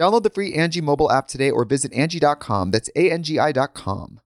Download 0.00 0.22
the 0.22 0.30
free 0.30 0.54
Angie 0.54 0.80
mobile 0.80 1.12
app 1.12 1.28
today 1.28 1.50
or 1.50 1.66
visit 1.66 1.92
Angie.com. 1.92 2.70
That's 2.70 2.88
A-N-G-I 2.96 3.52
dot 3.52 3.74
com. 3.74 4.20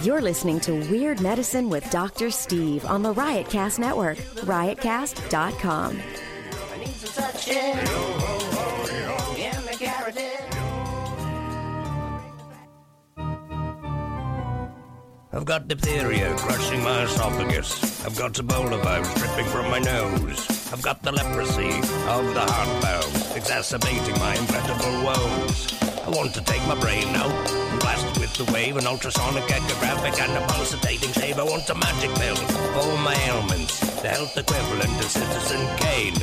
You're 0.00 0.22
listening 0.22 0.58
to 0.60 0.72
Weird 0.90 1.20
Medicine 1.20 1.68
with 1.68 1.88
Dr. 1.90 2.30
Steve 2.30 2.86
on 2.86 3.02
the 3.02 3.12
Riotcast 3.12 3.78
Network, 3.78 4.16
riotcast.com. 4.16 6.00
I 6.72 6.78
need 6.78 6.86
some 6.86 7.10
such 7.10 7.44
shit. 7.44 7.74
Yeah, 9.36 9.60
make 9.66 9.82
it. 9.82 9.90
I've 15.30 15.44
got 15.44 15.68
diphtheria 15.68 16.34
crushing 16.38 16.82
my 16.82 17.02
esophagus. 17.02 18.06
I've 18.06 18.16
got 18.16 18.32
Ebola 18.32 18.82
virus 18.82 19.12
dripping 19.14 19.46
from 19.46 19.68
my 19.70 19.80
nose. 19.80 20.63
I've 20.74 20.82
got 20.82 21.00
the 21.02 21.12
leprosy 21.12 21.70
of 21.70 22.34
the 22.34 22.40
heart 22.40 22.82
valve, 22.82 23.36
exacerbating 23.36 24.18
my 24.18 24.34
incredible 24.34 25.04
woes. 25.06 25.70
I 26.02 26.10
want 26.10 26.34
to 26.34 26.42
take 26.42 26.66
my 26.66 26.74
brain 26.74 27.14
out 27.14 27.30
and 27.30 27.78
blast 27.78 28.04
it 28.04 28.18
with 28.18 28.34
the 28.34 28.42
wave, 28.52 28.76
an 28.76 28.84
ultrasonic 28.84 29.44
echographic 29.44 30.20
and 30.20 30.32
a 30.32 30.40
pulsating 30.48 31.12
shave. 31.12 31.38
I 31.38 31.44
want 31.44 31.70
a 31.70 31.76
magic 31.76 32.12
pill 32.16 32.34
for 32.34 32.98
my 33.06 33.14
ailments, 33.30 33.78
the 34.02 34.08
health 34.08 34.36
equivalent 34.36 34.98
of 34.98 35.04
Citizen 35.04 35.64
Kane. 35.78 36.16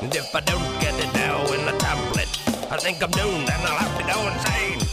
And 0.00 0.14
if 0.14 0.32
I 0.32 0.38
don't 0.38 0.80
get 0.80 0.94
it 1.02 1.12
now 1.12 1.44
in 1.52 1.66
a 1.66 1.76
tablet, 1.76 2.30
I 2.70 2.76
think 2.76 3.02
I'm 3.02 3.10
doomed 3.10 3.50
and 3.50 3.66
I'll 3.66 3.76
have 3.76 3.98
to 3.98 4.04
go 4.06 4.28
insane. 4.30 4.86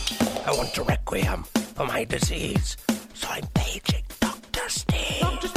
I 0.48 0.54
want 0.58 0.76
a 0.76 0.82
requiem 0.82 1.44
for 1.76 1.86
my 1.86 2.04
disease. 2.04 2.78
So 3.14 3.28
I'm 3.30 3.46
paging 3.54 4.06
Dr. 4.20 4.70
Steve. 4.70 5.22
Dr. 5.22 5.50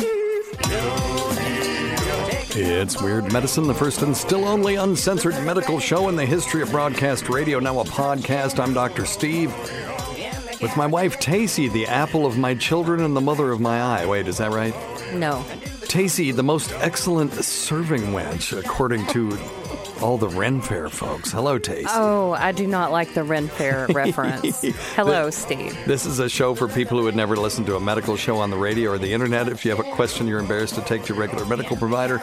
It's 2.58 3.02
Weird 3.02 3.30
Medicine, 3.34 3.66
the 3.66 3.74
first 3.74 4.00
and 4.00 4.16
still 4.16 4.46
only 4.46 4.76
uncensored 4.76 5.34
medical 5.44 5.78
show 5.78 6.08
in 6.08 6.16
the 6.16 6.24
history 6.24 6.62
of 6.62 6.70
broadcast 6.70 7.28
radio, 7.28 7.58
now 7.58 7.80
a 7.80 7.84
podcast. 7.84 8.58
I'm 8.58 8.72
Dr. 8.72 9.04
Steve. 9.04 9.52
With 10.62 10.74
my 10.74 10.86
wife, 10.86 11.20
Tacie, 11.20 11.70
the 11.70 11.86
apple 11.86 12.24
of 12.24 12.38
my 12.38 12.54
children 12.54 13.02
and 13.02 13.14
the 13.14 13.20
mother 13.20 13.52
of 13.52 13.60
my 13.60 13.82
eye. 13.82 14.06
Wait, 14.06 14.26
is 14.26 14.38
that 14.38 14.52
right? 14.52 14.74
No. 15.12 15.44
Tacie, 15.82 16.34
the 16.34 16.42
most 16.42 16.72
excellent 16.78 17.34
serving 17.34 18.00
wench, 18.04 18.58
according 18.58 19.06
to 19.08 19.36
all 20.02 20.18
the 20.18 20.28
Ren 20.28 20.60
Fair 20.60 20.88
folks. 20.88 21.32
Hello, 21.32 21.58
Tacie. 21.58 21.86
Oh, 21.88 22.32
I 22.32 22.52
do 22.52 22.66
not 22.66 22.92
like 22.92 23.14
the 23.14 23.24
Ren 23.24 23.48
Fair 23.48 23.86
reference. 23.92 24.62
Hello, 24.94 25.30
Steve. 25.30 25.76
This 25.86 26.06
is 26.06 26.18
a 26.18 26.28
show 26.28 26.54
for 26.54 26.68
people 26.68 26.98
who 26.98 27.06
had 27.06 27.16
never 27.16 27.36
listened 27.36 27.66
to 27.66 27.76
a 27.76 27.80
medical 27.80 28.16
show 28.16 28.38
on 28.38 28.50
the 28.50 28.56
radio 28.56 28.90
or 28.90 28.98
the 28.98 29.12
internet. 29.12 29.48
If 29.48 29.64
you 29.64 29.70
have 29.74 29.80
a 29.80 29.90
question 29.92 30.26
you're 30.26 30.40
embarrassed 30.40 30.74
to 30.74 30.82
take 30.82 31.04
to 31.04 31.14
your 31.14 31.20
regular 31.20 31.44
medical 31.44 31.76
provider, 31.76 32.16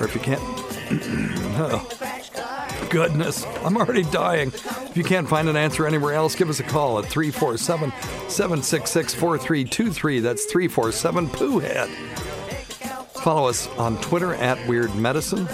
or 0.00 0.06
if 0.06 0.14
you 0.14 0.20
can't. 0.20 0.40
oh, 1.60 2.86
goodness, 2.90 3.44
I'm 3.62 3.76
already 3.76 4.04
dying. 4.04 4.48
If 4.48 4.96
you 4.96 5.04
can't 5.04 5.28
find 5.28 5.48
an 5.48 5.56
answer 5.56 5.86
anywhere 5.86 6.14
else, 6.14 6.34
give 6.34 6.48
us 6.48 6.60
a 6.60 6.64
call 6.64 6.98
at 6.98 7.06
347 7.06 7.90
766 8.28 9.14
4323. 9.14 10.20
That's 10.20 10.44
347 10.46 11.28
Pooh 11.28 11.58
Head. 11.58 11.88
Follow 13.22 13.48
us 13.48 13.66
on 13.76 14.00
Twitter 14.00 14.34
at 14.34 14.66
Weird 14.68 14.94
Medicine. 14.94 15.46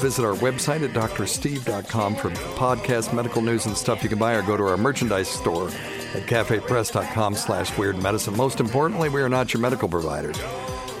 Visit 0.00 0.24
our 0.24 0.34
website 0.34 0.88
at 0.88 0.94
drsteve.com 0.94 2.14
for 2.14 2.30
podcast, 2.30 3.12
medical 3.12 3.42
news, 3.42 3.66
and 3.66 3.76
stuff 3.76 4.02
you 4.02 4.08
can 4.08 4.18
buy, 4.18 4.34
or 4.34 4.42
go 4.42 4.56
to 4.56 4.64
our 4.64 4.76
merchandise 4.76 5.28
store 5.28 5.68
at 5.68 6.26
cafepress.com 6.26 7.34
slash 7.34 7.76
weird 7.76 8.00
medicine. 8.00 8.36
Most 8.36 8.60
importantly, 8.60 9.08
we 9.08 9.20
are 9.20 9.28
not 9.28 9.52
your 9.52 9.60
medical 9.60 9.88
providers. 9.88 10.38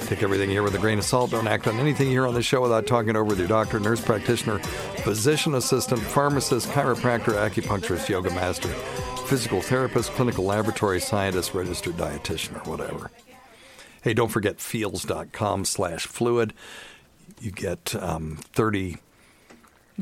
Take 0.06 0.22
everything 0.22 0.48
here 0.50 0.62
with 0.62 0.74
a 0.74 0.78
grain 0.78 0.98
of 0.98 1.04
salt. 1.04 1.30
Don't 1.30 1.46
act 1.46 1.66
on 1.66 1.78
anything 1.78 2.08
here 2.08 2.26
on 2.26 2.34
the 2.34 2.42
show 2.42 2.62
without 2.62 2.86
talking 2.86 3.10
it 3.10 3.16
over 3.16 3.24
with 3.24 3.38
your 3.38 3.46
doctor, 3.46 3.78
nurse 3.78 4.00
practitioner, 4.00 4.58
physician 5.04 5.54
assistant, 5.54 6.00
pharmacist, 6.00 6.68
chiropractor, 6.70 7.34
acupuncturist, 7.34 8.08
yoga 8.08 8.30
master, 8.30 8.68
physical 9.26 9.60
therapist, 9.60 10.10
clinical 10.12 10.44
laboratory 10.44 10.98
scientist, 10.98 11.54
registered 11.54 11.94
dietitian, 11.96 12.56
or 12.66 12.70
whatever. 12.70 13.10
Hey, 14.02 14.14
don't 14.14 14.30
forget 14.30 14.60
feals.com 14.60 15.66
slash 15.66 16.06
fluid. 16.06 16.54
You 17.40 17.50
get 17.50 17.94
um, 17.94 18.36
30, 18.52 18.98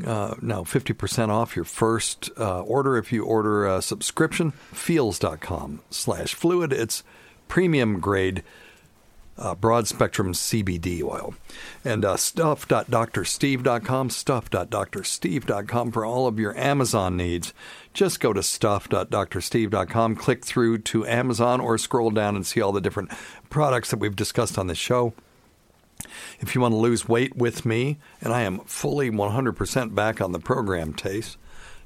uh, 0.05 0.35
no, 0.41 0.63
50% 0.63 1.29
off 1.29 1.55
your 1.55 1.65
first 1.65 2.29
uh, 2.37 2.61
order 2.61 2.97
if 2.97 3.11
you 3.11 3.25
order 3.25 3.67
a 3.67 3.81
subscription. 3.81 4.51
Feals.com 4.51 5.81
slash 5.89 6.33
fluid. 6.33 6.73
It's 6.73 7.03
premium 7.47 7.99
grade 7.99 8.43
uh, 9.37 9.55
broad 9.55 9.87
spectrum 9.87 10.33
CBD 10.33 11.03
oil. 11.03 11.35
And 11.85 12.03
uh, 12.03 12.17
stuff.drsteve.com, 12.17 14.09
stuff.drsteve.com 14.09 15.91
for 15.91 16.05
all 16.05 16.27
of 16.27 16.39
your 16.39 16.57
Amazon 16.57 17.17
needs. 17.17 17.53
Just 17.93 18.19
go 18.19 18.33
to 18.33 18.43
stuff.drsteve.com, 18.43 20.15
click 20.15 20.45
through 20.45 20.79
to 20.79 21.05
Amazon, 21.05 21.61
or 21.61 21.77
scroll 21.77 22.11
down 22.11 22.35
and 22.35 22.45
see 22.45 22.61
all 22.61 22.71
the 22.71 22.81
different 22.81 23.11
products 23.49 23.91
that 23.91 23.99
we've 23.99 24.15
discussed 24.15 24.57
on 24.57 24.67
the 24.67 24.75
show. 24.75 25.13
If 26.39 26.53
you 26.53 26.61
want 26.61 26.73
to 26.73 26.77
lose 26.77 27.07
weight 27.07 27.35
with 27.35 27.65
me, 27.65 27.97
and 28.21 28.33
I 28.33 28.41
am 28.43 28.59
fully 28.59 29.09
100% 29.09 29.95
back 29.95 30.21
on 30.21 30.31
the 30.31 30.39
program, 30.39 30.93
Tace, 30.93 31.37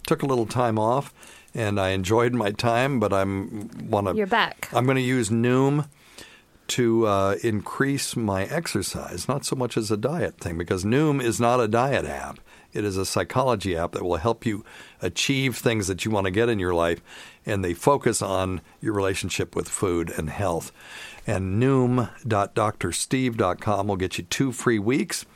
took 0.06 0.24
a 0.24 0.26
little 0.26 0.46
time 0.46 0.78
off 0.78 1.14
and 1.54 1.80
I 1.80 1.90
enjoyed 1.90 2.34
my 2.34 2.52
time, 2.52 3.00
but 3.00 3.12
I'm 3.12 3.70
want 3.90 4.08
to. 4.08 4.16
You're 4.16 4.28
back. 4.28 4.70
I'm 4.74 4.86
going 4.86 4.96
to 4.96 5.02
use 5.02 5.30
Noom 5.30 5.88
to 6.68 7.06
uh, 7.06 7.36
increase 7.44 8.16
my 8.16 8.46
exercise, 8.46 9.28
not 9.28 9.46
so 9.46 9.56
much 9.56 9.76
as 9.76 9.92
a 9.92 9.98
diet 9.98 10.38
thing, 10.38 10.58
because 10.58 10.86
Noom 10.86 11.22
is 11.22 11.40
not 11.40 11.60
a 11.60 11.68
diet 11.68 12.06
app. 12.06 12.40
It 12.72 12.86
is 12.86 12.96
a 12.96 13.06
psychology 13.06 13.76
app 13.76 13.92
that 13.92 14.04
will 14.04 14.16
help 14.16 14.46
you 14.46 14.64
achieve 15.02 15.58
things 15.58 15.88
that 15.88 16.06
you 16.06 16.12
want 16.12 16.26
to 16.26 16.32
get 16.32 16.48
in 16.48 16.60
your 16.60 16.74
life, 16.74 17.02
and 17.46 17.66
they 17.66 17.74
focus 17.74 18.22
on 18.22 18.62
your 18.80 18.94
relationship 18.94 19.54
with 19.54 19.68
food 19.68 20.10
and 20.10 20.30
health. 20.30 20.72
And 21.28 21.62
noom.drsteve.com 21.62 23.88
will 23.88 23.96
get 23.96 24.18
you 24.18 24.24
two 24.24 24.52
free 24.52 24.80
weeks 24.80 25.28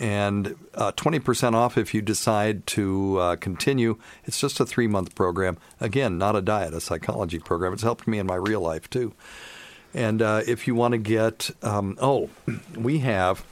and 0.00 0.56
uh, 0.74 0.92
20% 0.92 1.54
off 1.54 1.78
if 1.78 1.94
you 1.94 2.02
decide 2.02 2.66
to 2.68 3.18
uh, 3.18 3.36
continue. 3.36 3.96
It's 4.24 4.40
just 4.40 4.60
a 4.60 4.66
three 4.66 4.86
month 4.86 5.14
program. 5.14 5.58
Again, 5.80 6.18
not 6.18 6.36
a 6.36 6.42
diet, 6.42 6.74
a 6.74 6.80
psychology 6.80 7.38
program. 7.38 7.72
It's 7.72 7.82
helped 7.82 8.08
me 8.08 8.18
in 8.18 8.26
my 8.26 8.36
real 8.36 8.60
life 8.60 8.90
too. 8.90 9.14
And 9.92 10.20
uh, 10.20 10.42
if 10.46 10.66
you 10.66 10.74
want 10.74 10.92
to 10.92 10.98
get, 10.98 11.50
um, 11.62 11.96
oh, 12.00 12.30
we 12.76 12.98
have, 12.98 13.44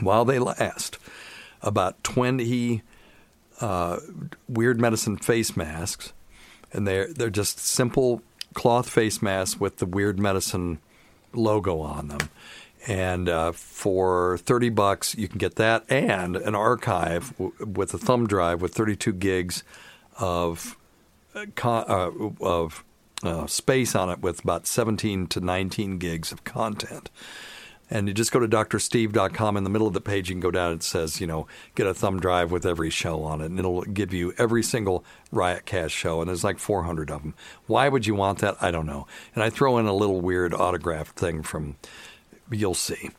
while 0.00 0.24
they 0.24 0.38
last, 0.38 0.98
about 1.62 2.02
20 2.04 2.82
uh, 3.60 3.98
weird 4.48 4.80
medicine 4.80 5.16
face 5.16 5.56
masks. 5.56 6.12
And 6.72 6.86
they're, 6.86 7.12
they're 7.12 7.30
just 7.30 7.58
simple 7.58 8.22
cloth 8.54 8.88
face 8.88 9.22
masks 9.22 9.58
with 9.60 9.78
the 9.78 9.86
Weird 9.86 10.18
Medicine 10.18 10.78
logo 11.32 11.80
on 11.80 12.08
them. 12.08 12.30
And 12.86 13.28
uh, 13.28 13.52
for 13.52 14.38
30 14.38 14.70
bucks, 14.70 15.14
you 15.14 15.28
can 15.28 15.38
get 15.38 15.56
that 15.56 15.84
and 15.90 16.36
an 16.36 16.54
archive 16.54 17.36
w- 17.36 17.52
with 17.60 17.92
a 17.92 17.98
thumb 17.98 18.26
drive 18.26 18.62
with 18.62 18.74
32 18.74 19.12
gigs 19.12 19.62
of 20.18 20.76
uh, 21.34 21.46
con- 21.54 21.84
uh, 21.86 22.10
of 22.40 22.82
uh, 23.22 23.46
space 23.46 23.94
on 23.94 24.08
it 24.08 24.20
with 24.20 24.42
about 24.42 24.66
17 24.66 25.26
to 25.26 25.40
19 25.40 25.98
gigs 25.98 26.32
of 26.32 26.44
content. 26.44 27.10
And 27.90 28.06
you 28.06 28.14
just 28.14 28.30
go 28.30 28.38
to 28.38 28.48
drsteve.com. 28.48 29.56
In 29.56 29.64
the 29.64 29.70
middle 29.70 29.88
of 29.88 29.94
the 29.94 30.00
page, 30.00 30.28
you 30.28 30.34
can 30.34 30.40
go 30.40 30.50
down. 30.50 30.72
It 30.72 30.82
says, 30.82 31.20
you 31.20 31.26
know, 31.26 31.46
get 31.74 31.86
a 31.86 31.94
thumb 31.94 32.20
drive 32.20 32.52
with 32.52 32.64
every 32.64 32.90
show 32.90 33.24
on 33.24 33.40
it, 33.40 33.46
and 33.46 33.58
it'll 33.58 33.82
give 33.82 34.14
you 34.14 34.32
every 34.38 34.62
single 34.62 35.04
riot 35.32 35.66
Riotcast 35.66 35.90
show. 35.90 36.20
And 36.20 36.28
there's 36.28 36.44
like 36.44 36.58
400 36.58 37.10
of 37.10 37.22
them. 37.22 37.34
Why 37.66 37.88
would 37.88 38.06
you 38.06 38.14
want 38.14 38.38
that? 38.38 38.56
I 38.60 38.70
don't 38.70 38.86
know. 38.86 39.06
And 39.34 39.42
I 39.42 39.50
throw 39.50 39.78
in 39.78 39.86
a 39.86 39.92
little 39.92 40.20
weird 40.20 40.54
autographed 40.54 41.18
thing 41.18 41.42
from. 41.42 41.76
You'll 42.52 42.74
see. 42.74 43.10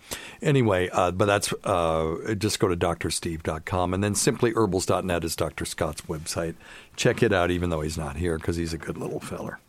Anyway, 0.42 0.90
uh, 0.92 1.12
but 1.12 1.24
that's 1.24 1.54
uh, 1.64 2.34
just 2.38 2.60
go 2.60 2.68
to 2.68 2.76
drsteve.com 2.76 3.94
and 3.94 4.04
then 4.04 4.14
simplyherbals.net 4.14 5.24
is 5.24 5.38
Dr. 5.38 5.64
Scott's 5.64 6.02
website. 6.02 6.56
Check 6.98 7.24
it 7.24 7.32
out, 7.32 7.50
even 7.50 7.70
though 7.70 7.80
he's 7.80 7.98
not 7.98 8.18
here, 8.18 8.38
because 8.38 8.58
he's 8.58 8.74
a 8.74 8.78
good 8.78 8.98
little 8.98 9.22
feller. 9.22 9.60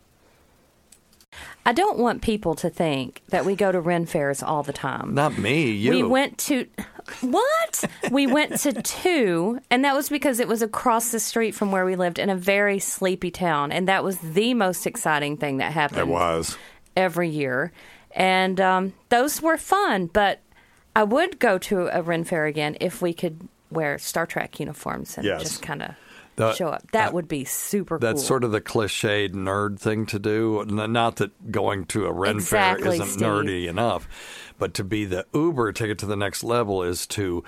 I 1.64 1.72
don't 1.72 1.98
want 1.98 2.22
people 2.22 2.54
to 2.56 2.68
think 2.70 3.22
that 3.28 3.44
we 3.44 3.54
go 3.54 3.70
to 3.70 3.80
Ren 3.80 4.04
fairs 4.06 4.42
all 4.42 4.62
the 4.62 4.72
time. 4.72 5.14
Not 5.14 5.38
me, 5.38 5.70
you. 5.70 5.92
We 5.92 6.02
went 6.02 6.38
to 6.38 6.66
what? 7.20 7.84
we 8.10 8.26
went 8.26 8.58
to 8.60 8.72
two, 8.82 9.60
and 9.70 9.84
that 9.84 9.94
was 9.94 10.08
because 10.08 10.40
it 10.40 10.48
was 10.48 10.62
across 10.62 11.12
the 11.12 11.20
street 11.20 11.54
from 11.54 11.70
where 11.70 11.84
we 11.84 11.94
lived 11.96 12.18
in 12.18 12.30
a 12.30 12.36
very 12.36 12.78
sleepy 12.78 13.30
town, 13.30 13.70
and 13.72 13.86
that 13.88 14.02
was 14.02 14.18
the 14.18 14.54
most 14.54 14.86
exciting 14.86 15.36
thing 15.36 15.58
that 15.58 15.72
happened. 15.72 16.00
It 16.00 16.08
was. 16.08 16.56
every 16.96 17.28
year, 17.28 17.72
and 18.10 18.60
um, 18.60 18.92
those 19.08 19.40
were 19.40 19.56
fun. 19.56 20.06
But 20.06 20.40
I 20.96 21.04
would 21.04 21.38
go 21.38 21.58
to 21.58 21.88
a 21.96 22.02
Ren 22.02 22.24
fair 22.24 22.46
again 22.46 22.76
if 22.80 23.00
we 23.00 23.14
could 23.14 23.48
wear 23.70 23.98
Star 23.98 24.26
Trek 24.26 24.58
uniforms 24.60 25.16
and 25.16 25.24
Yes. 25.24 25.42
just 25.42 25.62
kind 25.62 25.82
of 25.82 25.94
The- 26.36 26.54
show 26.54 26.68
up. 26.68 26.90
That 26.92 27.10
uh, 27.10 27.12
would 27.12 27.28
be 27.28 27.44
super 27.44 27.98
That's 27.98 28.20
cool. 28.20 28.26
sort 28.26 28.44
of 28.44 28.52
the 28.52 28.60
cliched 28.60 29.32
nerd 29.32 29.78
thing 29.78 30.06
to 30.06 30.18
do. 30.18 30.64
Not 30.66 31.16
that 31.16 31.52
going 31.52 31.84
to 31.86 32.06
a 32.06 32.12
Ren 32.12 32.40
fair 32.40 32.78
isn't 32.78 33.06
Steve. 33.06 33.22
nerdy 33.22 33.66
enough, 33.68 34.08
but 34.58 34.74
to 34.74 34.84
be 34.84 35.04
the 35.04 35.26
Uber, 35.34 35.72
take 35.72 35.90
it 35.90 35.98
to 35.98 36.06
the 36.06 36.16
next 36.16 36.42
level, 36.42 36.82
is 36.82 37.06
to 37.08 37.44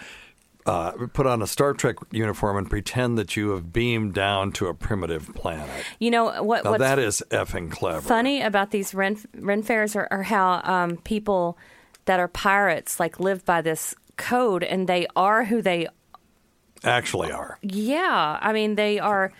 uh, 0.66 0.92
put 1.12 1.26
on 1.26 1.42
a 1.42 1.46
Star 1.46 1.74
Trek 1.74 1.96
uniform 2.10 2.56
and 2.56 2.68
pretend 2.70 3.18
that 3.18 3.36
you 3.36 3.50
have 3.50 3.72
beamed 3.72 4.14
down 4.14 4.52
to 4.52 4.66
a 4.68 4.74
primitive 4.74 5.34
planet. 5.34 5.68
you 5.98 6.10
know 6.10 6.42
what? 6.42 6.64
Now 6.64 6.76
that 6.78 6.98
is 6.98 7.22
effing 7.30 7.70
clever. 7.70 8.00
funny 8.00 8.40
about 8.42 8.70
these 8.70 8.94
Ren, 8.94 9.18
Ren 9.34 9.62
fairs 9.62 9.94
are, 9.96 10.08
are 10.10 10.22
how 10.22 10.60
um, 10.64 10.96
people 10.98 11.58
that 12.06 12.18
are 12.20 12.28
pirates 12.28 12.98
like 13.00 13.20
live 13.20 13.44
by 13.44 13.60
this 13.62 13.94
code, 14.16 14.62
and 14.62 14.86
they 14.88 15.06
are 15.16 15.44
who 15.44 15.62
they. 15.62 15.86
Actually, 16.84 17.32
are 17.32 17.58
Yeah, 17.62 18.38
I 18.40 18.52
mean 18.52 18.74
they 18.76 18.98
are 18.98 19.32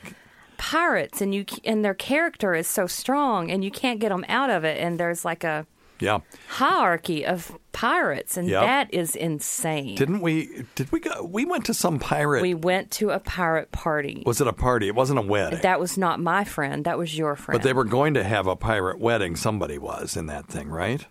pirates, 0.57 1.21
and 1.21 1.35
you 1.35 1.45
and 1.65 1.85
their 1.85 1.95
character 1.95 2.55
is 2.55 2.67
so 2.67 2.87
strong, 2.87 3.51
and 3.51 3.65
you 3.65 3.71
can't 3.71 4.01
get 4.01 4.09
them 4.09 4.25
out 4.29 4.51
of 4.51 4.65
it. 4.65 4.81
And 4.81 4.99
there's 4.99 5.25
like 5.25 5.45
a 5.45 5.67
yeah. 6.01 6.21
hierarchy 6.49 7.25
of 7.25 7.57
pirates, 7.73 8.37
and 8.37 8.49
Yep. 8.49 8.63
that 8.63 8.95
is 8.95 9.15
insane. 9.15 9.95
Didn't 9.97 10.21
we? 10.21 10.65
Did 10.75 10.91
we 10.93 11.01
go? 11.01 11.23
We 11.23 11.45
went 11.45 11.67
to 11.67 11.75
some 11.75 11.99
pirate. 11.99 12.43
we 12.43 12.55
went 12.55 12.91
to 12.93 13.11
a 13.11 13.21
pirate 13.21 13.73
party. 13.73 14.23
was 14.25 14.41
it 14.41 14.47
a 14.47 14.53
party? 14.53 14.89
It 14.89 14.95
wasn't 14.95 15.19
a 15.19 15.23
wedding. 15.23 15.61
that 15.63 15.81
was 15.81 15.99
not 15.99 16.21
my 16.21 16.45
friend. 16.45 16.85
That 16.85 16.99
was 16.99 17.17
your 17.17 17.37
friend. 17.37 17.61
But 17.61 17.65
they 17.65 17.73
were 17.73 17.85
going 17.85 18.15
to 18.15 18.25
have 18.25 18.47
a 18.47 18.57
pirate 18.57 18.99
wedding. 18.99 19.37
Somebody 19.37 19.79
was 19.79 20.17
in 20.17 20.27
that 20.27 20.47
thing, 20.47 20.69
right? 20.69 21.07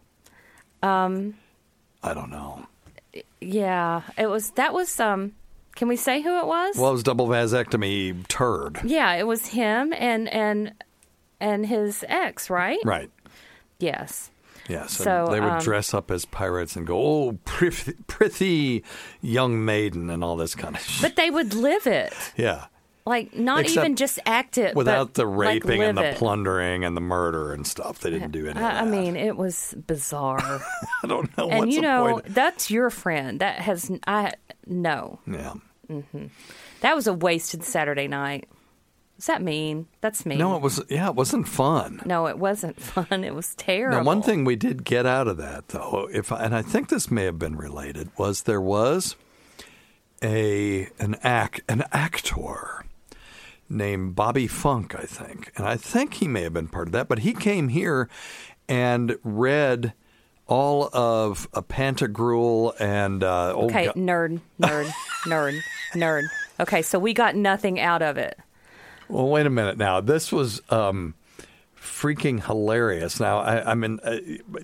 Um, 0.81 1.35
I 2.01 2.13
don't 2.13 2.29
know. 2.29 2.65
Yeah, 3.39 4.01
it 4.17 4.27
was. 4.27 4.51
That 4.51 4.73
was. 4.73 4.99
Um, 4.99 5.33
can 5.75 5.87
we 5.87 5.95
say 5.95 6.21
who 6.21 6.39
it 6.39 6.45
was? 6.45 6.77
Well, 6.77 6.89
it 6.89 6.93
was 6.93 7.03
double 7.03 7.27
vasectomy 7.27 8.27
turd. 8.27 8.79
yeah, 8.83 9.13
it 9.13 9.27
was 9.27 9.47
him 9.47 9.93
and 9.97 10.27
and 10.29 10.73
and 11.39 11.65
his 11.65 12.05
ex, 12.07 12.49
right? 12.49 12.79
Right. 12.85 13.09
Yes. 13.79 14.29
Yes. 14.69 14.97
and 14.97 15.03
So, 15.03 15.27
they 15.29 15.41
would 15.41 15.49
um, 15.53 15.59
dress 15.61 15.93
up 15.93 16.09
as 16.09 16.23
pirates 16.25 16.75
and 16.77 16.87
go, 16.87 16.97
"Oh, 16.97 17.33
prithy 17.45 18.83
young 19.21 19.65
maiden," 19.65 20.09
and 20.09 20.23
all 20.23 20.37
this 20.37 20.55
kind 20.55 20.75
of 20.75 20.81
shit. 20.81 21.01
But 21.01 21.15
they 21.17 21.29
would 21.29 21.53
live 21.53 21.85
it, 21.85 22.13
yeah. 22.37 22.67
Like 23.05 23.35
not 23.35 23.61
Except 23.61 23.85
even 23.85 23.95
just 23.95 24.19
act 24.25 24.57
it, 24.57 24.75
Without 24.75 25.13
the 25.13 25.25
like, 25.25 25.63
raping 25.65 25.81
and 25.81 25.97
the 25.97 26.11
it. 26.11 26.17
plundering 26.17 26.85
and 26.85 26.95
the 26.95 27.01
murder 27.01 27.51
and 27.51 27.67
stuff, 27.67 27.99
they 27.99 28.09
didn't 28.09 28.31
do 28.31 28.47
any. 28.47 28.59
I, 28.59 28.81
I 28.81 28.85
mean, 28.85 29.15
it 29.15 29.35
was 29.35 29.75
bizarre. 29.85 30.39
I 31.03 31.07
don't 31.07 31.35
know 31.37 31.49
and 31.49 31.71
you 31.71 31.81
know, 31.81 32.13
point. 32.13 32.33
that's 32.33 32.71
your 32.71 32.89
friend. 32.89 33.39
That 33.41 33.59
has 33.59 33.91
I 34.07 34.33
no. 34.65 35.19
Yeah. 35.27 35.53
Mm-hmm. 35.89 36.27
That 36.81 36.95
was 36.95 37.07
a 37.07 37.13
wasted 37.13 37.63
Saturday 37.63 38.07
night. 38.07 38.47
Does 39.17 39.27
that 39.27 39.41
mean? 39.41 39.87
That's 40.01 40.25
me. 40.25 40.37
No, 40.37 40.55
it 40.55 40.61
was. 40.61 40.81
Yeah, 40.89 41.07
it 41.07 41.15
wasn't 41.15 41.47
fun. 41.47 42.01
No, 42.05 42.27
it 42.27 42.37
wasn't 42.37 42.81
fun. 42.81 43.23
It 43.23 43.35
was 43.35 43.53
terrible. 43.55 43.97
Now, 43.97 44.03
one 44.03 44.21
thing 44.21 44.43
we 44.43 44.55
did 44.55 44.83
get 44.83 45.05
out 45.05 45.27
of 45.27 45.37
that, 45.37 45.69
though, 45.69 46.09
if 46.11 46.31
and 46.31 46.55
I 46.55 46.61
think 46.61 46.89
this 46.89 47.11
may 47.11 47.25
have 47.25 47.39
been 47.39 47.55
related, 47.55 48.09
was 48.17 48.43
there 48.43 48.61
was 48.61 49.15
a 50.21 50.89
an 50.99 51.15
act 51.21 51.61
an 51.67 51.83
actor 51.91 52.85
named 53.69 54.15
Bobby 54.15 54.47
Funk, 54.47 54.95
I 54.95 55.03
think, 55.05 55.51
and 55.55 55.65
I 55.65 55.75
think 55.77 56.15
he 56.15 56.27
may 56.27 56.41
have 56.43 56.53
been 56.53 56.67
part 56.67 56.87
of 56.87 56.91
that. 56.93 57.07
But 57.07 57.19
he 57.19 57.33
came 57.33 57.69
here 57.69 58.09
and 58.67 59.17
read 59.23 59.93
all 60.47 60.89
of 60.93 61.47
a 61.53 61.61
Pantagruel 61.61 62.73
and 62.79 63.23
uh, 63.23 63.53
Okay, 63.55 63.85
God- 63.87 63.95
nerd, 63.95 64.41
nerd, 64.61 64.91
nerd, 65.25 65.59
nerd. 65.93 66.23
Okay, 66.59 66.81
so 66.81 66.99
we 66.99 67.13
got 67.13 67.35
nothing 67.35 67.79
out 67.79 68.01
of 68.01 68.17
it. 68.17 68.37
Well, 69.09 69.27
wait 69.29 69.45
a 69.45 69.49
minute 69.49 69.77
now. 69.77 70.01
This 70.01 70.31
was 70.31 70.61
um, 70.69 71.13
freaking 71.83 72.43
hilarious. 72.45 73.19
Now, 73.19 73.39
I, 73.39 73.69
I'm 73.69 73.83
in, 73.83 73.99
uh, 73.99 74.17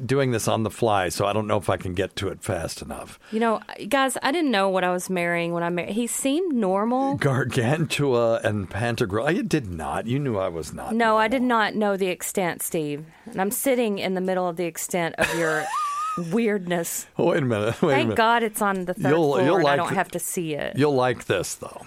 doing 0.06 0.32
this 0.32 0.48
on 0.48 0.64
the 0.64 0.70
fly, 0.72 1.10
so 1.10 1.26
I 1.26 1.34
don't 1.34 1.48
know 1.48 1.58
if 1.58 1.70
I 1.70 1.78
can 1.78 1.94
get 1.94 2.16
to 2.18 2.30
it 2.30 2.42
fast 2.42 2.82
enough. 2.82 3.20
You 3.32 3.40
know, 3.42 3.62
guys, 3.90 4.18
I 4.24 4.32
didn't 4.32 4.52
know 4.52 4.70
what 4.70 4.84
I 4.84 4.92
was 4.92 5.10
marrying 5.10 5.54
when 5.54 5.62
I 5.62 5.70
married. 5.70 5.94
He 5.94 6.08
seemed 6.08 6.56
normal. 6.56 7.16
Gargantua 7.18 8.40
and 8.44 8.70
Pantagruel. 8.70 9.28
I 9.28 9.42
did 9.42 9.68
not. 9.68 10.08
You 10.08 10.18
knew 10.20 10.38
I 10.38 10.48
was 10.48 10.74
not. 10.74 10.96
No, 10.96 11.18
I 11.18 11.28
did 11.28 11.42
not 11.42 11.76
know 11.76 11.98
the 11.98 12.08
extent, 12.08 12.62
Steve. 12.62 13.06
And 13.26 13.42
I'm 13.42 13.52
sitting 13.52 14.00
in 14.00 14.14
the 14.14 14.22
middle 14.22 14.48
of 14.48 14.56
the 14.56 14.66
extent 14.66 15.16
of 15.18 15.34
your 15.38 15.66
weirdness. 16.32 17.06
Wait 17.18 17.44
a 17.44 17.46
minute. 17.46 17.82
Wait 17.82 17.92
a 17.92 17.96
Thank 17.96 18.04
minute. 18.08 18.18
God 18.18 18.44
it's 18.44 18.62
on 18.62 18.86
the 18.86 18.94
3rd 18.96 19.10
You'll- 19.10 19.24
floor 19.34 19.42
you'll 19.42 19.58
and 19.58 19.68
I 19.68 19.76
don't 19.76 19.94
have 19.96 20.12
to 20.12 20.20
see 20.20 20.54
it. 20.54 20.78
You'll 20.78 20.96
like 20.96 21.26
this, 21.26 21.56
though. 21.56 21.82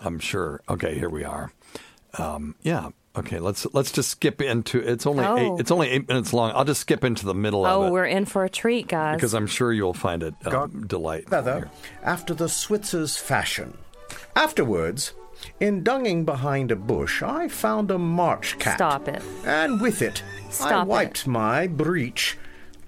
I'm 0.00 0.18
sure. 0.18 0.60
Okay, 0.68 0.98
here 0.98 1.08
we 1.10 1.24
are. 1.24 1.52
Um, 2.18 2.56
yeah. 2.62 2.90
Okay. 3.16 3.38
Let's 3.38 3.66
let's 3.74 3.92
just 3.92 4.08
skip 4.10 4.40
into. 4.40 4.78
It's 4.80 5.06
only 5.06 5.24
Oh. 5.24 5.36
eight. 5.36 5.60
It's 5.60 5.70
only 5.70 5.88
eight 5.90 6.08
minutes 6.08 6.32
long. 6.32 6.52
I'll 6.54 6.64
just 6.64 6.80
skip 6.80 7.04
into 7.04 7.26
the 7.26 7.34
middle 7.34 7.66
oh, 7.66 7.82
of 7.82 7.84
it 7.84 7.88
Oh, 7.88 7.92
we're 7.92 8.06
in 8.06 8.24
for 8.24 8.44
a 8.44 8.48
treat, 8.48 8.88
guys. 8.88 9.16
because 9.16 9.34
I'm 9.34 9.46
sure 9.46 9.72
you'll 9.72 9.92
find 9.94 10.22
it 10.22 10.34
um, 10.46 10.86
delightful. 10.86 11.30
feather 11.30 11.70
after 12.02 12.32
the 12.34 12.48
Switzer's 12.48 13.16
fashion. 13.18 13.76
Afterwards, 14.34 15.12
in 15.60 15.82
dunging 15.84 16.24
behind 16.24 16.70
a 16.70 16.76
bush, 16.76 17.22
I 17.22 17.48
found 17.48 17.90
a 17.90 17.98
march 17.98 18.58
cat. 18.58 18.76
Stop 18.76 19.08
it. 19.08 19.22
And 19.44 19.80
with 19.80 20.00
it, 20.02 20.22
I 20.46 20.50
Stop 20.50 20.86
it. 20.86 20.88
wiped 20.88 21.26
my 21.26 21.66
breech. 21.66 22.38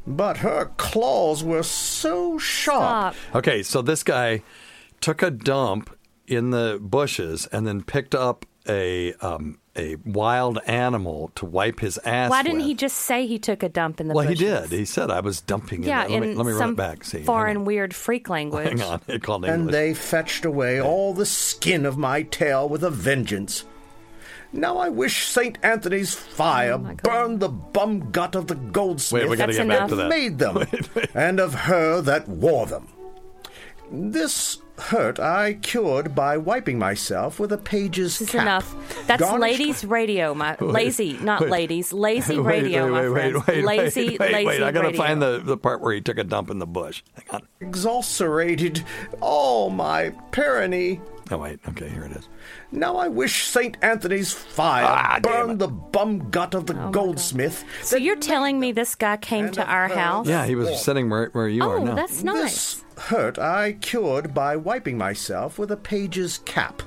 But 0.07 0.38
her 0.38 0.71
claws 0.76 1.43
were 1.43 1.62
so 1.62 2.38
sharp. 2.38 3.14
Stop. 3.14 3.37
Okay, 3.37 3.62
so 3.62 3.83
this 3.83 4.02
guy 4.02 4.43
took 5.00 5.23
a 5.23 5.31
dump 5.31 5.95
in 6.26 6.50
the 6.50 6.78
bushes 6.81 7.47
and 7.47 7.66
then 7.66 7.83
picked 7.83 8.14
up 8.14 8.45
a 8.69 9.12
um, 9.14 9.59
a 9.76 9.97
wild 10.04 10.59
animal 10.66 11.31
to 11.35 11.45
wipe 11.47 11.81
his 11.81 11.99
ass. 12.04 12.31
Why 12.31 12.43
didn't 12.43 12.59
with. 12.59 12.66
he 12.66 12.75
just 12.75 12.97
say 12.97 13.26
he 13.26 13.38
took 13.38 13.62
a 13.62 13.69
dump 13.69 14.00
in 14.00 14.09
the 14.09 14.14
Well, 14.14 14.26
he 14.26 14.35
did. 14.35 14.71
He 14.71 14.85
said 14.85 15.11
I 15.11 15.21
was 15.21 15.40
dumping 15.40 15.83
Yeah, 15.83 16.04
in. 16.07 16.11
it. 16.12 16.21
Let 16.21 16.21
me, 16.28 16.35
let 16.35 16.47
me 16.47 16.52
run 16.52 16.59
some 16.61 16.71
it 16.73 16.76
back. 16.76 17.04
See, 17.04 17.19
hang 17.19 17.26
foreign 17.26 17.64
weird 17.64 17.95
freak 17.95 18.28
language. 18.28 18.69
Hang 18.69 18.83
on, 18.83 19.00
it 19.09 19.23
called 19.23 19.45
And 19.45 19.69
they 19.71 19.93
fetched 19.95 20.45
away 20.45 20.81
all 20.81 21.12
the 21.12 21.26
skin 21.26 21.85
of 21.87 21.99
my 21.99 22.23
tail 22.23 22.69
with 22.69 22.85
a 22.85 22.90
vengeance. 22.90 23.64
Now 24.52 24.78
I 24.78 24.88
wish 24.88 25.26
St. 25.26 25.59
Anthony's 25.64 26.14
fire 26.14 26.75
Oh 26.75 26.95
burned 27.02 27.40
the 27.40 27.49
bum 27.49 28.12
gut 28.12 28.37
of 28.37 28.47
the 28.47 28.54
goldsmith 28.54 29.23
Wait, 29.23 29.28
we 29.31 29.37
got 29.37 29.47
to 29.47 29.52
That's 29.52 29.59
get 29.59 29.69
back 29.69 29.76
enough. 29.78 29.90
to 29.90 29.97
that. 29.97 30.09
made 30.09 30.38
them, 30.38 31.09
and 31.14 31.40
of 31.40 31.54
her 31.54 32.00
that 32.02 32.28
wore 32.28 32.66
them. 32.66 32.87
This 33.90 34.59
hurt 34.78 35.21
I 35.21 35.54
cured 35.54 36.14
by 36.14 36.37
wiping 36.37 36.78
myself 36.78 37.38
with 37.38 37.52
a 37.52 37.59
page's 37.59 38.19
This 38.19 38.28
is 38.28 38.31
cap. 38.33 38.43
enough. 38.43 39.07
That's 39.07 39.21
garnished 39.23 39.59
ladies' 39.61 39.85
radio, 39.85 40.35
my 40.35 40.57
lazy, 40.61 41.14
not 41.19 41.43
wait. 41.43 41.50
ladies, 41.50 41.93
lazy 41.93 42.38
Wait, 42.40 42.62
radio, 42.62 42.85
wait, 42.87 42.90
my 42.90 43.00
wait, 43.09 43.12
friends. 43.33 43.47
wait, 43.47 43.57
wait, 43.57 43.64
lazy, 43.64 44.09
wait, 44.11 44.21
wait, 44.21 44.33
lazy 44.33 44.47
wait. 44.47 44.62
I 44.62 44.73
gotta 44.73 44.88
radio. 44.88 45.02
find 45.02 45.23
the, 45.23 45.40
the 45.45 45.57
part 45.57 45.81
where 45.81 45.95
he 45.95 46.00
took 46.00 46.19
a 46.19 46.25
dump 46.25 46.50
in 46.50 46.59
the 46.59 46.66
bush. 46.66 47.02
Hang 47.14 47.40
on. 47.43 47.49
exulcerated 47.61 48.85
all 49.21 49.71
my 49.71 50.11
perinee. 50.33 51.00
Oh, 51.35 51.38
wait. 51.38 51.59
Okay, 51.69 51.88
here 51.88 52.05
it 52.05 52.12
is. 52.12 52.29
Now 52.71 52.97
I 52.97 53.09
wish 53.09 53.45
St. 53.45 53.76
Anthony's 53.83 54.33
fire 54.33 54.85
Ah, 54.87 55.19
damn 55.21 55.47
burned 55.49 55.59
the 55.61 55.69
bum 55.69 56.31
gut 56.31 56.55
of 56.55 56.67
the 56.67 56.75
goldsmith. 56.91 57.64
So 57.83 57.97
you're 57.97 58.17
telling 58.17 58.61
me 58.61 58.71
this 58.73 58.95
guy 58.95 59.17
came 59.17 59.50
to 59.53 59.64
our 59.67 59.88
house? 59.88 60.26
Yeah, 60.29 60.47
he 60.47 60.55
was 60.55 60.81
sitting 60.83 61.11
where, 61.11 61.31
where 61.33 61.49
you 61.49 61.62
are 61.64 61.79
Oh, 61.79 61.85
now. 61.85 61.95
that's 61.95 62.23
nice. 62.23 62.75
This 62.76 62.85
hurt 63.07 63.38
I 63.38 63.73
cured 63.73 64.33
by 64.33 64.55
wiping 64.57 64.97
myself 64.97 65.59
with 65.59 65.71
a 65.73 65.76
page's 65.76 66.38
cap, 66.38 66.83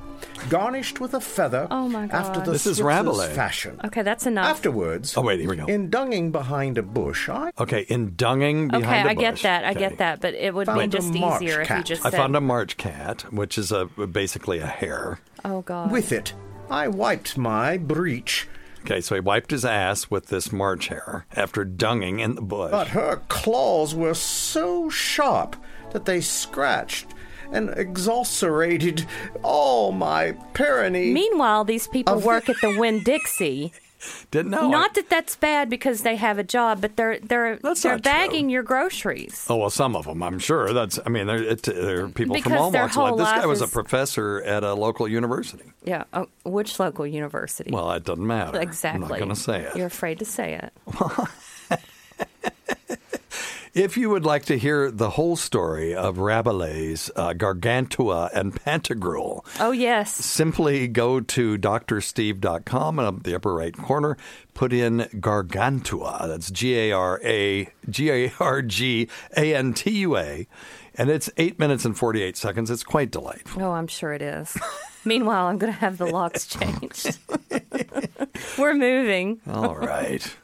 garnished 0.49 0.99
with 0.99 1.13
a 1.13 1.19
feather 1.21 1.67
Oh, 1.71 1.87
my 1.89 2.07
God. 2.07 2.15
after 2.15 2.39
God. 2.39 2.45
the 2.47 2.51
This 2.51 2.65
is 2.67 2.81
Rabelais. 2.81 3.33
fashion. 3.33 3.79
Okay, 3.83 4.01
that's 4.01 4.25
enough. 4.25 4.45
Afterwards, 4.47 5.17
Oh, 5.17 5.21
wait, 5.21 5.39
here 5.39 5.49
we 5.49 5.55
go. 5.55 5.65
in 5.65 5.89
dunging 5.89 6.31
behind 6.31 6.77
a 6.77 6.83
bush, 6.83 7.29
I 7.29 7.51
Okay, 7.59 7.81
in 7.89 8.11
dunging 8.11 8.69
behind 8.69 8.85
okay, 8.85 9.01
a 9.01 9.11
I 9.11 9.13
get 9.13 9.33
bush. 9.33 9.43
that. 9.43 9.63
I 9.65 9.71
Okay. 9.71 9.79
get 9.79 9.97
that. 9.97 10.21
But 10.21 10.33
it 10.35 10.53
would 10.53 10.67
be 10.67 10.73
Found 10.73 10.81
a 10.93 10.97
just 10.97 11.13
March 11.13 11.41
easier 11.41 11.61
if 11.61 11.69
you 11.69 11.75
cat. 11.75 11.85
just 11.85 12.05
I 12.05 12.09
said, 12.09 12.17
found 12.17 12.35
a 12.35 12.41
march 12.41 12.77
cat, 12.77 13.25
which 13.31 13.57
is 13.57 13.71
a 13.71 13.85
basically 13.85 14.59
a 14.59 14.67
hare. 14.67 15.19
"Oh 15.45 15.61
God." 15.61 15.91
with 15.91 16.11
it 16.11 16.33
I 16.69 16.87
wiped 16.89 17.37
my 17.37 17.77
breech, 17.77 18.47
Okay, 18.83 19.01
so 19.01 19.15
he 19.15 19.21
wiped 19.21 19.51
his 19.51 19.65
ass 19.65 20.09
with 20.09 20.27
this 20.27 20.51
march 20.51 20.87
hare 20.87 21.25
after 21.35 21.65
dunging 21.65 22.19
in 22.19 22.35
the 22.35 22.41
bush. 22.41 22.71
but 22.71 22.89
her 22.89 23.21
claws 23.29 23.93
were 23.95 24.13
so 24.13 24.89
sharp 24.89 25.55
that 25.91 26.05
they 26.05 26.19
scratched 26.21 27.07
and 27.51 27.69
exulcerated 27.77 29.05
all 29.43 29.91
my 29.91 30.33
perinee. 30.53 31.11
Meanwhile, 31.11 31.63
these 31.65 31.87
people 31.87 32.15
Of- 32.15 32.25
work 32.25 32.49
at 32.49 32.55
the 32.61 32.77
Winn 32.77 33.03
Dixie. 33.03 33.73
Didn't 34.29 34.51
know. 34.51 34.69
Not 34.69 34.93
that 34.93 35.09
that's 35.09 35.35
bad 35.35 35.71
because 35.71 36.03
they 36.03 36.17
have 36.17 36.37
a 36.37 36.43
job, 36.43 36.81
but 36.81 36.95
they're 36.95 37.17
they're 37.19 37.57
they're 37.57 37.59
not 37.63 37.77
true. 37.77 37.97
bagging 37.97 38.47
your 38.47 38.61
groceries. 38.61 39.47
Oh 39.49 39.55
well, 39.55 39.69
some 39.71 39.95
of 39.95 40.05
them, 40.05 40.21
I'm 40.21 40.37
sure. 40.37 40.71
That's. 40.71 40.99
I 41.03 41.09
mean, 41.09 41.25
there, 41.25 41.41
it, 41.41 41.63
there 41.63 42.03
are 42.05 42.07
people 42.07 42.35
from 42.35 42.43
Because 42.43 42.59
all 42.59 42.69
their 42.69 42.83
walks 42.83 42.95
of 42.95 43.03
life. 43.03 43.17
This 43.17 43.27
guy 43.27 43.37
life 43.39 43.47
was 43.47 43.61
a 43.63 43.67
professor 43.67 44.43
at 44.43 44.63
a 44.63 44.75
local 44.75 45.07
university. 45.07 45.71
Yeah. 45.83 46.03
Oh, 46.13 46.27
which 46.45 46.79
local 46.79 47.07
university? 47.07 47.71
Well, 47.71 47.91
it 47.91 48.03
doesn't 48.03 48.25
matter. 48.25 48.61
exactly. 48.61 49.03
I'm 49.03 49.09
not 49.09 49.17
going 49.17 49.29
to 49.29 49.35
say 49.35 49.61
it. 49.63 49.75
You're 49.75 49.87
afraid 49.87 50.19
to 50.19 50.25
say 50.25 50.53
it. 50.61 50.73
If 53.77 53.95
you 53.95 54.09
would 54.09 54.25
like 54.25 54.45
to 54.45 54.57
hear 54.57 54.89
the 54.89 55.11
whole 55.11 55.35
story 55.35 55.93
of 55.93 56.17
Rabelais' 56.17 57.11
uh, 57.15 57.33
Gargantua 57.33 58.31
and 58.33 58.51
Pantagruel, 58.51 59.45
Oh 59.59 59.69
yes. 59.69 60.15
simply 60.15 60.87
go 60.87 61.19
to 61.19 61.59
drsteve.com 61.59 62.97
and 62.97 63.07
up 63.07 63.21
the 63.21 63.35
upper 63.35 63.53
right 63.53 63.77
corner, 63.77 64.17
put 64.55 64.73
in 64.73 65.07
Gargantua. 65.19 66.25
That's 66.27 66.49
G 66.49 66.75
A 66.75 66.91
R 66.91 67.21
A 67.23 67.69
G 67.87 68.09
A 68.09 68.33
R 68.39 68.63
G 68.63 69.09
A 69.37 69.53
N 69.55 69.75
T 69.75 69.91
U 69.91 70.17
A. 70.17 70.47
And 70.95 71.11
it's 71.11 71.29
eight 71.37 71.59
minutes 71.59 71.85
and 71.85 71.95
48 71.95 72.35
seconds. 72.35 72.71
It's 72.71 72.83
quite 72.83 73.11
delightful. 73.11 73.61
Oh, 73.61 73.73
I'm 73.73 73.85
sure 73.85 74.11
it 74.11 74.23
is. 74.23 74.57
Meanwhile, 75.05 75.45
I'm 75.45 75.59
going 75.59 75.71
to 75.71 75.79
have 75.79 75.99
the 75.99 76.07
locks 76.07 76.47
changed. 76.47 77.19
We're 78.57 78.73
moving. 78.73 79.39
All 79.47 79.75
right. 79.75 80.35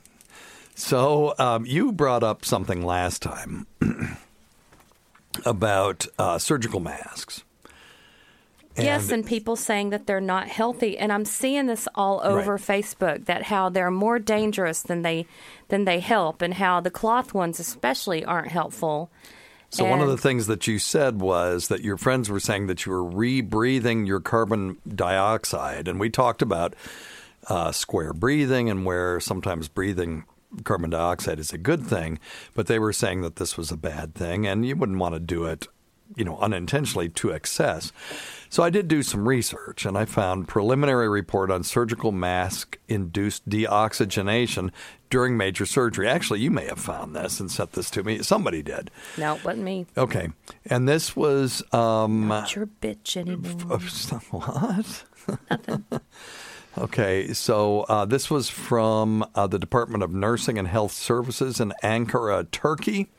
So 0.75 1.33
um, 1.37 1.65
you 1.65 1.91
brought 1.91 2.23
up 2.23 2.45
something 2.45 2.83
last 2.85 3.21
time 3.21 3.67
about 5.45 6.07
uh, 6.17 6.37
surgical 6.39 6.79
masks. 6.79 7.43
yes, 8.75 9.11
and 9.11 9.25
people 9.25 9.55
saying 9.55 9.91
that 9.91 10.07
they're 10.07 10.19
not 10.19 10.47
healthy, 10.47 10.97
and 10.97 11.13
I'm 11.13 11.25
seeing 11.25 11.67
this 11.67 11.87
all 11.93 12.21
over 12.23 12.53
Right. 12.53 12.61
Facebook 12.61 13.25
that 13.25 13.43
how 13.43 13.69
they're 13.69 13.91
more 13.91 14.17
dangerous 14.17 14.81
than 14.81 15.03
they 15.03 15.27
than 15.67 15.85
they 15.85 15.99
help, 15.99 16.41
and 16.41 16.55
how 16.55 16.79
the 16.81 16.89
cloth 16.91 17.33
ones 17.35 17.59
especially 17.59 18.25
aren't 18.25 18.51
helpful. 18.51 19.11
So 19.69 19.85
one 19.85 20.01
of 20.01 20.07
the 20.07 20.17
things 20.17 20.45
that 20.47 20.67
you 20.67 20.77
said 20.77 21.19
was 21.19 21.67
that 21.69 21.81
your 21.81 21.97
friends 21.97 22.29
were 22.29 22.39
saying 22.39 22.67
that 22.67 22.85
you 22.85 22.91
were 22.91 23.03
rebreathing 23.03 24.05
your 24.05 24.19
carbon 24.19 24.77
dioxide, 24.87 25.87
and 25.87 25.99
we 25.99 26.09
talked 26.11 26.41
about 26.43 26.75
uh, 27.47 27.71
square 27.71 28.13
breathing 28.13 28.69
and 28.69 28.85
where 28.85 29.19
sometimes 29.19 29.67
breathing 29.67 30.25
carbon 30.63 30.89
dioxide 30.89 31.39
is 31.39 31.53
a 31.53 31.57
good 31.57 31.85
thing, 31.85 32.19
but 32.53 32.67
they 32.67 32.79
were 32.79 32.93
saying 32.93 33.21
that 33.21 33.37
this 33.37 33.57
was 33.57 33.71
a 33.71 33.77
bad 33.77 34.15
thing, 34.15 34.45
and 34.47 34.65
you 34.65 34.75
wouldn't 34.75 34.99
want 34.99 35.15
to 35.15 35.19
do 35.19 35.45
it, 35.45 35.67
you 36.15 36.23
know, 36.23 36.37
unintentionally 36.39 37.09
to 37.09 37.31
excess. 37.31 37.91
So 38.49 38.61
I 38.61 38.69
did 38.69 38.87
do 38.87 39.01
some 39.01 39.27
research, 39.27 39.85
and 39.85 39.97
I 39.97 40.05
found 40.05 40.47
preliminary 40.47 41.09
report 41.09 41.49
on 41.49 41.63
surgical 41.63 42.11
mask 42.11 42.77
induced 42.87 43.49
deoxygenation 43.49 44.71
during 45.09 45.37
major 45.37 45.65
surgery. 45.65 46.07
Actually, 46.07 46.41
you 46.41 46.51
may 46.51 46.65
have 46.65 46.79
found 46.79 47.15
this 47.15 47.39
and 47.39 47.51
sent 47.51 47.71
this 47.73 47.89
to 47.91 48.03
me. 48.03 48.21
Somebody 48.21 48.61
did. 48.61 48.91
No, 49.17 49.35
it 49.35 49.43
wasn't 49.43 49.63
me. 49.63 49.87
Okay, 49.97 50.29
and 50.67 50.87
this 50.87 51.15
was 51.15 51.63
um, 51.73 52.27
Not 52.27 52.55
your 52.55 52.67
bitch 52.67 53.17
anymore. 53.17 53.79
what? 54.31 55.92
Okay, 56.77 57.33
so 57.33 57.81
uh, 57.81 58.05
this 58.05 58.29
was 58.29 58.49
from 58.49 59.25
uh, 59.35 59.47
the 59.47 59.59
Department 59.59 60.03
of 60.03 60.11
Nursing 60.11 60.57
and 60.57 60.67
Health 60.67 60.91
Services 60.91 61.59
in 61.59 61.73
Ankara, 61.83 62.49
Turkey. 62.51 63.09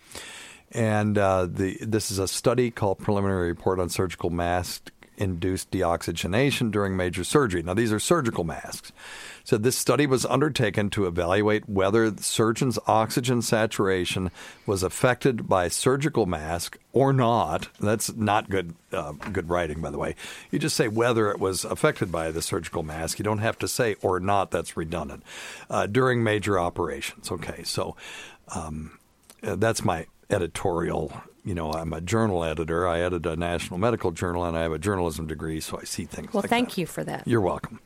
And 0.73 1.17
uh, 1.17 1.47
the 1.47 1.79
this 1.83 2.11
is 2.11 2.19
a 2.19 2.27
study 2.27 2.71
called 2.73 2.99
Preliminary 2.99 3.49
Report 3.49 3.79
on 3.79 3.89
Surgical 3.89 4.31
Mask 4.31 4.91
Induced 5.17 5.71
Deoxygenation 5.71 6.71
During 6.71 6.97
Major 6.97 7.25
Surgery. 7.25 7.63
Now, 7.63 7.75
these 7.75 7.93
are 7.93 8.01
surgical 8.01 8.45
masks. 8.45 8.93
So, 9.45 9.59
this 9.59 9.77
study 9.77 10.07
was 10.07 10.25
undertaken 10.25 10.91
to 10.91 11.07
evaluate 11.07 11.69
whether 11.69 12.11
the 12.11 12.23
surgeon's 12.23 12.79
oxygen 12.87 13.43
saturation 13.43 14.31
was 14.67 14.83
affected 14.83 15.49
by 15.49 15.69
surgical 15.69 16.27
mask 16.27 16.79
or 16.93 17.13
not. 17.13 17.69
That's 17.79 18.15
not 18.15 18.49
good 18.49 18.75
uh, 18.93 19.13
good 19.13 19.49
writing, 19.49 19.81
by 19.81 19.91
the 19.91 19.99
way. 19.99 20.15
You 20.51 20.59
just 20.59 20.77
say 20.77 20.89
whether 20.89 21.31
it 21.31 21.39
was 21.39 21.65
affected 21.65 22.11
by 22.11 22.31
the 22.31 22.43
surgical 22.43 22.83
mask. 22.83 23.19
You 23.19 23.25
don't 23.25 23.39
have 23.39 23.59
to 23.59 23.69
say 23.69 23.97
or 24.03 24.21
not. 24.21 24.51
That's 24.51 24.77
redundant. 24.77 25.25
Uh, 25.69 25.87
during 25.87 26.23
major 26.23 26.59
operations. 26.59 27.31
Okay, 27.31 27.63
so 27.65 27.97
um, 28.55 28.99
uh, 29.43 29.57
that's 29.57 29.85
my 29.85 30.07
editorial. 30.31 31.13
You 31.45 31.55
know, 31.55 31.73
I'm 31.73 31.93
a 31.93 32.01
journal 32.01 32.43
editor. 32.43 32.89
I 32.89 33.01
edit 33.01 33.27
a 33.27 33.37
national 33.37 33.79
medical 33.79 34.11
journal, 34.11 34.45
and 34.45 34.57
I 34.57 34.63
have 34.63 34.73
a 34.73 34.79
journalism 34.79 35.27
degree, 35.27 35.61
so 35.61 35.79
I 35.79 35.85
see 35.85 36.07
things. 36.07 36.33
Well, 36.33 36.43
like 36.43 36.51
thank 36.51 36.71
that. 36.71 36.79
you 36.79 36.87
for 36.87 37.05
that. 37.05 37.27
You're 37.27 37.43
welcome. 37.43 37.81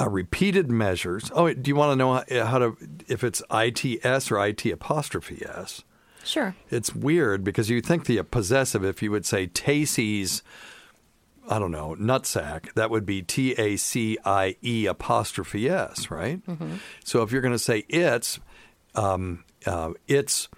Uh, 0.00 0.08
repeated 0.08 0.70
measures. 0.70 1.32
Oh, 1.34 1.52
do 1.52 1.68
you 1.68 1.74
want 1.74 1.92
to 1.92 1.96
know 1.96 2.14
how, 2.14 2.46
how 2.46 2.58
to 2.58 2.76
if 3.08 3.24
it's 3.24 3.42
ITS 3.50 4.30
or 4.30 4.46
IT 4.46 4.64
apostrophe 4.66 5.44
S? 5.44 5.82
Sure. 6.24 6.54
It's 6.70 6.94
weird 6.94 7.42
because 7.42 7.70
you 7.70 7.80
think 7.80 8.04
the 8.04 8.22
possessive. 8.22 8.84
If 8.84 9.02
you 9.02 9.10
would 9.10 9.26
say 9.26 9.48
Tacie's, 9.48 10.42
I 11.48 11.58
don't 11.58 11.72
know, 11.72 11.96
nutsack, 11.98 12.72
that 12.74 12.90
would 12.90 13.04
be 13.04 13.22
T 13.22 13.52
A 13.54 13.76
C 13.76 14.16
I 14.24 14.56
E 14.62 14.86
apostrophe 14.86 15.68
S, 15.68 16.10
right? 16.10 16.40
So 17.04 17.22
if 17.22 17.32
you're 17.32 17.42
going 17.42 17.54
to 17.54 17.58
say 17.58 17.84
it's, 17.88 18.38
um, 18.94 19.44
uh, 19.66 19.92
it's 20.06 20.48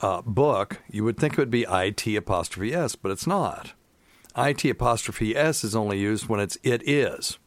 uh, 0.00 0.22
book, 0.22 0.80
you 0.90 1.04
would 1.04 1.18
think 1.18 1.34
it 1.34 1.38
would 1.38 1.50
be 1.50 1.66
IT 1.68 2.06
apostrophe 2.06 2.74
S, 2.74 2.96
but 2.96 3.12
it's 3.12 3.26
not. 3.26 3.72
IT 4.36 4.64
apostrophe 4.64 5.36
S 5.36 5.64
is 5.64 5.74
only 5.74 5.98
used 5.98 6.28
when 6.28 6.40
it's 6.40 6.56
it 6.62 6.88
is. 6.88 7.38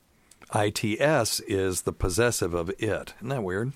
ITS 0.54 1.40
is 1.42 1.82
the 1.82 1.94
possessive 1.94 2.54
of 2.54 2.70
it. 2.70 3.14
Isn't 3.18 3.30
that 3.30 3.44
weird? 3.44 3.74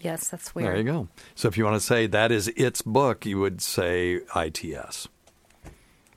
Yes, 0.00 0.28
that's 0.28 0.54
weird. 0.54 0.68
There 0.68 0.76
you 0.78 0.84
go. 0.84 1.08
So 1.34 1.48
if 1.48 1.56
you 1.56 1.64
want 1.64 1.80
to 1.80 1.86
say 1.86 2.06
that 2.06 2.32
is 2.32 2.48
its 2.48 2.82
book, 2.82 3.26
you 3.26 3.38
would 3.38 3.60
say 3.60 4.20
ITS. 4.34 5.08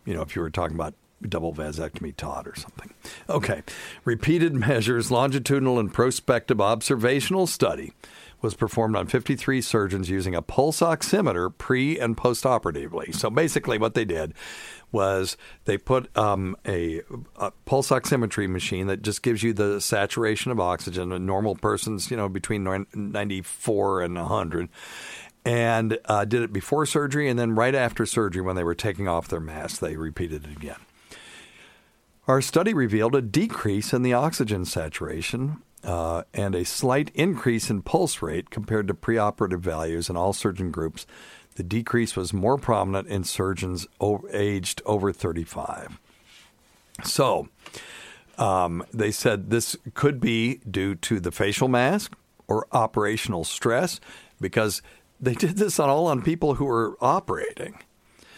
You 0.06 0.13
know, 0.13 0.22
if 0.22 0.36
you 0.36 0.42
were 0.42 0.50
talking 0.50 0.75
about 0.75 0.96
double 1.22 1.54
vasectomy 1.54 2.15
Todd 2.15 2.48
or 2.48 2.56
something. 2.56 2.94
Okay. 3.30 3.63
Repeated 4.04 4.54
measures, 4.54 5.12
longitudinal 5.12 5.80
and 5.80 5.94
prospective 5.94 6.62
observational 6.62 7.48
study 7.48 7.94
was 8.42 8.54
performed 8.54 8.96
on 8.96 9.08
53 9.08 9.62
surgeons 9.62 10.10
using 10.10 10.36
a 10.36 10.42
pulse 10.42 10.82
oximeter 10.82 11.56
pre 11.58 12.00
and 12.00 12.15
postoperatively. 12.15 13.13
So 13.13 13.30
basically, 13.30 13.77
what 13.77 13.94
they 13.94 14.06
did 14.06 14.34
was 14.92 15.36
they 15.65 15.77
put 15.77 16.15
um, 16.18 16.56
a, 16.68 17.01
a 17.38 17.51
pulse 17.65 17.89
oximetry 17.89 18.50
machine 18.50 18.88
that 18.88 19.01
just 19.01 19.22
gives 19.22 19.44
you 19.44 19.54
the 19.54 19.82
saturation 19.82 20.51
of 20.51 20.60
oxygen. 20.60 21.12
A 21.12 21.20
normal 21.20 21.56
person's, 21.56 22.10
you 22.10 22.18
know, 22.18 22.30
between 22.30 22.86
94 22.94 24.01
and 24.01 24.15
100 24.15 24.70
and 25.46 26.00
uh, 26.06 26.25
did 26.25 26.42
it 26.42 26.51
before 26.51 26.86
surgery 26.86 27.30
and 27.30 27.38
then 27.38 27.54
right 27.54 27.75
after 27.75 28.06
surgery 28.06 28.42
when 28.42 28.56
they 28.56 28.63
were 28.63 28.75
taking 28.75 29.08
off 29.08 29.27
their 29.27 29.39
mask 29.39 29.80
they 29.80 29.96
repeated 29.96 30.44
it 30.46 30.51
again 30.58 30.80
our 32.27 32.42
study 32.42 32.74
revealed 32.74 33.15
a 33.15 33.22
decrease 33.22 33.94
in 33.94 34.01
the 34.01 34.13
oxygen 34.13 34.65
saturation 34.65 35.62
uh, 35.86 36.24
and 36.34 36.56
a 36.56 36.65
slight 36.65 37.12
increase 37.13 37.70
in 37.70 37.82
pulse 37.82 38.22
rate 38.22 38.50
compared 38.50 38.88
to 38.88 38.94
preoperative 38.94 39.60
values 39.60 40.10
in 40.10 40.18
all 40.18 40.34
surgeon 40.34 40.72
groups 40.72 41.06
the 41.56 41.63
decrease 41.63 42.15
was 42.15 42.34
more 42.34 42.58
prominent 42.58 43.08
in 43.08 43.24
surgeons 43.24 43.88
o- 44.01 44.27
aged 44.32 44.82
over 44.86 45.13
35 45.13 46.00
so 47.04 47.48
um, 48.38 48.84
they 48.94 49.12
said 49.12 49.50
this 49.50 49.77
could 49.94 50.20
be 50.20 50.60
due 50.70 50.96
to 50.96 51.20
the 51.20 51.32
facial 51.32 51.68
mask 51.68 52.13
or 52.48 52.68
operational 52.72 53.44
stress 53.44 54.00
because 54.39 54.82
they 55.20 55.34
did 55.34 55.58
this 55.58 55.80
on 55.80 55.89
all 55.89 56.08
on 56.08 56.22
people 56.22 56.56
who 56.56 56.65
were 56.65 56.98
operating. 57.01 57.80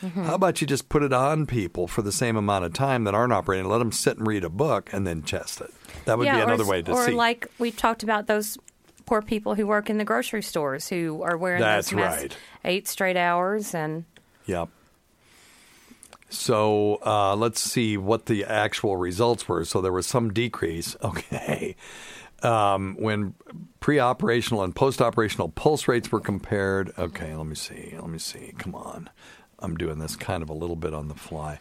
How 0.02 0.36
about 0.36 0.62
you 0.62 0.68
just 0.68 0.90
put 0.90 1.02
it 1.04 1.12
on 1.12 1.46
people 1.48 1.88
for 1.88 2.02
the 2.04 2.12
same 2.12 2.36
amount 2.38 2.66
of 2.66 2.74
time 2.74 3.04
that 3.06 3.16
aren't 3.16 3.34
operating? 3.34 3.68
Let 3.68 3.80
them 3.80 3.92
sit 3.92 4.18
and 4.18 4.28
read 4.28 4.44
a 4.44 4.50
book 4.50 4.92
and 4.94 5.08
then 5.08 5.24
test 5.24 5.60
it. 5.62 5.74
That 6.06 6.18
would 6.18 6.26
yeah, 6.26 6.36
be 6.36 6.42
another 6.42 6.64
s- 6.64 6.70
way 6.70 6.82
to 6.84 6.92
or 6.92 7.06
see. 7.06 7.12
like 7.14 7.48
we 7.58 7.72
talked 7.72 8.04
about 8.04 8.28
those 8.28 8.58
poor 9.06 9.22
people 9.22 9.56
who 9.56 9.66
work 9.66 9.90
in 9.90 9.98
the 9.98 10.06
grocery 10.06 10.44
stores 10.44 10.88
who 10.88 11.22
are 11.24 11.36
wearing 11.38 11.62
That's 11.62 11.90
those 11.90 11.96
masks 11.98 12.22
right. 12.22 12.38
eight 12.66 12.88
straight 12.88 13.18
hours 13.18 13.74
and 13.74 14.06
Yep. 14.46 14.70
So 16.30 17.00
uh, 17.06 17.36
let's 17.36 17.62
see 17.62 17.98
what 17.98 18.26
the 18.26 18.44
actual 18.46 18.98
results 18.98 19.48
were. 19.48 19.64
So 19.66 19.82
there 19.82 19.94
was 19.94 20.08
some 20.08 20.32
decrease. 20.34 20.96
Okay. 21.04 21.76
Um, 22.44 22.96
when 23.00 23.34
pre 23.80 23.98
operational 24.00 24.62
and 24.64 24.76
post 24.76 25.02
operational 25.02 25.50
pulse 25.50 25.88
rates 25.88 26.12
were 26.12 26.20
compared. 26.20 26.92
Okay, 26.96 27.34
let 27.36 27.48
me 27.48 27.56
see. 27.56 27.96
Let 28.00 28.10
me 28.10 28.20
see. 28.20 28.54
Come 28.60 28.76
on. 28.76 29.10
I'm 29.60 29.76
doing 29.76 30.00
this 30.00 30.16
kind 30.16 30.44
of 30.44 30.50
a 30.50 30.54
little 30.54 30.76
bit 30.76 30.94
on 30.94 31.08
the 31.08 31.16
fly. 31.16 31.60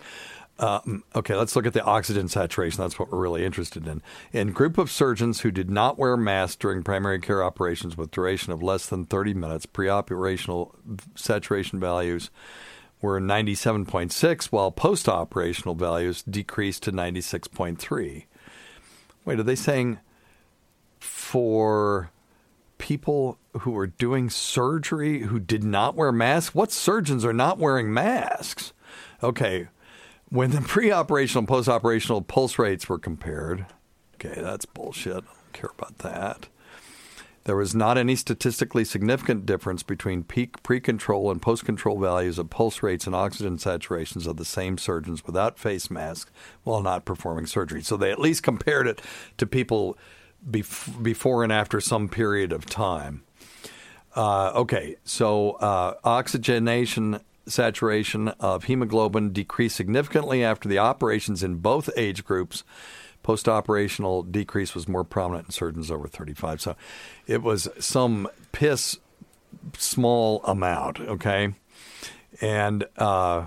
Um, 0.58 1.04
okay, 1.14 1.34
let's 1.34 1.54
look 1.54 1.66
at 1.66 1.74
the 1.74 1.84
oxygen 1.84 2.28
saturation. 2.28 2.80
That's 2.80 2.98
what 2.98 3.12
we're 3.12 3.18
really 3.18 3.44
interested 3.44 3.86
in. 3.86 4.02
In 4.32 4.52
group 4.52 4.78
of 4.78 4.90
surgeons 4.90 5.40
who 5.40 5.50
did 5.50 5.70
not 5.70 5.98
wear 5.98 6.16
masks 6.16 6.56
during 6.56 6.82
primary 6.82 7.20
care 7.20 7.44
operations 7.44 7.96
with 7.96 8.10
duration 8.10 8.52
of 8.52 8.62
less 8.62 8.86
than 8.86 9.04
30 9.04 9.34
minutes, 9.34 9.66
pre-operational 9.66 10.74
saturation 11.14 11.78
values 11.78 12.30
were 13.02 13.20
97.6, 13.20 14.46
while 14.46 14.70
post-operational 14.70 15.74
values 15.74 16.22
decreased 16.22 16.84
to 16.84 16.92
96.3. 16.92 18.24
Wait, 19.26 19.38
are 19.38 19.42
they 19.42 19.54
saying 19.54 19.98
for 20.98 22.10
people 22.78 23.38
who 23.60 23.70
were 23.70 23.86
doing 23.86 24.30
surgery 24.30 25.20
who 25.20 25.38
did 25.38 25.64
not 25.64 25.94
wear 25.94 26.12
masks? 26.12 26.54
What 26.54 26.72
surgeons 26.72 27.24
are 27.24 27.32
not 27.32 27.58
wearing 27.58 27.92
masks? 27.92 28.72
Okay, 29.22 29.68
when 30.28 30.50
the 30.50 30.60
pre-operational 30.66 31.40
and 31.40 31.48
post-operational 31.48 32.22
pulse 32.22 32.58
rates 32.58 32.88
were 32.88 32.98
compared, 32.98 33.66
okay, 34.14 34.40
that's 34.40 34.66
bullshit. 34.66 35.16
I 35.16 35.20
don't 35.20 35.52
care 35.52 35.70
about 35.76 35.98
that. 35.98 36.48
There 37.46 37.56
was 37.56 37.76
not 37.76 37.96
any 37.96 38.16
statistically 38.16 38.84
significant 38.84 39.46
difference 39.46 39.84
between 39.84 40.24
peak 40.24 40.64
pre-control 40.64 41.30
and 41.30 41.40
post-control 41.40 42.00
values 42.00 42.40
of 42.40 42.50
pulse 42.50 42.82
rates 42.82 43.06
and 43.06 43.14
oxygen 43.14 43.56
saturations 43.56 44.26
of 44.26 44.36
the 44.36 44.44
same 44.44 44.78
surgeons 44.78 45.24
without 45.24 45.56
face 45.56 45.88
masks 45.88 46.32
while 46.64 46.82
not 46.82 47.04
performing 47.04 47.46
surgery. 47.46 47.82
So 47.82 47.96
they 47.96 48.10
at 48.10 48.18
least 48.18 48.42
compared 48.42 48.88
it 48.88 49.00
to 49.38 49.46
people 49.46 49.96
bef- 50.48 51.02
before 51.02 51.42
and 51.42 51.52
after 51.52 51.80
some 51.80 52.08
period 52.08 52.52
of 52.52 52.66
time. 52.66 53.22
Uh, 54.14 54.50
okay, 54.54 54.96
so 55.04 55.52
uh, 55.52 55.94
oxygenation 56.04 57.20
saturation 57.46 58.28
of 58.40 58.64
hemoglobin 58.64 59.32
decreased 59.32 59.76
significantly 59.76 60.42
after 60.42 60.68
the 60.68 60.78
operations 60.78 61.42
in 61.42 61.56
both 61.56 61.88
age 61.96 62.24
groups. 62.24 62.64
Post 63.22 63.48
operational 63.48 64.22
decrease 64.22 64.74
was 64.74 64.88
more 64.88 65.04
prominent 65.04 65.48
in 65.48 65.50
surgeons 65.52 65.90
over 65.90 66.06
35. 66.08 66.60
So 66.60 66.76
it 67.26 67.42
was 67.42 67.68
some 67.78 68.28
piss 68.52 68.98
small 69.76 70.42
amount, 70.44 71.00
okay? 71.00 71.54
And 72.40 72.84
uh, 72.96 73.46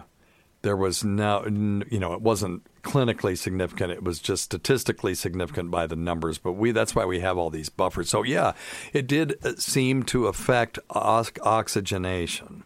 there 0.61 0.75
was 0.75 1.03
no, 1.03 1.45
you 1.45 1.99
know, 1.99 2.13
it 2.13 2.21
wasn't 2.21 2.65
clinically 2.81 3.37
significant. 3.37 3.91
It 3.91 4.03
was 4.03 4.19
just 4.19 4.43
statistically 4.43 5.15
significant 5.15 5.71
by 5.71 5.87
the 5.87 5.95
numbers. 5.95 6.37
But 6.37 6.53
we, 6.53 6.71
that's 6.71 6.95
why 6.95 7.05
we 7.05 7.19
have 7.19 7.37
all 7.37 7.49
these 7.49 7.69
buffers. 7.69 8.09
So 8.09 8.23
yeah, 8.23 8.53
it 8.93 9.07
did 9.07 9.35
uh, 9.43 9.55
seem 9.57 10.03
to 10.03 10.27
affect 10.27 10.79
oxygenation. 10.89 12.63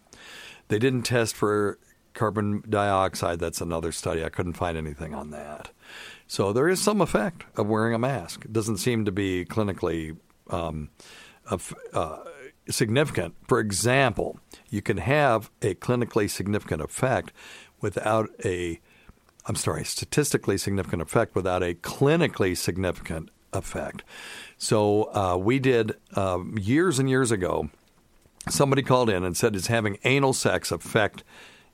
They 0.68 0.80
didn't 0.80 1.04
test 1.04 1.36
for 1.36 1.78
carbon 2.14 2.64
dioxide. 2.68 3.40
That's 3.40 3.62
another 3.62 3.92
study. 3.92 4.24
I 4.24 4.30
couldn't 4.30 4.54
find 4.54 4.78
anything 4.78 5.14
on 5.14 5.32
that. 5.32 5.70
So 6.28 6.54
there 6.54 6.70
is 6.70 6.82
some 6.82 7.02
effect 7.02 7.44
of 7.56 7.68
wearing 7.68 7.94
a 7.94 8.00
mask. 8.00 8.46
It 8.46 8.54
doesn't 8.54 8.78
seem 8.78 9.06
to 9.06 9.12
be 9.12 9.46
clinically 9.46 10.18
um, 10.50 10.90
uh, 11.94 12.18
significant. 12.70 13.36
For 13.48 13.60
example, 13.60 14.40
you 14.70 14.82
can 14.82 14.98
have 14.98 15.52
a 15.62 15.76
clinically 15.76 16.30
significant 16.30 16.82
effect 16.82 17.32
without 17.82 18.30
a, 18.46 18.80
I'm 19.46 19.56
sorry, 19.56 19.84
statistically 19.84 20.58
significant 20.58 21.02
effect 21.02 21.36
without 21.36 21.64
a 21.64 21.74
clinically 21.74 22.56
significant 22.56 23.30
effect. 23.52 24.04
So 24.58 25.14
uh, 25.14 25.38
we 25.38 25.60
did 25.60 25.94
um, 26.16 26.58
years 26.58 27.00
and 27.00 27.10
years 27.10 27.32
ago. 27.32 27.70
Somebody 28.50 28.82
called 28.82 29.10
in 29.10 29.24
and 29.24 29.38
said, 29.38 29.56
"Is 29.56 29.68
having 29.68 29.98
anal 30.04 30.34
sex 30.34 30.72
affect 30.72 31.24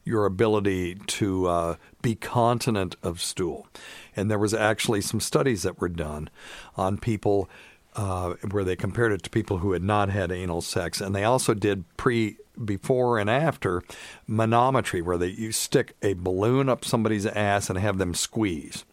your 0.03 0.25
ability 0.25 0.95
to 0.95 1.47
uh, 1.47 1.75
be 2.01 2.15
continent 2.15 2.95
of 3.01 3.21
stool?" 3.21 3.67
And 4.15 4.29
there 4.29 4.39
was 4.39 4.53
actually 4.53 5.01
some 5.01 5.19
studies 5.19 5.63
that 5.63 5.79
were 5.79 5.89
done 5.89 6.29
on 6.75 6.97
people 6.97 7.49
uh, 7.95 8.33
where 8.51 8.63
they 8.63 8.75
compared 8.75 9.11
it 9.11 9.23
to 9.23 9.29
people 9.29 9.59
who 9.59 9.71
had 9.73 9.83
not 9.83 10.09
had 10.09 10.31
anal 10.31 10.61
sex, 10.61 11.01
and 11.01 11.15
they 11.15 11.23
also 11.23 11.53
did 11.53 11.85
pre, 11.97 12.37
before, 12.63 13.19
and 13.19 13.29
after 13.29 13.83
manometry, 14.27 15.01
where 15.01 15.17
they 15.17 15.27
you 15.27 15.51
stick 15.51 15.95
a 16.01 16.13
balloon 16.13 16.69
up 16.69 16.85
somebody's 16.85 17.25
ass 17.25 17.69
and 17.69 17.79
have 17.79 17.97
them 17.97 18.13
squeeze, 18.13 18.85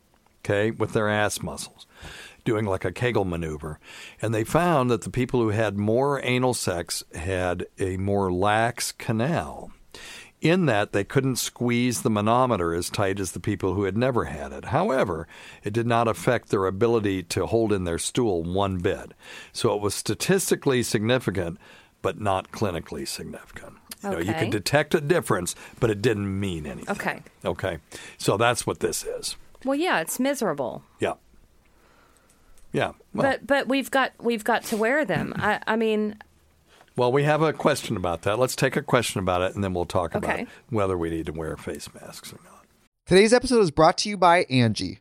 okay, 0.44 0.70
with 0.70 0.92
their 0.92 1.08
ass 1.08 1.42
muscles 1.42 1.86
doing 2.44 2.64
like 2.64 2.84
a 2.84 2.92
Kegel 2.92 3.24
maneuver. 3.24 3.78
And 4.22 4.32
they 4.32 4.44
found 4.44 4.90
that 4.90 5.02
the 5.02 5.10
people 5.10 5.40
who 5.40 5.50
had 5.50 5.76
more 5.76 6.20
anal 6.24 6.54
sex 6.54 7.04
had 7.14 7.66
a 7.78 7.98
more 7.98 8.32
lax 8.32 8.92
canal. 8.92 9.72
In 10.40 10.66
that, 10.66 10.92
they 10.92 11.02
couldn't 11.02 11.36
squeeze 11.36 12.02
the 12.02 12.10
manometer 12.10 12.72
as 12.74 12.88
tight 12.88 13.18
as 13.18 13.32
the 13.32 13.40
people 13.40 13.74
who 13.74 13.84
had 13.84 13.96
never 13.96 14.26
had 14.26 14.52
it. 14.52 14.66
However, 14.66 15.26
it 15.64 15.72
did 15.72 15.86
not 15.86 16.08
affect 16.08 16.50
their 16.50 16.66
ability 16.66 17.22
to 17.24 17.46
hold 17.46 17.72
in 17.72 17.84
their 17.84 17.98
stool 17.98 18.42
one 18.42 18.78
bit. 18.78 19.12
So 19.52 19.74
it 19.74 19.80
was 19.80 19.94
statistically 19.94 20.82
significant, 20.82 21.58
but 22.06 22.20
not 22.20 22.52
clinically 22.52 23.04
significant. 23.08 23.72
You 24.04 24.10
know, 24.10 24.18
you 24.18 24.30
Okay. 24.30 24.38
could 24.44 24.50
detect 24.50 24.94
a 24.94 25.00
difference, 25.00 25.56
but 25.80 25.90
it 25.90 26.00
didn't 26.00 26.38
mean 26.38 26.64
anything. 26.64 26.94
Okay. 26.96 27.20
Okay. 27.44 27.78
So 28.16 28.36
that's 28.36 28.64
what 28.64 28.78
this 28.78 29.02
is. 29.04 29.34
well 29.64 29.74
yeah 29.74 29.98
it's 30.00 30.20
miserable 30.20 30.84
Yeah. 31.00 31.14
Yeah. 32.72 32.92
Well, 33.12 33.22
but 33.30 33.46
but 33.46 33.66
we've 33.68 33.90
got 33.90 34.12
we've 34.20 34.44
got 34.44 34.62
to 34.70 34.76
wear 34.76 35.04
them 35.04 35.32
i 35.36 35.60
i 35.66 35.74
mean 35.76 36.16
Well, 36.96 37.10
we 37.10 37.24
have 37.24 37.42
a 37.42 37.52
question 37.52 37.96
about 37.96 38.22
that. 38.22 38.38
Let's 38.38 38.54
take 38.56 38.76
a 38.76 38.82
question 38.82 39.18
about 39.20 39.42
it, 39.42 39.54
and 39.54 39.62
then 39.64 39.74
we'll 39.74 39.84
talk 40.00 40.14
about 40.14 40.40
whether 40.70 40.96
we 40.96 41.10
need 41.10 41.26
to 41.26 41.32
wear 41.32 41.56
face 41.56 41.88
masks 41.92 42.32
or 42.32 42.38
not. 42.44 42.64
Today's 43.06 43.32
episode 43.32 43.60
is 43.60 43.70
brought 43.70 43.98
to 43.98 44.08
you 44.08 44.16
by 44.16 44.44
Angie. 44.48 45.00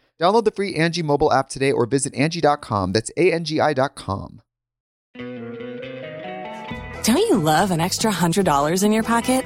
Download 0.21 0.45
the 0.45 0.51
free 0.51 0.75
Angie 0.75 1.01
mobile 1.01 1.33
app 1.33 1.49
today 1.49 1.71
or 1.71 1.87
visit 1.87 2.13
Angie.com. 2.13 2.91
That's 2.91 3.09
A-N-G-I 3.17 3.73
dot 3.73 3.95
com. 3.95 4.41
Don't 7.03 7.17
you 7.17 7.37
love 7.37 7.71
an 7.71 7.81
extra 7.81 8.11
$100 8.11 8.83
in 8.83 8.91
your 8.91 9.01
pocket? 9.01 9.43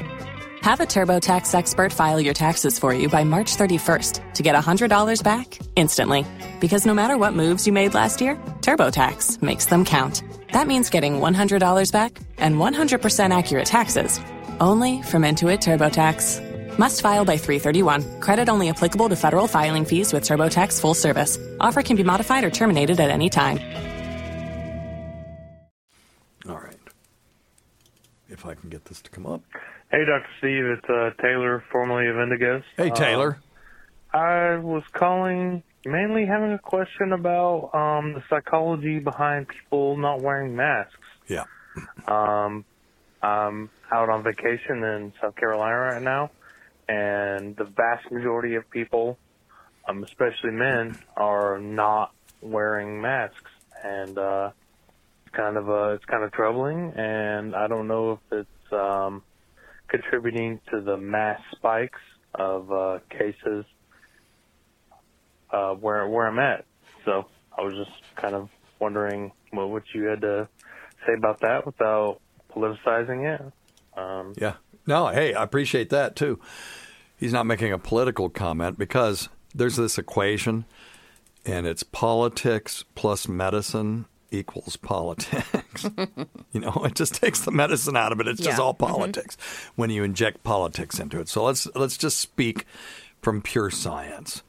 Have 0.61 0.81
a 0.81 0.85
TurboTax 0.85 1.55
expert 1.55 1.93
file 1.93 2.19
your 2.19 2.33
taxes 2.33 2.77
for 2.77 2.93
you 2.93 3.07
by 3.07 3.23
March 3.23 3.55
31st 3.55 4.33
to 4.33 4.43
get 4.43 4.55
$100 4.55 5.23
back 5.23 5.57
instantly. 5.77 6.25
Because 6.59 6.85
no 6.85 6.93
matter 6.93 7.17
what 7.17 7.33
moves 7.33 7.65
you 7.65 7.71
made 7.71 7.93
last 7.93 8.19
year, 8.19 8.35
TurboTax 8.59 9.41
makes 9.41 9.67
them 9.67 9.85
count. 9.85 10.23
That 10.51 10.67
means 10.67 10.89
getting 10.89 11.21
$100 11.21 11.91
back 11.93 12.19
and 12.37 12.55
100% 12.55 13.37
accurate 13.37 13.67
taxes 13.67 14.19
only 14.59 15.01
from 15.03 15.23
Intuit 15.23 15.59
TurboTax. 15.61 16.44
Must 16.77 17.01
file 17.01 17.25
by 17.25 17.37
331. 17.37 18.19
Credit 18.19 18.49
only 18.49 18.69
applicable 18.69 19.09
to 19.09 19.15
federal 19.15 19.47
filing 19.47 19.85
fees 19.85 20.13
with 20.13 20.23
TurboTax 20.23 20.79
full 20.79 20.93
service. 20.93 21.37
Offer 21.59 21.83
can 21.83 21.95
be 21.95 22.03
modified 22.03 22.43
or 22.43 22.49
terminated 22.49 22.99
at 22.99 23.09
any 23.09 23.29
time. 23.29 23.59
All 26.47 26.57
right. 26.57 26.75
If 28.29 28.45
I 28.45 28.53
can 28.55 28.69
get 28.69 28.85
this 28.85 29.01
to 29.01 29.09
come 29.09 29.25
up. 29.25 29.41
Hey, 29.91 30.03
Dr. 30.05 30.27
Steve, 30.39 30.65
it's 30.65 30.89
uh, 30.89 31.11
Taylor, 31.21 31.63
formerly 31.71 32.07
of 32.07 32.15
Indigos. 32.15 32.63
Hey, 32.75 32.89
Taylor. 32.89 33.39
Uh, 34.13 34.17
I 34.17 34.55
was 34.57 34.83
calling 34.93 35.63
mainly 35.85 36.25
having 36.25 36.51
a 36.53 36.59
question 36.59 37.13
about 37.13 37.69
um, 37.73 38.13
the 38.13 38.23
psychology 38.29 38.99
behind 38.99 39.47
people 39.47 39.97
not 39.97 40.21
wearing 40.21 40.55
masks. 40.55 40.95
yeah. 41.27 41.43
Um, 42.07 42.63
I'm 43.21 43.69
out 43.91 44.09
on 44.09 44.23
vacation 44.23 44.83
in 44.83 45.11
South 45.21 45.35
Carolina 45.35 45.75
right 45.77 46.01
now, 46.01 46.31
and 46.87 47.55
the 47.55 47.65
vast 47.65 48.11
majority 48.11 48.55
of 48.55 48.69
people, 48.69 49.17
um, 49.87 50.03
especially 50.03 50.51
men, 50.51 50.99
are 51.17 51.59
not 51.59 52.11
wearing 52.41 53.01
masks, 53.01 53.51
and 53.83 54.17
uh, 54.17 54.51
it's 55.25 55.35
kind 55.35 55.57
of 55.57 55.69
uh, 55.69 55.93
it's 55.93 56.05
kind 56.05 56.23
of 56.23 56.31
troubling. 56.31 56.93
And 56.95 57.55
I 57.55 57.67
don't 57.67 57.87
know 57.87 58.13
if 58.13 58.19
it's 58.31 58.73
um, 58.73 59.23
contributing 59.89 60.59
to 60.71 60.81
the 60.81 60.97
mass 60.97 61.39
spikes 61.55 61.99
of 62.33 62.71
uh, 62.71 62.99
cases 63.09 63.65
uh, 65.51 65.73
where 65.73 66.07
where 66.07 66.27
I'm 66.27 66.39
at. 66.39 66.65
So 67.05 67.25
I 67.57 67.61
was 67.61 67.73
just 67.85 68.21
kind 68.21 68.35
of 68.35 68.49
wondering 68.79 69.31
what, 69.51 69.69
what 69.69 69.83
you 69.93 70.03
had 70.05 70.21
to 70.21 70.49
say 71.05 71.13
about 71.17 71.39
that 71.41 71.65
without 71.65 72.19
politicizing 72.55 73.35
it. 73.35 73.41
Um, 73.97 74.33
Yeah. 74.39 74.55
No, 74.87 75.07
hey, 75.07 75.33
I 75.33 75.43
appreciate 75.43 75.89
that 75.89 76.15
too. 76.15 76.39
He's 77.17 77.33
not 77.33 77.45
making 77.45 77.71
a 77.71 77.77
political 77.77 78.29
comment 78.29 78.77
because 78.77 79.29
there's 79.53 79.77
this 79.77 79.97
equation 79.97 80.65
and 81.45 81.65
it's 81.65 81.83
politics 81.83 82.83
plus 82.95 83.27
medicine 83.27 84.05
equals 84.31 84.75
politics. 84.75 85.89
you 86.51 86.59
know, 86.59 86.81
it 86.83 86.95
just 86.95 87.15
takes 87.15 87.41
the 87.41 87.51
medicine 87.51 87.95
out 87.95 88.11
of 88.11 88.19
it. 88.19 88.27
It's 88.27 88.41
just 88.41 88.59
all 88.59 88.73
mm-hmm. 88.73 88.93
politics 88.93 89.37
when 89.75 89.89
you 89.89 90.03
inject 90.03 90.43
politics 90.43 90.99
into 90.99 91.19
it. 91.19 91.29
So 91.29 91.43
let's 91.43 91.67
let's 91.75 91.97
just 91.97 92.19
speak 92.19 92.65
from 93.21 93.41
pure 93.41 93.69
science. 93.69 94.43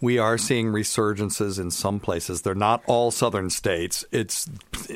We 0.00 0.18
are 0.18 0.36
seeing 0.36 0.66
resurgences 0.66 1.58
in 1.58 1.70
some 1.70 2.00
places. 2.00 2.42
They're 2.42 2.54
not 2.54 2.82
all 2.86 3.10
southern 3.10 3.48
states. 3.48 4.04
It's 4.12 4.48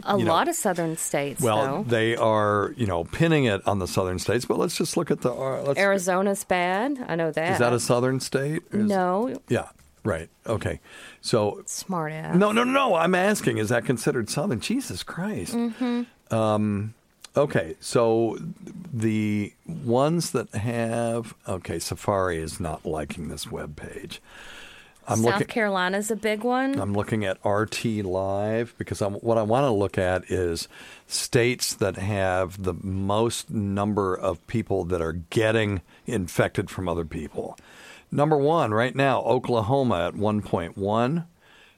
A 0.04 0.18
know, 0.18 0.24
lot 0.24 0.46
of 0.48 0.54
southern 0.54 0.96
states, 0.98 1.40
well, 1.40 1.78
though. 1.78 1.82
they 1.84 2.16
are, 2.16 2.74
you 2.76 2.86
know, 2.86 3.04
pinning 3.04 3.44
it 3.44 3.66
on 3.66 3.78
the 3.78 3.86
southern 3.88 4.18
states. 4.18 4.44
But 4.44 4.58
let's 4.58 4.76
just 4.76 4.96
look 4.98 5.10
at 5.10 5.22
the. 5.22 5.32
Uh, 5.32 5.62
let's, 5.62 5.80
Arizona's 5.80 6.44
bad. 6.44 7.02
I 7.08 7.14
know 7.16 7.30
that. 7.30 7.52
is 7.52 7.58
that 7.60 7.72
a 7.72 7.80
southern 7.80 8.20
state? 8.20 8.62
Is- 8.72 8.84
no? 8.88 9.40
Yeah. 9.48 9.68
Right. 10.04 10.28
Okay. 10.46 10.80
So 11.20 11.62
Smart 11.66 12.12
ass. 12.12 12.34
no, 12.36 12.52
no, 12.52 12.64
no. 12.64 12.94
I'm 12.94 13.14
asking: 13.14 13.58
Is 13.58 13.68
that 13.70 13.84
considered 13.84 14.28
southern? 14.30 14.60
Jesus 14.60 15.02
Christ. 15.02 15.54
Mm-hmm. 15.54 16.34
Um, 16.34 16.94
okay. 17.36 17.74
So 17.80 18.38
the 18.92 19.52
ones 19.66 20.30
that 20.30 20.54
have 20.54 21.34
okay, 21.46 21.78
Safari 21.78 22.38
is 22.38 22.60
not 22.60 22.86
liking 22.86 23.28
this 23.28 23.50
web 23.50 23.76
page. 23.76 24.22
I'm 25.11 25.18
South 25.18 25.25
looking. 25.25 25.46
Carolina's 25.49 26.11
a 26.11 26.16
big 26.16 26.44
one. 26.44 26.79
I'm 26.79 26.92
looking 26.92 27.25
at 27.25 27.44
RT 27.44 27.85
Live 28.05 28.75
because 28.79 29.03
I'm, 29.03 29.14
what 29.14 29.38
I 29.38 29.42
want 29.42 29.64
to 29.64 29.70
look 29.70 29.99
at 29.99 30.31
is 30.31 30.68
states 31.07 31.75
that 31.75 31.96
have 31.96 32.62
the 32.62 32.75
most 32.75 33.51
number 33.51 34.14
of 34.14 34.46
people 34.46 34.85
that 34.85 35.03
are 35.03 35.12
getting 35.12 35.83
infected 36.07 36.70
from 36.70 36.88
other 36.88 37.05
people. 37.05 37.59
Number 38.12 38.37
one, 38.37 38.73
right 38.73 38.94
now, 38.94 39.20
Oklahoma 39.23 40.09
at 40.09 40.14
1.1, 40.14 41.27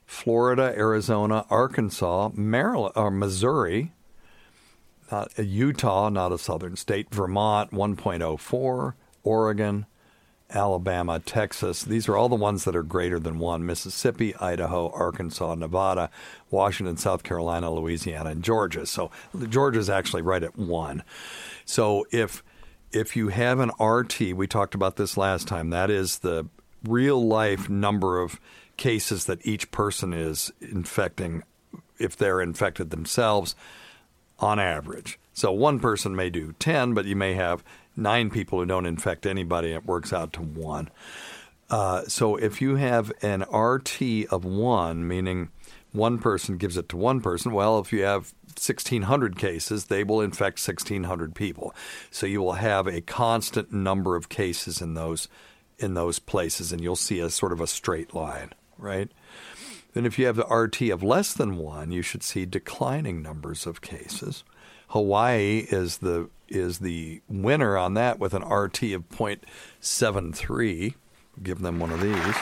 Florida, 0.06 0.74
Arizona, 0.76 1.46
Arkansas, 1.48 2.30
Maryland, 2.34 2.92
or 2.96 3.10
Missouri, 3.10 3.92
not 5.10 5.36
Utah, 5.38 6.08
not 6.08 6.32
a 6.32 6.38
southern 6.38 6.76
state, 6.76 7.14
Vermont 7.14 7.70
1.04, 7.70 8.94
Oregon, 9.24 9.86
Alabama, 10.54 11.20
Texas. 11.20 11.82
These 11.82 12.08
are 12.08 12.16
all 12.16 12.28
the 12.28 12.34
ones 12.34 12.64
that 12.64 12.76
are 12.76 12.82
greater 12.82 13.18
than 13.18 13.38
one 13.38 13.66
Mississippi, 13.66 14.34
Idaho, 14.36 14.90
Arkansas, 14.92 15.54
Nevada, 15.54 16.10
Washington, 16.50 16.96
South 16.96 17.22
Carolina, 17.22 17.72
Louisiana, 17.72 18.30
and 18.30 18.42
Georgia. 18.42 18.86
So 18.86 19.10
Georgia's 19.48 19.90
actually 19.90 20.22
right 20.22 20.42
at 20.42 20.56
one. 20.56 21.02
So 21.64 22.06
if 22.10 22.42
if 22.92 23.16
you 23.16 23.28
have 23.28 23.58
an 23.58 23.70
RT, 23.80 24.34
we 24.34 24.46
talked 24.46 24.74
about 24.74 24.96
this 24.96 25.16
last 25.16 25.48
time, 25.48 25.70
that 25.70 25.90
is 25.90 26.18
the 26.18 26.46
real 26.84 27.26
life 27.26 27.70
number 27.70 28.20
of 28.20 28.38
cases 28.76 29.24
that 29.24 29.44
each 29.46 29.70
person 29.70 30.12
is 30.12 30.52
infecting 30.60 31.42
if 31.98 32.16
they're 32.16 32.40
infected 32.40 32.90
themselves 32.90 33.54
on 34.38 34.58
average. 34.58 35.18
So 35.32 35.52
one 35.52 35.80
person 35.80 36.14
may 36.14 36.28
do 36.28 36.54
10, 36.58 36.92
but 36.92 37.06
you 37.06 37.16
may 37.16 37.34
have 37.34 37.64
nine 37.96 38.30
people 38.30 38.58
who 38.58 38.66
don't 38.66 38.86
infect 38.86 39.26
anybody. 39.26 39.72
It 39.72 39.86
works 39.86 40.12
out 40.12 40.32
to 40.34 40.42
one. 40.42 40.90
Uh, 41.70 42.02
so 42.04 42.36
if 42.36 42.60
you 42.60 42.76
have 42.76 43.12
an 43.22 43.42
RT 43.42 44.26
of 44.30 44.44
one, 44.44 45.06
meaning 45.08 45.50
one 45.92 46.18
person 46.18 46.56
gives 46.58 46.76
it 46.76 46.88
to 46.90 46.96
one 46.96 47.20
person, 47.20 47.52
well, 47.52 47.78
if 47.78 47.92
you 47.92 48.02
have 48.02 48.32
1,600 48.58 49.38
cases, 49.38 49.86
they 49.86 50.04
will 50.04 50.20
infect 50.20 50.66
1,600 50.66 51.34
people. 51.34 51.74
So 52.10 52.26
you 52.26 52.42
will 52.42 52.52
have 52.52 52.86
a 52.86 53.00
constant 53.00 53.72
number 53.72 54.16
of 54.16 54.28
cases 54.28 54.80
in 54.80 54.94
those 54.94 55.28
in 55.78 55.94
those 55.94 56.18
places, 56.18 56.70
and 56.70 56.80
you'll 56.80 56.94
see 56.94 57.18
a 57.18 57.28
sort 57.28 57.50
of 57.50 57.60
a 57.60 57.66
straight 57.66 58.14
line, 58.14 58.50
right? 58.78 59.10
Then, 59.94 60.06
if 60.06 60.18
you 60.18 60.26
have 60.26 60.36
the 60.36 60.46
RT 60.46 60.90
of 60.90 61.02
less 61.02 61.34
than 61.34 61.56
one, 61.56 61.90
you 61.90 62.02
should 62.02 62.22
see 62.22 62.46
declining 62.46 63.20
numbers 63.20 63.66
of 63.66 63.80
cases. 63.80 64.44
Hawaii 64.92 65.66
is 65.70 65.98
the 65.98 66.28
is 66.48 66.80
the 66.80 67.22
winner 67.26 67.78
on 67.78 67.94
that 67.94 68.18
with 68.18 68.34
an 68.34 68.42
RT 68.42 68.82
of 68.92 69.08
0.73. 69.08 70.94
Give 71.42 71.62
them 71.62 71.78
one 71.80 71.90
of 71.90 72.00
these. 72.02 72.34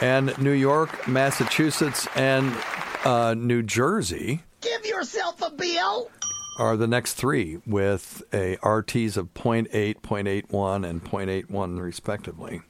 And 0.00 0.38
New 0.38 0.52
York, 0.52 1.08
Massachusetts, 1.08 2.06
and 2.14 2.56
uh, 3.04 3.34
New 3.34 3.64
Jersey 3.64 4.44
Give 4.60 4.86
yourself 4.86 5.42
a 5.42 5.50
bill. 5.50 6.08
are 6.60 6.76
the 6.76 6.86
next 6.86 7.14
three 7.14 7.58
with 7.66 8.22
a 8.32 8.58
RTs 8.58 9.16
of 9.16 9.34
0.8, 9.34 9.68
0.81, 10.02 10.88
and 10.88 11.02
0.81 11.02 11.80
respectively. 11.80 12.62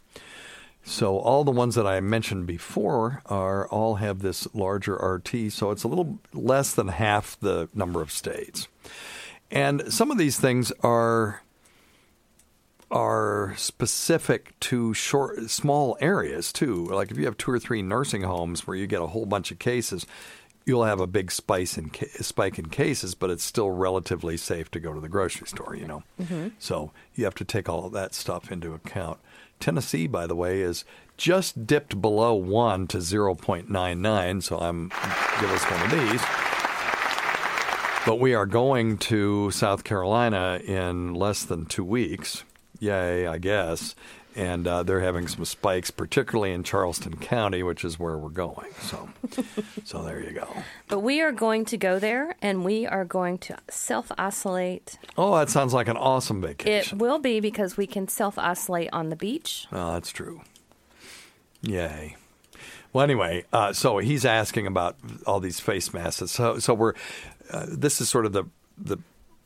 So 0.84 1.18
all 1.18 1.44
the 1.44 1.52
ones 1.52 1.76
that 1.76 1.86
I 1.86 2.00
mentioned 2.00 2.46
before 2.46 3.22
are 3.26 3.68
all 3.68 3.96
have 3.96 4.20
this 4.20 4.52
larger 4.52 4.94
RT, 4.94 5.52
so 5.52 5.70
it's 5.70 5.84
a 5.84 5.88
little 5.88 6.18
less 6.32 6.74
than 6.74 6.88
half 6.88 7.38
the 7.40 7.68
number 7.72 8.02
of 8.02 8.10
states. 8.10 8.66
And 9.50 9.92
some 9.92 10.10
of 10.10 10.18
these 10.18 10.40
things 10.40 10.72
are 10.82 11.42
are 12.90 13.54
specific 13.56 14.58
to 14.60 14.92
short 14.92 15.50
small 15.50 15.96
areas 16.00 16.52
too. 16.52 16.86
Like 16.88 17.10
if 17.10 17.16
you 17.16 17.24
have 17.24 17.38
two 17.38 17.50
or 17.50 17.58
three 17.58 17.80
nursing 17.80 18.22
homes 18.22 18.66
where 18.66 18.76
you 18.76 18.86
get 18.86 19.00
a 19.00 19.06
whole 19.06 19.24
bunch 19.24 19.50
of 19.50 19.58
cases, 19.58 20.06
you'll 20.66 20.84
have 20.84 21.00
a 21.00 21.06
big 21.06 21.30
spike 21.30 21.76
in 21.78 21.90
spike 22.20 22.58
in 22.58 22.68
cases, 22.68 23.14
but 23.14 23.30
it's 23.30 23.44
still 23.44 23.70
relatively 23.70 24.36
safe 24.36 24.70
to 24.72 24.80
go 24.80 24.92
to 24.92 25.00
the 25.00 25.08
grocery 25.08 25.46
store. 25.46 25.74
You 25.74 25.86
know, 25.86 26.02
mm-hmm. 26.20 26.48
so 26.58 26.92
you 27.14 27.24
have 27.24 27.34
to 27.36 27.44
take 27.44 27.68
all 27.68 27.86
of 27.86 27.92
that 27.92 28.14
stuff 28.14 28.52
into 28.52 28.74
account. 28.74 29.18
Tennessee, 29.62 30.06
by 30.06 30.26
the 30.26 30.36
way, 30.36 30.60
is 30.60 30.84
just 31.16 31.66
dipped 31.66 32.00
below 32.02 32.34
one 32.34 32.86
to 32.88 33.00
zero 33.00 33.34
point 33.34 33.70
nine 33.70 34.02
nine. 34.02 34.40
So 34.42 34.58
I'm 34.58 34.88
give 35.40 35.50
us 35.50 35.64
one 35.70 35.82
of 35.82 35.90
these. 35.90 36.22
But 38.04 38.18
we 38.18 38.34
are 38.34 38.46
going 38.46 38.98
to 38.98 39.52
South 39.52 39.84
Carolina 39.84 40.60
in 40.64 41.14
less 41.14 41.44
than 41.44 41.66
two 41.66 41.84
weeks. 41.84 42.42
Yay, 42.80 43.28
I 43.28 43.38
guess. 43.38 43.94
And 44.34 44.66
uh, 44.66 44.82
they're 44.82 45.00
having 45.00 45.28
some 45.28 45.44
spikes, 45.44 45.90
particularly 45.90 46.52
in 46.52 46.62
Charleston 46.62 47.16
County, 47.16 47.62
which 47.62 47.84
is 47.84 47.98
where 47.98 48.16
we're 48.16 48.30
going. 48.30 48.70
So, 48.80 49.10
so 49.84 50.02
there 50.02 50.20
you 50.20 50.32
go. 50.32 50.48
But 50.88 51.00
we 51.00 51.20
are 51.20 51.32
going 51.32 51.66
to 51.66 51.76
go 51.76 51.98
there 51.98 52.34
and 52.40 52.64
we 52.64 52.86
are 52.86 53.04
going 53.04 53.38
to 53.38 53.56
self 53.68 54.10
isolate. 54.16 54.98
Oh, 55.18 55.36
that 55.36 55.50
sounds 55.50 55.74
like 55.74 55.88
an 55.88 55.96
awesome 55.98 56.40
vacation. 56.40 56.96
It 56.96 57.00
will 57.00 57.18
be 57.18 57.40
because 57.40 57.76
we 57.76 57.86
can 57.86 58.08
self 58.08 58.38
isolate 58.38 58.88
on 58.92 59.10
the 59.10 59.16
beach. 59.16 59.66
oh, 59.70 59.92
that's 59.92 60.10
true. 60.10 60.40
Yay. 61.60 62.16
Well, 62.92 63.04
anyway, 63.04 63.44
uh, 63.52 63.72
so 63.72 63.98
he's 63.98 64.24
asking 64.24 64.66
about 64.66 64.96
all 65.26 65.40
these 65.40 65.60
face 65.60 65.94
masks. 65.94 66.30
So, 66.30 66.58
so 66.58 66.74
we're 66.74 66.94
uh, 67.50 67.66
this 67.68 68.00
is 68.00 68.08
sort 68.08 68.26
of 68.26 68.32
the 68.32 68.44
the 68.76 68.98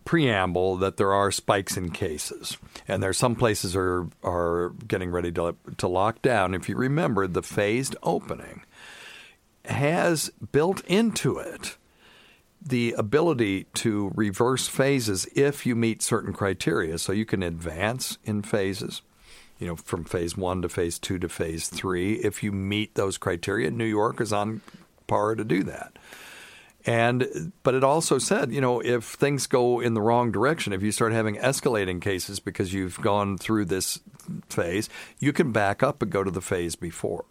preamble 0.06 0.76
that 0.76 0.96
there 0.96 1.12
are 1.12 1.30
spikes 1.30 1.76
in 1.76 1.90
cases, 1.90 2.56
and 2.88 3.02
there 3.02 3.10
are 3.10 3.12
some 3.12 3.36
places 3.36 3.76
are 3.76 4.08
are 4.22 4.70
getting 4.88 5.10
ready 5.10 5.30
to 5.32 5.54
to 5.76 5.86
lock 5.86 6.22
down. 6.22 6.54
If 6.54 6.70
you 6.70 6.76
remember, 6.76 7.26
the 7.26 7.42
phased 7.42 7.94
opening 8.02 8.62
has 9.66 10.30
built 10.52 10.80
into 10.86 11.38
it 11.38 11.76
the 12.62 12.94
ability 12.98 13.64
to 13.74 14.12
reverse 14.14 14.66
phases 14.66 15.26
if 15.36 15.66
you 15.66 15.76
meet 15.76 16.02
certain 16.02 16.32
criteria. 16.32 16.98
So 16.98 17.12
you 17.12 17.24
can 17.24 17.42
advance 17.42 18.18
in 18.24 18.42
phases, 18.42 19.02
you 19.58 19.66
know, 19.66 19.76
from 19.76 20.04
phase 20.04 20.36
one 20.36 20.62
to 20.62 20.68
phase 20.68 20.98
two 20.98 21.18
to 21.18 21.28
phase 21.28 21.68
three. 21.68 22.14
If 22.14 22.42
you 22.42 22.52
meet 22.52 22.94
those 22.94 23.18
criteria, 23.18 23.70
New 23.70 23.84
York 23.84 24.20
is 24.20 24.32
on 24.32 24.62
par 25.06 25.34
to 25.34 25.44
do 25.44 25.62
that. 25.64 25.98
And 26.86 27.52
but 27.64 27.74
it 27.74 27.82
also 27.82 28.18
said, 28.18 28.52
you 28.52 28.60
know, 28.60 28.80
if 28.80 29.04
things 29.04 29.46
go 29.48 29.80
in 29.80 29.94
the 29.94 30.00
wrong 30.00 30.30
direction, 30.30 30.72
if 30.72 30.82
you 30.82 30.92
start 30.92 31.12
having 31.12 31.34
escalating 31.36 32.00
cases 32.00 32.38
because 32.38 32.72
you've 32.72 33.00
gone 33.00 33.36
through 33.38 33.64
this 33.64 33.98
phase, 34.48 34.88
you 35.18 35.32
can 35.32 35.50
back 35.50 35.82
up 35.82 36.00
and 36.00 36.12
go 36.12 36.22
to 36.22 36.30
the 36.30 36.40
phase 36.40 36.76
before. 36.76 37.24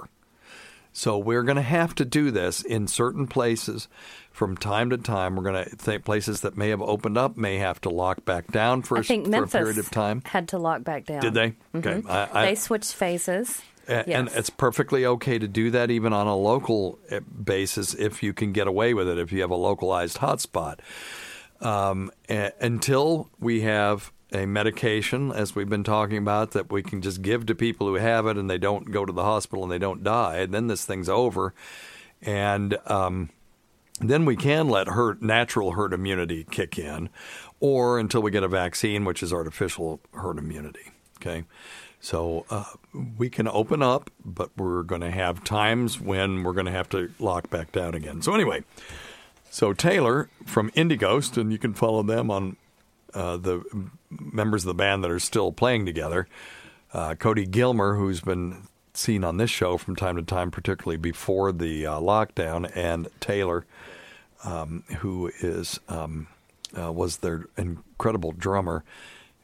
So 0.91 1.17
we're 1.17 1.43
going 1.43 1.57
to 1.57 1.61
have 1.61 1.93
to 1.95 2.05
do 2.05 2.31
this 2.31 2.61
in 2.61 2.87
certain 2.87 3.27
places 3.27 3.89
from 4.31 4.55
time 4.55 4.89
to 4.91 4.97
time. 4.97 5.35
We're 5.35 5.43
going 5.43 5.65
to 5.65 5.69
think 5.75 6.05
places 6.05 6.39
that 6.41 6.55
may 6.55 6.69
have 6.69 6.81
opened 6.81 7.17
up 7.17 7.35
may 7.35 7.57
have 7.57 7.81
to 7.81 7.89
lock 7.89 8.23
back 8.23 8.47
down 8.51 8.81
for, 8.81 8.97
I 8.97 9.01
a, 9.01 9.03
think 9.03 9.25
for 9.33 9.43
a 9.43 9.47
period 9.47 9.77
of 9.77 9.91
time. 9.91 10.21
had 10.25 10.47
to 10.49 10.57
lock 10.57 10.85
back 10.85 11.03
down. 11.05 11.19
Did 11.19 11.33
they? 11.33 11.49
Mhm. 11.73 11.85
Okay. 11.85 12.07
I- 12.09 12.29
I- 12.31 12.45
they 12.45 12.55
switched 12.55 12.93
phases. 12.93 13.61
A- 13.87 14.09
And 14.09 14.29
it's 14.33 14.49
perfectly 14.49 15.05
okay 15.05 15.37
to 15.39 15.47
do 15.47 15.71
that 15.71 15.91
even 15.91 16.13
on 16.13 16.27
a 16.27 16.35
local 16.35 16.99
uh, 17.11 17.19
basis 17.21 17.93
if 17.93 18.23
you 18.23 18.33
can 18.33 18.51
get 18.51 18.67
away 18.67 18.93
with 18.93 19.07
it, 19.07 19.17
if 19.17 19.31
you 19.31 19.41
have 19.41 19.51
a 19.51 19.55
localized 19.55 20.17
hotspot. 20.17 20.79
Um, 21.61 22.11
a- 22.29 22.51
until 22.59 23.29
we 23.39 23.61
have 23.61 24.11
a 24.33 24.45
medication, 24.45 25.31
as 25.31 25.55
we've 25.55 25.69
been 25.69 25.83
talking 25.83 26.17
about, 26.17 26.51
that 26.51 26.71
we 26.71 26.83
can 26.83 27.01
just 27.01 27.21
give 27.21 27.45
to 27.45 27.55
people 27.55 27.87
who 27.87 27.95
have 27.95 28.25
it 28.27 28.37
and 28.37 28.49
they 28.49 28.57
don't 28.57 28.91
go 28.91 29.05
to 29.05 29.13
the 29.13 29.23
hospital 29.23 29.63
and 29.63 29.71
they 29.71 29.77
don't 29.79 30.03
die, 30.03 30.37
and 30.37 30.53
then 30.53 30.67
this 30.67 30.83
thing's 30.85 31.07
over. 31.07 31.53
And 32.21 32.77
um, 32.87 33.29
then 34.01 34.25
we 34.25 34.35
can 34.35 34.67
let 34.67 34.87
herd, 34.89 35.21
natural 35.21 35.71
herd 35.73 35.93
immunity 35.93 36.45
kick 36.49 36.77
in, 36.79 37.09
or 37.59 37.99
until 37.99 38.21
we 38.21 38.31
get 38.31 38.43
a 38.43 38.47
vaccine, 38.47 39.05
which 39.05 39.23
is 39.23 39.31
artificial 39.31 40.01
herd 40.13 40.37
immunity. 40.39 40.91
Okay. 41.21 41.45
So 42.01 42.45
uh, 42.49 42.65
we 43.17 43.29
can 43.29 43.47
open 43.47 43.81
up, 43.81 44.09
but 44.23 44.49
we're 44.57 44.83
going 44.83 45.01
to 45.01 45.11
have 45.11 45.43
times 45.43 45.99
when 45.99 46.43
we're 46.43 46.53
going 46.53 46.65
to 46.65 46.71
have 46.71 46.89
to 46.89 47.11
lock 47.19 47.49
back 47.49 47.71
down 47.71 47.95
again. 47.95 48.21
So, 48.21 48.33
anyway, 48.33 48.63
so 49.49 49.73
Taylor 49.73 50.29
from 50.45 50.71
Indie 50.71 50.99
Ghost, 50.99 51.37
and 51.37 51.51
you 51.51 51.57
can 51.57 51.73
follow 51.73 52.03
them 52.03 52.31
on 52.31 52.57
uh, 53.13 53.37
the 53.37 53.63
members 54.09 54.63
of 54.63 54.67
the 54.67 54.73
band 54.73 55.03
that 55.03 55.11
are 55.11 55.19
still 55.19 55.51
playing 55.51 55.85
together. 55.85 56.27
Uh, 56.93 57.15
Cody 57.15 57.45
Gilmer, 57.45 57.95
who's 57.95 58.21
been 58.21 58.67
seen 58.93 59.23
on 59.23 59.37
this 59.37 59.49
show 59.49 59.77
from 59.77 59.95
time 59.95 60.15
to 60.15 60.23
time, 60.23 60.51
particularly 60.51 60.97
before 60.97 61.51
the 61.51 61.85
uh, 61.85 61.99
lockdown, 61.99 62.71
and 62.75 63.07
Taylor, 63.19 63.65
um, 64.43 64.83
who 64.99 65.31
is 65.39 65.79
um, 65.89 66.27
uh, 66.77 66.91
was 66.91 67.17
their 67.17 67.45
incredible 67.57 68.31
drummer, 68.31 68.83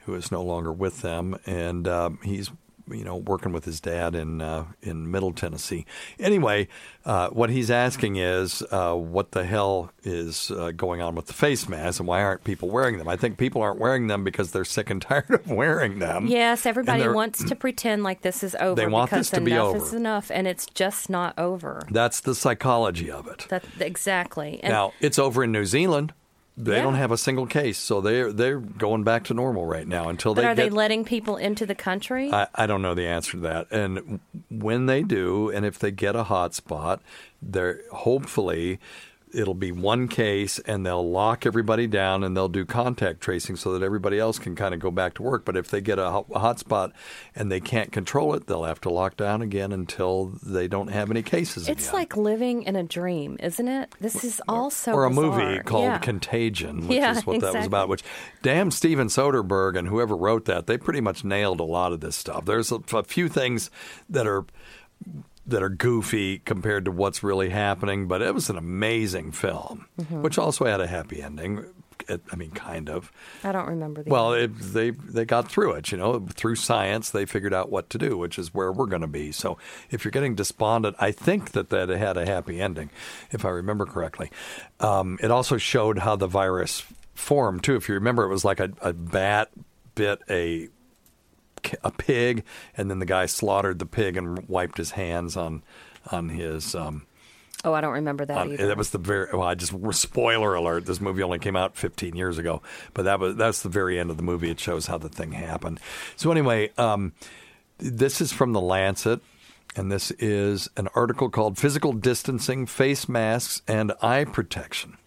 who 0.05 0.13
is 0.15 0.31
no 0.31 0.41
longer 0.41 0.71
with 0.71 1.01
them, 1.01 1.37
and 1.45 1.87
um, 1.87 2.19
he's 2.23 2.51
you 2.93 3.03
know 3.03 3.15
working 3.15 3.51
with 3.51 3.65
his 3.65 3.79
dad 3.79 4.15
in 4.15 4.41
uh, 4.41 4.65
in 4.81 5.09
Middle 5.09 5.33
Tennessee. 5.33 5.85
Anyway, 6.19 6.67
uh, 7.05 7.29
what 7.29 7.49
he's 7.49 7.71
asking 7.71 8.17
is 8.17 8.61
uh, 8.71 8.93
what 8.93 9.31
the 9.31 9.43
hell 9.45 9.91
is 10.03 10.51
uh, 10.51 10.71
going 10.71 11.01
on 11.01 11.15
with 11.15 11.27
the 11.27 11.33
face 11.33 11.67
masks, 11.67 11.99
and 11.99 12.07
why 12.07 12.21
aren't 12.21 12.43
people 12.43 12.69
wearing 12.69 12.97
them? 12.97 13.07
I 13.07 13.15
think 13.15 13.37
people 13.37 13.61
aren't 13.61 13.79
wearing 13.79 14.07
them 14.07 14.23
because 14.23 14.51
they're 14.51 14.65
sick 14.65 14.89
and 14.89 15.01
tired 15.01 15.29
of 15.29 15.49
wearing 15.49 15.99
them. 15.99 16.27
Yes, 16.27 16.65
everybody 16.65 17.07
wants 17.07 17.43
to 17.43 17.55
pretend 17.55 18.03
like 18.03 18.21
this 18.21 18.43
is 18.43 18.55
over 18.55 18.75
They 18.75 18.87
want 18.87 19.09
because 19.09 19.29
this 19.29 19.39
to 19.39 19.43
be 19.43 19.51
enough 19.51 19.67
over. 19.75 19.77
is 19.77 19.93
enough, 19.93 20.31
and 20.31 20.47
it's 20.47 20.65
just 20.67 21.09
not 21.09 21.37
over. 21.37 21.81
That's 21.89 22.21
the 22.21 22.35
psychology 22.35 23.09
of 23.09 23.27
it. 23.27 23.47
That 23.49 23.63
exactly. 23.79 24.59
And 24.63 24.71
now 24.71 24.93
it's 24.99 25.19
over 25.19 25.43
in 25.43 25.51
New 25.51 25.65
Zealand. 25.65 26.13
They 26.57 26.75
Yeah. 26.75 26.83
don't 26.83 26.95
have 26.95 27.11
a 27.11 27.17
single 27.17 27.45
case, 27.47 27.77
so 27.77 28.01
they're 28.01 28.31
they're 28.31 28.59
going 28.59 29.03
back 29.03 29.23
to 29.25 29.33
normal 29.33 29.65
right 29.65 29.87
now 29.87 30.09
until 30.09 30.35
but 30.35 30.41
they 30.41 30.47
are 30.47 30.53
get. 30.55 30.63
they 30.63 30.69
letting 30.69 31.05
people 31.05 31.37
into 31.37 31.65
the 31.65 31.75
country? 31.75 32.31
I, 32.31 32.47
I 32.53 32.65
don't 32.67 32.81
know 32.81 32.93
the 32.93 33.07
answer 33.07 33.31
to 33.33 33.37
that. 33.39 33.67
And 33.71 34.19
when 34.49 34.85
they 34.85 35.01
do, 35.01 35.49
and 35.49 35.65
if 35.65 35.79
they 35.79 35.91
get 35.91 36.15
a 36.15 36.23
hot 36.25 36.53
spot, 36.53 37.01
they're 37.41 37.79
hopefully 37.91 38.79
it'll 39.33 39.53
be 39.53 39.71
one 39.71 40.07
case 40.07 40.59
and 40.59 40.85
they'll 40.85 41.09
lock 41.09 41.45
everybody 41.45 41.87
down 41.87 42.23
and 42.23 42.35
they'll 42.35 42.49
do 42.49 42.65
contact 42.65 43.21
tracing 43.21 43.55
so 43.55 43.73
that 43.73 43.83
everybody 43.83 44.19
else 44.19 44.37
can 44.39 44.55
kind 44.55 44.73
of 44.73 44.79
go 44.79 44.91
back 44.91 45.13
to 45.15 45.23
work. 45.23 45.45
But 45.45 45.55
if 45.57 45.69
they 45.69 45.81
get 45.81 45.99
a, 45.99 46.09
ho- 46.11 46.25
a 46.33 46.39
hot 46.39 46.59
spot 46.59 46.91
and 47.35 47.51
they 47.51 47.59
can't 47.59 47.91
control 47.91 48.33
it, 48.33 48.47
they'll 48.47 48.63
have 48.65 48.81
to 48.81 48.89
lock 48.89 49.17
down 49.17 49.41
again 49.41 49.71
until 49.71 50.33
they 50.43 50.67
don't 50.67 50.89
have 50.89 51.09
any 51.11 51.23
cases 51.23 51.67
it's 51.69 51.87
again. 51.87 51.93
like 51.99 52.17
living 52.17 52.63
in 52.63 52.75
a 52.75 52.83
dream, 52.83 53.37
isn't 53.39 53.67
it? 53.67 53.93
This 53.99 54.23
is 54.23 54.41
all 54.47 54.69
so 54.69 54.93
or 54.93 55.05
a 55.05 55.09
bizarre. 55.09 55.23
movie 55.39 55.59
called 55.63 55.83
yeah. 55.85 55.97
Contagion, 55.99 56.87
which 56.87 56.97
Yeah, 56.97 57.17
is 57.17 57.25
what 57.25 57.41
that 57.41 57.53
was 57.53 57.65
about. 57.65 57.89
Which, 57.89 58.03
damn, 58.41 58.71
Steven 58.71 59.07
Soderbergh 59.07 59.77
and 59.77 59.87
whoever 59.87 60.15
wrote 60.15 60.45
that, 60.45 60.67
they 60.67 60.77
pretty 60.77 61.01
much 61.01 61.23
nailed 61.23 61.59
a 61.59 61.63
lot 61.63 61.93
of 61.93 61.99
this 62.01 62.15
stuff. 62.15 62.45
There's 62.45 62.71
a, 62.71 62.79
a 62.93 63.03
few 63.03 63.29
things 63.29 63.69
that 64.09 64.27
are 64.27 64.45
that 65.51 65.61
are 65.63 65.69
goofy 65.69 66.39
compared 66.39 66.85
to 66.85 66.91
what's 66.91 67.23
really 67.23 67.49
happening, 67.49 68.07
but 68.07 68.21
it 68.21 68.33
was 68.33 68.49
an 68.49 68.57
amazing 68.57 69.31
film, 69.31 69.85
Mhm. 69.99 70.21
which 70.21 70.37
also 70.37 70.65
had 70.65 70.81
a 70.81 70.87
happy 70.87 71.21
ending. 71.21 71.65
I 72.09 72.35
mean, 72.35 72.49
kind 72.49 72.89
of. 72.89 73.11
I 73.43 73.51
don't 73.51 73.67
remember 73.67 74.01
the. 74.03 74.09
Well, 74.09 74.33
it, 74.33 74.47
they 74.57 74.89
they 74.89 75.23
got 75.23 75.49
through 75.51 75.73
it. 75.73 75.91
You 75.91 75.99
know, 75.99 76.25
through 76.33 76.55
science, 76.55 77.11
they 77.11 77.25
figured 77.25 77.53
out 77.53 77.69
what 77.71 77.91
to 77.91 77.99
do, 77.99 78.17
which 78.17 78.39
is 78.39 78.53
where 78.55 78.71
we're 78.71 78.87
going 78.87 79.03
to 79.03 79.07
be. 79.07 79.31
So, 79.31 79.59
if 79.91 80.03
you're 80.03 80.11
getting 80.11 80.33
despondent, 80.33 80.95
I 80.99 81.11
think 81.11 81.51
that 81.51 81.69
that 81.69 81.89
had 81.89 82.17
a 82.17 82.25
happy 82.25 82.59
ending, 82.59 82.89
if 83.29 83.45
I 83.45 83.49
remember 83.49 83.85
correctly. 83.85 84.31
Um, 84.79 85.19
it 85.21 85.29
also 85.29 85.57
showed 85.57 85.99
how 85.99 86.15
the 86.15 86.25
virus 86.27 86.83
formed 87.13 87.63
too. 87.63 87.75
If 87.75 87.87
you 87.87 87.93
remember, 87.93 88.23
it 88.23 88.29
was 88.29 88.43
like 88.43 88.59
a, 88.59 88.71
a 88.81 88.93
bat 88.93 89.49
bit 89.93 90.21
a 90.27 90.69
a 91.83 91.91
pig, 91.91 92.43
and 92.75 92.89
then 92.89 92.99
the 92.99 93.05
guy 93.05 93.25
slaughtered 93.25 93.79
the 93.79 93.85
pig 93.85 94.17
and 94.17 94.47
wiped 94.47 94.77
his 94.77 94.91
hands 94.91 95.35
on 95.37 95.63
on 96.11 96.29
his. 96.29 96.73
Um, 96.75 97.05
oh, 97.63 97.73
I 97.73 97.81
don't 97.81 97.93
remember 97.93 98.25
that 98.25 98.37
on- 98.37 98.53
either. 98.53 98.67
that 98.67 98.77
was 98.77 98.89
the 98.91 98.97
very 98.97 99.27
well. 99.33 99.43
I 99.43 99.55
just 99.55 99.73
spoiler 99.95 100.55
alert. 100.55 100.85
This 100.85 101.01
movie 101.01 101.23
only 101.23 101.39
came 101.39 101.55
out 101.55 101.75
15 101.77 102.15
years 102.15 102.37
ago, 102.37 102.61
but 102.93 103.03
that 103.03 103.19
was 103.19 103.35
that's 103.35 103.61
the 103.61 103.69
very 103.69 103.99
end 103.99 104.09
of 104.09 104.17
the 104.17 104.23
movie. 104.23 104.49
It 104.49 104.59
shows 104.59 104.87
how 104.87 104.97
the 104.97 105.09
thing 105.09 105.31
happened. 105.33 105.79
So 106.15 106.31
anyway, 106.31 106.71
um, 106.77 107.13
this 107.77 108.21
is 108.21 108.31
from 108.31 108.53
the 108.53 108.61
Lancet, 108.61 109.21
and 109.75 109.91
this 109.91 110.11
is 110.11 110.69
an 110.77 110.87
article 110.95 111.29
called 111.29 111.57
"Physical 111.57 111.93
Distancing, 111.93 112.65
Face 112.65 113.07
Masks, 113.09 113.61
and 113.67 113.91
Eye 114.01 114.25
Protection 114.25 114.97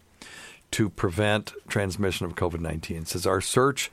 to 0.72 0.88
Prevent 0.90 1.52
Transmission 1.68 2.26
of 2.26 2.34
COVID-19." 2.34 3.02
It 3.02 3.08
says 3.08 3.26
our 3.26 3.40
search 3.40 3.90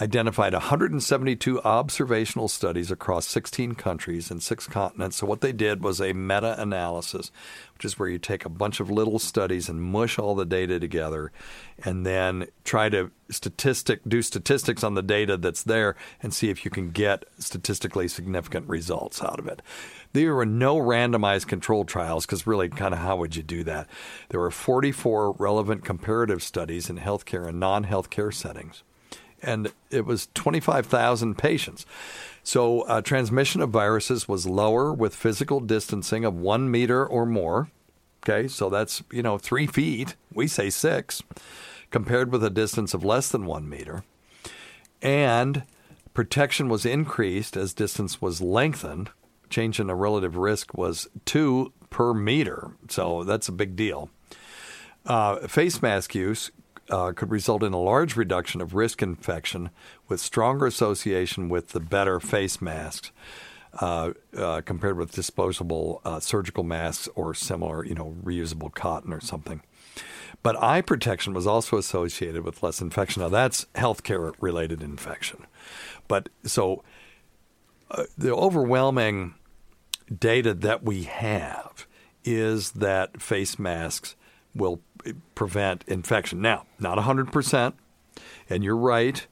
identified 0.00 0.52
172 0.52 1.60
observational 1.62 2.46
studies 2.46 2.90
across 2.90 3.26
16 3.26 3.74
countries 3.74 4.30
and 4.30 4.42
six 4.42 4.66
continents. 4.66 5.16
So 5.16 5.26
what 5.26 5.40
they 5.40 5.52
did 5.52 5.82
was 5.82 6.00
a 6.00 6.12
meta-analysis, 6.12 7.32
which 7.74 7.84
is 7.84 7.98
where 7.98 8.08
you 8.08 8.18
take 8.18 8.44
a 8.44 8.50
bunch 8.50 8.78
of 8.78 8.90
little 8.90 9.18
studies 9.18 9.68
and 9.68 9.82
mush 9.82 10.18
all 10.18 10.36
the 10.36 10.46
data 10.46 10.78
together, 10.78 11.32
and 11.84 12.06
then 12.06 12.46
try 12.64 12.88
to 12.90 13.10
statistic 13.30 14.00
do 14.06 14.22
statistics 14.22 14.84
on 14.84 14.94
the 14.94 15.02
data 15.02 15.36
that's 15.36 15.64
there 15.64 15.96
and 16.22 16.32
see 16.32 16.48
if 16.48 16.64
you 16.64 16.70
can 16.70 16.90
get 16.90 17.24
statistically 17.38 18.08
significant 18.08 18.68
results 18.68 19.22
out 19.22 19.38
of 19.38 19.46
it. 19.48 19.60
There 20.12 20.34
were 20.34 20.46
no 20.46 20.76
randomized 20.76 21.48
controlled 21.48 21.88
trials 21.88 22.24
because 22.24 22.46
really, 22.46 22.68
kind 22.68 22.94
of 22.94 23.00
how 23.00 23.16
would 23.16 23.36
you 23.36 23.42
do 23.42 23.64
that? 23.64 23.88
There 24.28 24.40
were 24.40 24.50
44 24.50 25.32
relevant 25.32 25.84
comparative 25.84 26.42
studies 26.42 26.88
in 26.88 26.98
healthcare 26.98 27.48
and 27.48 27.60
non-healthcare 27.60 28.32
settings 28.32 28.84
and 29.42 29.72
it 29.90 30.04
was 30.04 30.28
25,000 30.34 31.36
patients. 31.36 31.86
So, 32.42 32.82
uh, 32.82 33.02
transmission 33.02 33.60
of 33.60 33.70
viruses 33.70 34.26
was 34.26 34.46
lower 34.46 34.92
with 34.92 35.14
physical 35.14 35.60
distancing 35.60 36.24
of 36.24 36.34
one 36.34 36.70
meter 36.70 37.04
or 37.06 37.26
more. 37.26 37.68
Okay, 38.22 38.48
so 38.48 38.70
that's, 38.70 39.02
you 39.12 39.22
know, 39.22 39.38
three 39.38 39.66
feet. 39.66 40.16
We 40.32 40.48
say 40.48 40.70
six, 40.70 41.22
compared 41.90 42.32
with 42.32 42.42
a 42.42 42.50
distance 42.50 42.94
of 42.94 43.04
less 43.04 43.28
than 43.28 43.44
one 43.44 43.68
meter. 43.68 44.02
And 45.02 45.64
protection 46.14 46.68
was 46.68 46.86
increased 46.86 47.56
as 47.56 47.74
distance 47.74 48.20
was 48.22 48.40
lengthened. 48.40 49.10
Change 49.50 49.78
in 49.78 49.86
the 49.86 49.94
relative 49.94 50.36
risk 50.36 50.74
was 50.74 51.08
two 51.24 51.72
per 51.90 52.14
meter. 52.14 52.72
So, 52.88 53.24
that's 53.24 53.48
a 53.48 53.52
big 53.52 53.76
deal. 53.76 54.10
Uh, 55.04 55.46
face 55.48 55.80
mask 55.80 56.14
use 56.14 56.50
uh, 56.90 57.12
could 57.12 57.30
result 57.30 57.62
in 57.62 57.72
a 57.72 57.80
large 57.80 58.16
reduction 58.16 58.60
of 58.60 58.74
risk 58.74 59.02
infection 59.02 59.70
with 60.08 60.20
stronger 60.20 60.66
association 60.66 61.48
with 61.48 61.68
the 61.68 61.80
better 61.80 62.20
face 62.20 62.60
masks. 62.60 63.12
uh, 63.74 64.12
uh, 64.36 64.60
compared 64.62 64.96
with 64.96 65.12
disposable 65.12 66.00
uh, 66.04 66.20
surgical 66.20 66.64
masks 66.64 67.08
or 67.14 67.34
similar, 67.34 67.84
you 67.84 67.94
know, 67.94 68.16
reusable 68.22 68.72
cotton 68.74 69.12
or 69.12 69.20
something. 69.20 69.62
But 70.42 70.60
eye 70.62 70.80
protection 70.80 71.34
was 71.34 71.46
also 71.46 71.76
associated 71.76 72.44
with 72.44 72.62
less 72.62 72.80
infection. 72.80 73.22
Now 73.22 73.28
that's 73.28 73.66
healthcare 73.74 74.32
related 74.40 74.82
infection. 74.82 75.46
But 76.06 76.28
so 76.44 76.82
uh, 77.90 78.04
the 78.16 78.34
overwhelming 78.34 79.34
data 80.16 80.54
that 80.54 80.82
we 80.82 81.04
have 81.04 81.86
is 82.24 82.72
that 82.72 83.20
face 83.20 83.58
masks 83.58 84.16
will 84.54 84.80
prevent 85.34 85.84
infection. 85.86 86.40
Now, 86.40 86.66
not 86.78 86.98
100%, 86.98 87.72
and 88.50 88.64
you're 88.64 88.76
right. 88.76 89.26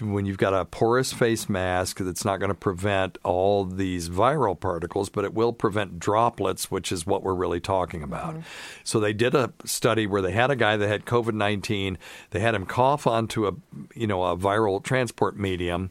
When 0.00 0.24
you've 0.24 0.38
got 0.38 0.54
a 0.54 0.64
porous 0.64 1.12
face 1.12 1.50
mask, 1.50 1.98
that's 1.98 2.24
not 2.24 2.38
going 2.38 2.48
to 2.48 2.54
prevent 2.54 3.18
all 3.22 3.66
these 3.66 4.08
viral 4.08 4.58
particles, 4.58 5.10
but 5.10 5.26
it 5.26 5.34
will 5.34 5.52
prevent 5.52 5.98
droplets, 5.98 6.70
which 6.70 6.90
is 6.90 7.06
what 7.06 7.22
we're 7.22 7.34
really 7.34 7.60
talking 7.60 8.02
about. 8.02 8.36
So 8.84 9.00
they 9.00 9.12
did 9.12 9.34
a 9.34 9.52
study 9.66 10.06
where 10.06 10.22
they 10.22 10.32
had 10.32 10.50
a 10.50 10.56
guy 10.56 10.78
that 10.78 10.88
had 10.88 11.04
COVID 11.04 11.34
nineteen. 11.34 11.98
They 12.30 12.40
had 12.40 12.54
him 12.54 12.64
cough 12.64 13.06
onto 13.06 13.46
a 13.46 13.52
you 13.94 14.06
know 14.06 14.22
a 14.24 14.34
viral 14.34 14.82
transport 14.82 15.38
medium, 15.38 15.90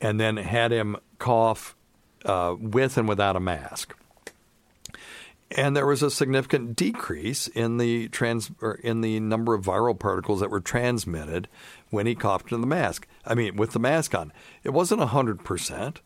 and 0.00 0.20
then 0.20 0.36
had 0.36 0.70
him 0.70 0.96
cough 1.18 1.74
uh, 2.24 2.54
with 2.56 2.96
and 2.96 3.08
without 3.08 3.34
a 3.34 3.40
mask 3.40 3.97
and 5.50 5.76
there 5.76 5.86
was 5.86 6.02
a 6.02 6.10
significant 6.10 6.76
decrease 6.76 7.48
in 7.48 7.78
the 7.78 8.08
trans 8.08 8.50
in 8.82 9.00
the 9.00 9.18
number 9.20 9.54
of 9.54 9.64
viral 9.64 9.98
particles 9.98 10.40
that 10.40 10.50
were 10.50 10.60
transmitted 10.60 11.48
when 11.90 12.06
he 12.06 12.14
coughed 12.14 12.52
in 12.52 12.60
the 12.60 12.66
mask. 12.66 13.06
I 13.24 13.34
mean, 13.34 13.56
with 13.56 13.72
the 13.72 13.78
mask 13.78 14.14
on, 14.14 14.32
it 14.62 14.70
wasn't 14.70 15.00
hundred 15.02 15.44
percent. 15.44 16.00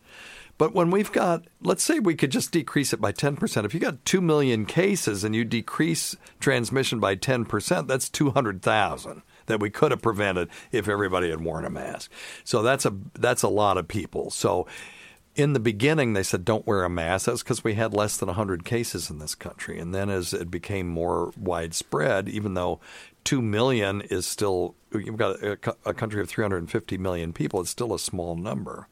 But 0.59 0.75
when 0.75 0.91
we've 0.91 1.11
got, 1.11 1.45
let's 1.61 1.83
say 1.83 1.99
we 1.99 2.15
could 2.15 2.31
just 2.31 2.53
decrease 2.53 2.93
it 2.93 3.01
by 3.01 3.11
10%. 3.11 3.65
If 3.65 3.75
you 3.75 3.81
got 3.81 4.05
2 4.05 4.21
million 4.21 4.65
cases 4.65 5.25
and 5.25 5.35
you 5.35 5.45
decrease 5.45 6.15
transmission 6.39 7.01
by 7.01 7.17
10%, 7.17 7.89
that's 7.89 8.09
200,000 8.09 9.23
that 9.47 9.61
we 9.61 9.71
could 9.71 9.91
have 9.91 10.03
prevented 10.03 10.49
if 10.71 10.89
everybody 10.89 11.31
had 11.31 11.41
worn 11.41 11.65
a 11.65 11.71
mask. 11.71 12.13
So 12.45 12.63
that's 12.63 12.87
a 12.87 12.95
that's 13.15 13.43
a 13.43 13.49
lot 13.49 13.77
of 13.77 13.89
people. 13.89 14.31
So 14.31 14.69
in 15.35 15.55
the 15.55 15.61
beginning, 15.61 16.13
they 16.13 16.23
said 16.23 16.45
don't 16.45 16.67
wear 16.67 16.85
a 16.85 16.91
mask. 16.91 17.27
That's 17.27 17.43
because 17.43 17.65
we 17.65 17.75
had 17.75 17.95
less 17.95 18.17
than 18.17 18.27
100 18.29 18.65
cases 18.65 19.11
in 19.11 19.19
this 19.19 19.35
country. 19.35 19.79
And 19.79 19.95
then 19.95 20.11
as 20.11 20.35
it 20.35 20.51
became 20.51 20.89
more 20.89 21.33
widespread, 21.37 22.29
even 22.29 22.55
though 22.55 22.81
2 23.25 23.41
million 23.41 24.03
is 24.03 24.27
still, 24.27 24.75
you've 24.93 25.17
got 25.17 25.43
a, 25.43 25.59
a 25.87 25.95
country 25.95 26.21
of 26.21 26.29
350 26.29 26.99
million 26.99 27.33
people, 27.33 27.61
it's 27.61 27.71
still 27.71 27.95
a 27.95 27.99
small 27.99 28.37
number. 28.37 28.89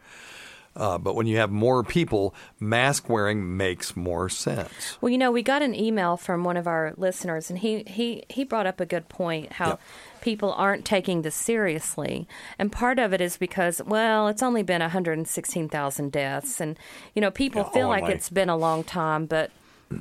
Uh, 0.77 0.97
but 0.97 1.15
when 1.15 1.27
you 1.27 1.37
have 1.37 1.51
more 1.51 1.83
people, 1.83 2.35
mask 2.61 3.09
wearing 3.09 3.57
makes 3.57 3.97
more 3.97 4.29
sense. 4.29 4.99
Well, 5.01 5.11
you 5.11 5.19
know, 5.19 5.33
we 5.33 5.43
got 5.43 5.63
an 5.63 5.75
email 5.75 6.17
from 6.17 6.45
one 6.45 6.57
of 6.57 6.69
our 6.69 6.95
listeners, 6.97 7.51
and 7.51 7.59
he 7.59 7.83
he 7.89 8.23
he 8.29 8.45
brought 8.45 8.67
up 8.67 8.79
a 8.79 8.87
good 8.87 9.09
point. 9.09 9.55
How 9.55 9.71
Yep. 9.71 9.81
People 10.21 10.53
aren't 10.53 10.85
taking 10.85 11.23
this 11.23 11.35
seriously, 11.35 12.29
and 12.59 12.71
part 12.71 12.99
of 12.99 13.13
it 13.13 13.21
is 13.21 13.37
because 13.37 13.83
well, 13.85 14.29
it's 14.29 14.43
only 14.43 14.63
been 14.63 14.81
116,000 14.81 16.13
deaths, 16.13 16.61
and 16.61 16.79
you 17.15 17.21
know, 17.21 17.31
people 17.31 17.63
Yeah, 17.63 17.73
feel 17.73 17.89
like 17.89 18.05
it's 18.05 18.31
been 18.31 18.49
a 18.49 18.57
long 18.57 18.85
time, 18.85 19.27
but 19.27 19.51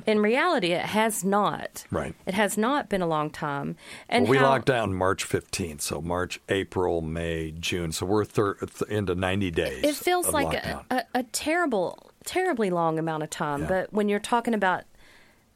in 0.06 0.20
reality, 0.20 0.72
it 0.72 0.84
has 0.86 1.24
not. 1.24 1.84
Right. 1.90 2.14
It 2.26 2.34
has 2.34 2.56
not 2.56 2.88
been 2.88 3.02
a 3.02 3.06
long 3.06 3.30
time, 3.30 3.76
and 4.08 4.24
well, 4.24 4.30
we 4.30 4.36
how, 4.38 4.44
locked 4.50 4.66
down 4.66 4.94
March 4.94 5.28
15th, 5.28 5.80
so 5.80 6.00
March, 6.00 6.40
April, 6.48 7.00
May, 7.00 7.52
June. 7.52 7.92
So 7.92 8.06
we're 8.06 8.24
thir- 8.24 8.54
th- 8.54 8.88
into 8.90 9.14
90 9.14 9.50
days. 9.50 9.84
It 9.84 9.96
feels 9.96 10.32
like 10.32 10.54
a, 10.54 10.84
a, 10.90 11.04
a 11.14 11.22
terrible, 11.24 12.10
terribly 12.24 12.70
long 12.70 12.98
amount 12.98 13.24
of 13.24 13.30
time. 13.30 13.62
Yeah. 13.62 13.68
But 13.68 13.92
when 13.92 14.08
you're 14.08 14.20
talking 14.20 14.54
about 14.54 14.84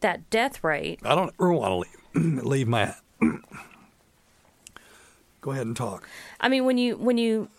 that 0.01 0.29
death 0.31 0.65
rate, 0.65 1.01
I 1.05 1.15
don't 1.15 1.33
ever 1.41 1.53
want 1.53 1.87
to 2.15 2.21
leave, 2.21 2.45
leave 2.45 2.69
my. 2.69 2.95
Go 5.45 5.51
ahead 5.51 5.67
and 5.67 5.77
talk. 5.77 6.09
I 6.41 6.49
mean, 6.49 6.65
when 6.65 6.79
you 6.79 6.97
when 6.97 7.19
you 7.19 7.51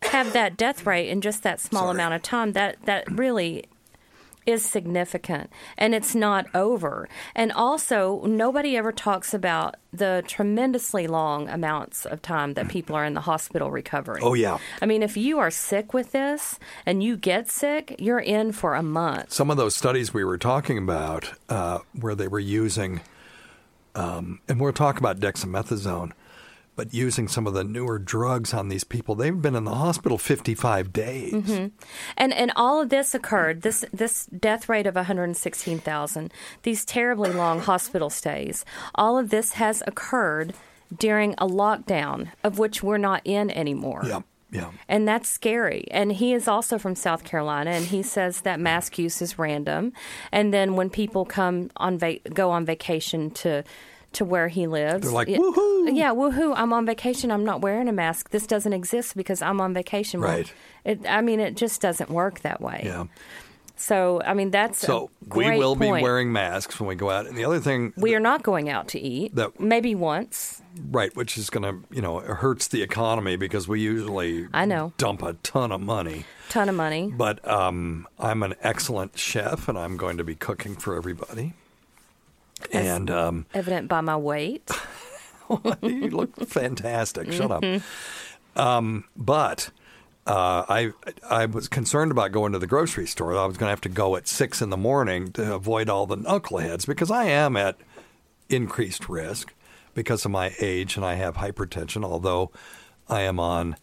have 0.00 0.32
that 0.32 0.56
death 0.56 0.86
rate 0.86 1.10
in 1.10 1.20
just 1.20 1.42
that 1.42 1.60
small 1.60 1.82
Sorry. 1.82 1.94
amount 1.94 2.14
of 2.14 2.22
time, 2.22 2.52
that 2.52 2.78
that 2.86 3.04
really 3.12 3.64
is 4.46 4.64
significant, 4.64 5.50
and 5.76 5.94
it's 5.94 6.14
not 6.14 6.46
over. 6.54 7.06
And 7.34 7.52
also, 7.52 8.22
nobody 8.24 8.78
ever 8.78 8.92
talks 8.92 9.34
about 9.34 9.76
the 9.92 10.24
tremendously 10.26 11.06
long 11.06 11.50
amounts 11.50 12.06
of 12.06 12.22
time 12.22 12.54
that 12.54 12.68
people 12.68 12.96
are 12.96 13.04
in 13.04 13.12
the 13.12 13.20
hospital 13.20 13.70
recovering. 13.70 14.24
Oh, 14.24 14.32
yeah. 14.32 14.56
I 14.80 14.86
mean, 14.86 15.02
if 15.02 15.14
you 15.14 15.38
are 15.38 15.50
sick 15.50 15.92
with 15.92 16.12
this 16.12 16.58
and 16.86 17.02
you 17.02 17.14
get 17.14 17.50
sick, 17.50 17.94
you're 17.98 18.18
in 18.20 18.52
for 18.52 18.74
a 18.74 18.82
month. 18.82 19.32
Some 19.32 19.50
of 19.50 19.58
those 19.58 19.76
studies 19.76 20.14
we 20.14 20.24
were 20.24 20.38
talking 20.38 20.78
about, 20.78 21.30
uh, 21.50 21.80
where 21.98 22.14
they 22.14 22.28
were 22.28 22.40
using, 22.40 23.02
um, 23.94 24.40
and 24.48 24.58
we'll 24.60 24.72
talk 24.72 24.98
about 24.98 25.20
dexamethasone, 25.20 26.12
but 26.76 26.92
using 26.92 27.28
some 27.28 27.46
of 27.46 27.54
the 27.54 27.64
newer 27.64 27.98
drugs 27.98 28.52
on 28.52 28.68
these 28.68 28.84
people, 28.84 29.14
they've 29.14 29.40
been 29.40 29.54
in 29.54 29.64
the 29.64 29.74
hospital 29.74 30.18
55 30.18 30.92
days. 30.92 31.32
Mm-hmm. 31.32 31.66
And 32.16 32.32
and 32.32 32.52
all 32.56 32.80
of 32.80 32.88
this 32.88 33.14
occurred 33.14 33.62
this 33.62 33.84
this 33.92 34.26
death 34.26 34.68
rate 34.68 34.86
of 34.86 34.94
116,000, 34.94 36.32
these 36.62 36.84
terribly 36.84 37.32
long 37.32 37.60
hospital 37.60 38.10
stays. 38.10 38.64
All 38.94 39.18
of 39.18 39.30
this 39.30 39.54
has 39.54 39.82
occurred 39.86 40.54
during 40.96 41.34
a 41.34 41.46
lockdown 41.46 42.30
of 42.42 42.58
which 42.58 42.82
we're 42.82 42.98
not 42.98 43.22
in 43.24 43.50
anymore. 43.50 44.02
Yeah, 44.06 44.20
yeah. 44.50 44.70
And 44.88 45.06
that's 45.06 45.28
scary. 45.28 45.86
And 45.90 46.12
he 46.12 46.32
is 46.32 46.46
also 46.46 46.78
from 46.78 46.94
South 46.94 47.24
Carolina, 47.24 47.70
and 47.70 47.86
he 47.86 48.02
says 48.02 48.42
that 48.42 48.60
mask 48.60 48.98
use 48.98 49.20
is 49.20 49.38
random. 49.38 49.92
And 50.30 50.52
then 50.54 50.76
when 50.76 50.90
people 50.90 51.24
come 51.24 51.70
on 51.76 51.98
va- 51.98 52.20
go 52.32 52.50
on 52.50 52.64
vacation 52.64 53.30
to 53.32 53.64
to 54.14 54.24
where 54.24 54.48
he 54.48 54.66
lives, 54.66 55.02
They're 55.02 55.12
like, 55.12 55.28
yeah, 55.28 55.38
"Woohoo!" 55.38 55.94
Yeah, 55.96 56.10
woohoo! 56.12 56.54
I'm 56.56 56.72
on 56.72 56.86
vacation. 56.86 57.30
I'm 57.30 57.44
not 57.44 57.60
wearing 57.60 57.88
a 57.88 57.92
mask. 57.92 58.30
This 58.30 58.46
doesn't 58.46 58.72
exist 58.72 59.16
because 59.16 59.42
I'm 59.42 59.60
on 59.60 59.74
vacation. 59.74 60.20
Right. 60.20 60.52
It, 60.84 61.00
I 61.08 61.20
mean, 61.20 61.40
it 61.40 61.56
just 61.56 61.80
doesn't 61.80 62.10
work 62.10 62.40
that 62.40 62.60
way. 62.60 62.82
Yeah. 62.84 63.04
So, 63.76 64.22
I 64.24 64.34
mean, 64.34 64.52
that's 64.52 64.78
So 64.78 65.10
we 65.34 65.58
will 65.58 65.74
be 65.74 65.90
wearing 65.90 66.32
masks 66.32 66.78
when 66.78 66.88
we 66.88 66.94
go 66.94 67.10
out. 67.10 67.26
And 67.26 67.36
the 67.36 67.44
other 67.44 67.58
thing, 67.58 67.92
We 67.96 68.14
are 68.14 68.20
not 68.20 68.44
going 68.44 68.68
out 68.70 68.86
to 68.88 69.00
eat. 69.00 69.34
That- 69.34 69.58
maybe 69.58 69.96
once. 69.96 70.62
right, 70.92 71.14
which 71.16 71.36
is 71.36 71.50
going 71.50 71.64
to, 71.64 71.84
you 71.94 72.00
know, 72.00 72.20
it 72.20 72.26
hurts 72.26 72.68
the 72.68 72.82
economy 72.82 73.34
because 73.34 73.66
we 73.66 73.80
usually 73.80 74.46
I 74.54 74.64
know. 74.64 74.92
dump 74.96 75.22
a 75.24 75.32
ton 75.42 75.72
of 75.72 75.80
money. 75.80 76.24
Ton 76.50 76.68
of 76.68 76.76
money. 76.76 77.12
But 77.14 77.46
um, 77.48 78.06
I'm 78.18 78.44
an 78.44 78.54
excellent 78.62 79.18
chef, 79.18 79.68
and 79.68 79.76
I'm 79.76 79.96
going 79.96 80.18
to 80.18 80.24
be 80.24 80.36
cooking 80.36 80.76
for 80.76 80.94
everybody. 80.94 81.54
And 82.72 83.10
um, 83.10 83.46
Evident 83.54 83.88
by 83.88 84.00
my 84.00 84.16
weight. 84.16 84.70
you 85.82 86.10
look 86.10 86.36
fantastic. 86.48 87.32
Shut 87.32 87.50
up. 87.50 87.62
Mm-hmm. 87.62 88.60
Um, 88.60 89.04
but 89.16 89.70
uh, 90.26 90.64
I 90.68 90.92
I 91.28 91.46
was 91.46 91.68
concerned 91.68 92.10
about 92.10 92.32
going 92.32 92.52
to 92.52 92.58
the 92.58 92.66
grocery 92.66 93.06
store. 93.06 93.36
I 93.36 93.46
was 93.46 93.56
going 93.56 93.68
to 93.68 93.72
have 93.72 93.80
to 93.82 93.88
go 93.88 94.16
at 94.16 94.26
six 94.26 94.62
in 94.62 94.70
the 94.70 94.76
morning 94.76 95.32
to 95.32 95.54
avoid 95.54 95.88
all 95.88 96.06
the 96.06 96.16
knuckleheads 96.16 96.86
because 96.86 97.10
I 97.10 97.24
am 97.24 97.56
at 97.56 97.76
increased 98.48 99.08
risk 99.08 99.52
because 99.94 100.24
of 100.24 100.30
my 100.30 100.54
age 100.60 100.96
and 100.96 101.04
I 101.04 101.14
have 101.14 101.36
hypertension. 101.36 102.04
Although 102.04 102.50
I 103.08 103.22
am 103.22 103.38
on 103.38 103.76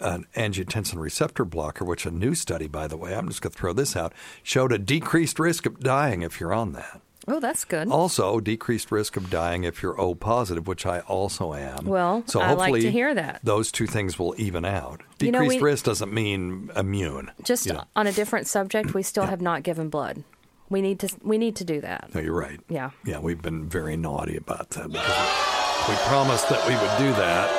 an 0.00 0.26
angiotensin 0.34 0.98
receptor 0.98 1.44
blocker, 1.44 1.84
which 1.84 2.06
a 2.06 2.10
new 2.10 2.34
study, 2.34 2.66
by 2.66 2.86
the 2.86 2.96
way, 2.96 3.14
I'm 3.14 3.28
just 3.28 3.42
going 3.42 3.52
to 3.52 3.58
throw 3.58 3.72
this 3.72 3.96
out, 3.96 4.12
showed 4.42 4.72
a 4.72 4.78
decreased 4.78 5.38
risk 5.38 5.66
of 5.66 5.80
dying 5.80 6.22
if 6.22 6.40
you're 6.40 6.54
on 6.54 6.72
that. 6.72 7.00
Oh, 7.28 7.38
that's 7.40 7.64
good. 7.64 7.88
Also, 7.88 8.40
decreased 8.40 8.90
risk 8.90 9.16
of 9.16 9.28
dying 9.30 9.64
if 9.64 9.82
you're 9.82 10.00
O 10.00 10.14
positive, 10.14 10.66
which 10.66 10.86
I 10.86 11.00
also 11.00 11.52
am. 11.54 11.84
Well, 11.84 12.24
so 12.26 12.40
I 12.40 12.48
like 12.52 12.58
hopefully 12.58 12.80
to 12.82 12.90
hear 12.90 13.14
that. 13.14 13.40
Those 13.44 13.70
two 13.70 13.86
things 13.86 14.18
will 14.18 14.34
even 14.38 14.64
out. 14.64 15.02
You 15.20 15.30
know, 15.30 15.40
Decreased 15.40 15.62
we- 15.62 15.70
risk 15.70 15.84
doesn't 15.84 16.12
mean 16.12 16.70
immune. 16.76 17.30
Just 17.44 17.66
you 17.66 17.74
know. 17.74 17.84
on 17.94 18.06
a 18.06 18.12
different 18.12 18.46
subject, 18.46 18.94
we 18.94 19.02
still 19.02 19.26
have 19.26 19.40
not 19.40 19.62
given 19.62 19.88
blood. 19.90 20.24
We 20.70 20.80
need 20.80 21.00
to. 21.00 21.08
We 21.22 21.36
need 21.36 21.56
to 21.56 21.64
do 21.64 21.80
that. 21.80 22.14
No, 22.14 22.20
you're 22.20 22.32
right. 22.32 22.60
Yeah. 22.68 22.90
Yeah, 23.04 23.18
we've 23.18 23.42
been 23.42 23.68
very 23.68 23.96
naughty 23.96 24.36
about 24.36 24.70
that 24.70 24.90
because 24.90 25.88
we, 25.88 25.94
we 25.94 26.00
promised 26.02 26.48
that 26.48 26.66
we 26.68 26.74
would 26.74 26.98
do 26.98 27.12
that. 27.20 27.50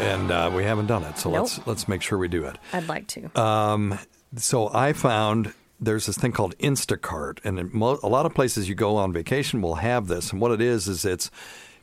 And 0.00 0.30
uh, 0.30 0.50
we 0.54 0.64
haven't 0.64 0.86
done 0.86 1.04
it, 1.04 1.16
so 1.18 1.30
Nope. 1.30 1.40
let's 1.42 1.66
let's 1.66 1.88
make 1.88 2.02
sure 2.02 2.18
we 2.18 2.28
do 2.28 2.44
it. 2.44 2.56
I'd 2.72 2.88
like 2.88 3.06
to. 3.08 3.40
Um, 3.40 3.98
so 4.36 4.68
I 4.72 4.92
found 4.94 5.54
there's 5.82 6.06
this 6.06 6.16
thing 6.16 6.32
called 6.32 6.56
Instacart, 6.58 7.40
and 7.44 7.72
mo- 7.74 7.98
a 8.02 8.08
lot 8.08 8.24
of 8.24 8.34
places 8.34 8.68
you 8.68 8.74
go 8.74 8.96
on 8.96 9.12
vacation 9.12 9.60
will 9.60 9.76
have 9.76 10.06
this. 10.06 10.30
And 10.30 10.40
what 10.40 10.52
it 10.52 10.60
is 10.60 10.86
is 10.86 11.04
it's 11.04 11.30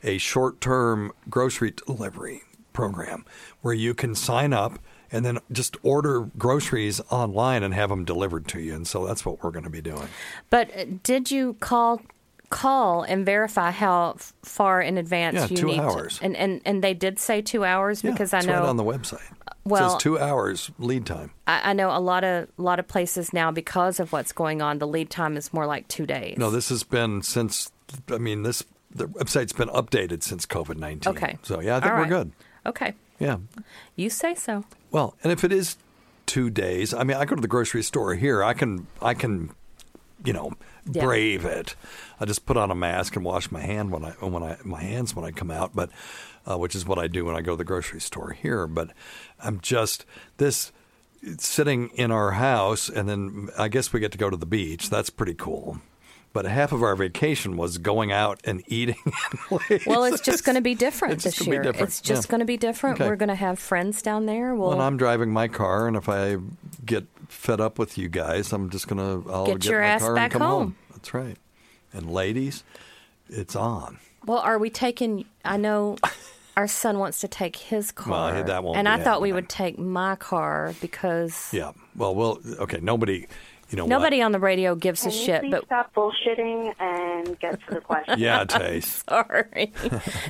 a 0.02 0.18
short-term 0.18 1.12
grocery 1.28 1.72
delivery 1.72 2.42
program 2.72 3.26
where 3.60 3.74
you 3.74 3.92
can 3.92 4.14
sign 4.14 4.52
up 4.52 4.78
and 5.12 5.24
then 5.24 5.38
just 5.52 5.76
order 5.82 6.30
groceries 6.38 7.00
online 7.10 7.62
and 7.62 7.74
have 7.74 7.90
them 7.90 8.04
delivered 8.04 8.46
to 8.48 8.60
you. 8.60 8.74
And 8.74 8.86
so 8.86 9.06
that's 9.06 9.24
what 9.24 9.42
we're 9.42 9.50
going 9.50 9.64
to 9.64 9.70
be 9.70 9.82
doing. 9.82 10.08
But 10.48 10.74
uh, 10.76 10.84
did 11.02 11.30
you 11.30 11.54
call 11.60 12.00
call 12.50 13.02
and 13.02 13.24
verify 13.24 13.70
how 13.70 14.12
f- 14.16 14.32
far 14.42 14.82
in 14.82 14.98
advance 14.98 15.36
Yeah, 15.36 15.46
you 15.46 15.56
two 15.56 15.66
need 15.66 15.78
hours. 15.80 16.18
to. 16.18 16.24
And, 16.24 16.36
and 16.36 16.60
and 16.64 16.82
they 16.84 16.94
did 16.94 17.18
say 17.18 17.40
two 17.42 17.64
hours 17.64 18.02
Yeah, 18.04 18.10
because 18.10 18.34
I 18.34 18.40
know 18.40 18.60
right 18.60 18.68
on 18.68 18.76
the 18.76 18.84
website. 18.84 19.22
well- 19.64 19.86
it 19.86 19.90
says 19.92 20.02
two 20.02 20.18
hours 20.18 20.70
lead 20.78 21.06
time. 21.06 21.30
I, 21.46 21.70
I 21.70 21.72
know 21.72 21.96
a 21.96 22.00
lot 22.00 22.24
of 22.24 22.48
lot 22.56 22.78
of 22.80 22.88
places 22.88 23.32
now 23.32 23.50
because 23.52 24.00
of 24.00 24.12
what's 24.12 24.32
going 24.32 24.60
on. 24.62 24.78
The 24.78 24.86
lead 24.88 25.10
time 25.10 25.36
is 25.36 25.52
more 25.54 25.64
like 25.66 25.86
two 25.88 26.06
days. 26.06 26.36
No, 26.38 26.50
this 26.50 26.68
has 26.68 26.82
been 26.82 27.22
since. 27.22 27.70
I 28.10 28.18
mean, 28.18 28.42
this 28.42 28.64
the 28.92 29.06
website's 29.06 29.52
been 29.52 29.68
updated 29.68 30.22
since 30.24 30.44
COVID 30.46 30.76
nineteen. 30.76 31.12
Okay. 31.16 31.38
So 31.42 31.60
yeah, 31.60 31.76
I 31.76 31.80
think 31.80 31.92
All 31.92 31.98
we're 32.00 32.06
good. 32.06 32.32
Okay, 32.66 32.94
Yeah. 33.18 33.36
you 33.96 34.10
say 34.10 34.34
so. 34.34 34.64
Well, 34.90 35.16
and 35.22 35.32
if 35.32 35.44
it 35.44 35.52
is 35.52 35.76
two 36.26 36.50
days, 36.50 36.92
I 36.92 37.04
mean, 37.04 37.16
I 37.16 37.24
go 37.24 37.34
to 37.36 37.40
the 37.40 37.48
grocery 37.48 37.82
store 37.82 38.14
here. 38.14 38.44
I 38.44 38.52
can, 38.52 38.86
I 39.00 39.14
can, 39.14 39.50
you 40.24 40.32
know, 40.32 40.52
Yeah. 40.90 41.04
brave 41.04 41.44
it. 41.44 41.74
I 42.18 42.24
just 42.24 42.46
put 42.46 42.56
on 42.56 42.70
a 42.70 42.74
mask 42.74 43.16
and 43.16 43.24
wash 43.24 43.50
my 43.50 43.60
hand 43.60 43.90
when 43.90 44.04
I 44.04 44.10
when 44.20 44.42
I 44.42 44.56
my 44.64 44.80
hands 44.82 45.14
when 45.14 45.24
I 45.24 45.30
come 45.30 45.50
out, 45.50 45.72
but 45.74 45.90
uh, 46.50 46.58
which 46.58 46.74
is 46.74 46.86
what 46.86 46.98
I 46.98 47.06
do 47.06 47.24
when 47.24 47.36
I 47.36 47.40
go 47.42 47.52
to 47.52 47.56
the 47.56 47.64
grocery 47.64 48.00
store 48.00 48.30
here. 48.32 48.66
But 48.66 48.90
I'm 49.38 49.60
just 49.60 50.04
this 50.38 50.72
sitting 51.38 51.88
in 51.90 52.10
our 52.10 52.32
house, 52.32 52.88
and 52.88 53.08
then 53.08 53.50
I 53.58 53.68
guess 53.68 53.92
we 53.92 54.00
get 54.00 54.12
to 54.12 54.18
go 54.18 54.30
to 54.30 54.36
the 54.36 54.46
beach. 54.46 54.88
That's 54.90 55.10
pretty 55.10 55.34
cool. 55.34 55.80
But 56.32 56.44
half 56.44 56.70
of 56.70 56.82
our 56.82 56.94
vacation 56.94 57.56
was 57.56 57.78
going 57.78 58.12
out 58.12 58.40
and 58.44 58.62
eating. 58.68 58.96
Well, 59.86 60.04
it's 60.04 60.20
just 60.20 60.44
going 60.44 60.54
to 60.54 60.60
be 60.60 60.74
different 60.76 61.22
this 61.22 61.44
year. 61.44 61.62
different, 61.62 61.88
It's 61.88 62.00
just 62.00 62.26
yeah. 62.26 62.30
going 62.30 62.38
to 62.38 62.44
be 62.44 62.56
different. 62.56 63.00
Okay. 63.00 63.08
We're 63.08 63.16
going 63.16 63.30
to 63.30 63.34
have 63.34 63.58
friends 63.58 64.00
down 64.00 64.26
there. 64.26 64.54
We'll 64.54 64.70
when 64.70 64.80
I'm 64.80 64.96
driving 64.96 65.32
my 65.32 65.48
car, 65.48 65.88
and 65.88 65.96
if 65.96 66.08
I 66.08 66.36
get 66.84 67.06
fed 67.28 67.60
up 67.60 67.78
with 67.78 67.98
you 67.98 68.08
guys, 68.08 68.52
I'm 68.52 68.70
just 68.70 68.86
gonna 68.88 69.22
I'll 69.28 69.46
Get 69.46 69.60
get, 69.60 69.70
your 69.70 69.80
my 69.80 69.86
ass 69.86 70.02
car 70.02 70.14
back 70.14 70.34
and 70.34 70.40
come 70.40 70.50
home. 70.50 70.76
That's 70.92 71.12
right. 71.14 71.36
And 71.92 72.10
ladies, 72.10 72.62
it's 73.28 73.56
on. 73.56 73.98
Well, 74.24 74.38
are 74.38 74.58
we 74.58 74.70
taking? 74.70 75.24
I 75.44 75.56
know 75.56 75.96
our 76.56 76.68
son 76.68 76.98
wants 76.98 77.20
to 77.20 77.28
take 77.28 77.56
his 77.56 77.90
car, 77.92 78.44
Well, 78.44 78.74
and 78.74 78.88
I 78.88 79.02
thought 79.02 79.20
we 79.20 79.32
would 79.32 79.48
take 79.48 79.78
my 79.78 80.16
car 80.16 80.74
because 80.80 81.50
Yeah. 81.52 81.72
Well, 81.96 82.14
we'll 82.14 82.38
okay. 82.60 82.78
Nobody, 82.80 83.26
you 83.70 83.76
know, 83.76 83.86
nobody 83.86 84.18
What? 84.18 84.24
on 84.26 84.32
the 84.32 84.38
radio 84.40 84.74
gives 84.74 85.06
a 85.06 85.10
Can 85.10 85.18
you 85.18 85.24
shit. 85.24 85.50
But 85.50 85.64
stop 85.66 85.94
bullshitting 85.94 86.74
and 86.80 87.38
get 87.38 87.60
to 87.68 87.74
the 87.74 87.80
question? 87.80 88.18
Yeah, 88.18 88.44
Tace. 88.44 89.02
sorry, 89.08 89.72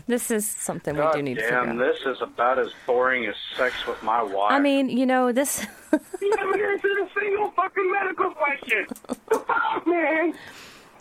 this 0.07 0.31
is 0.31 0.47
something 0.49 0.95
we 0.97 1.03
do 1.13 1.23
need 1.23 1.35
to 1.37 1.41
figure 1.43 1.65
damn, 1.65 1.81
out. 1.81 1.87
this 1.87 2.01
is 2.07 2.21
about 2.23 2.59
as 2.59 2.69
boring 2.87 3.27
as 3.27 3.35
sex 3.57 3.75
with 3.87 4.03
my 4.03 4.23
wife. 4.23 4.53
I 4.53 4.59
mean, 4.61 4.89
you 4.91 5.07
know, 5.07 5.33
this. 5.33 5.67
you 6.21 6.31
never 6.37 6.73
answered 6.73 6.99
a 7.03 7.09
single 7.19 7.51
fucking 7.53 7.93
medical 7.93 8.31
question. 8.33 8.87
The 9.31 9.39
fuck, 9.39 9.87
man? 9.87 10.35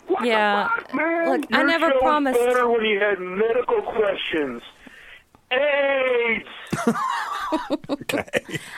What 0.08 0.24
Yeah. 0.24 0.64
the 0.64 0.82
fuck, 0.82 0.94
man? 0.94 1.28
Look, 1.30 1.46
I 1.52 1.58
Your 1.58 1.66
never 1.68 1.90
promised- 2.00 2.38
better 2.40 2.68
when 2.68 2.84
you 2.84 2.98
had 3.00 3.20
medical 3.20 3.82
questions. 3.82 4.62
AIDS. 5.52 6.48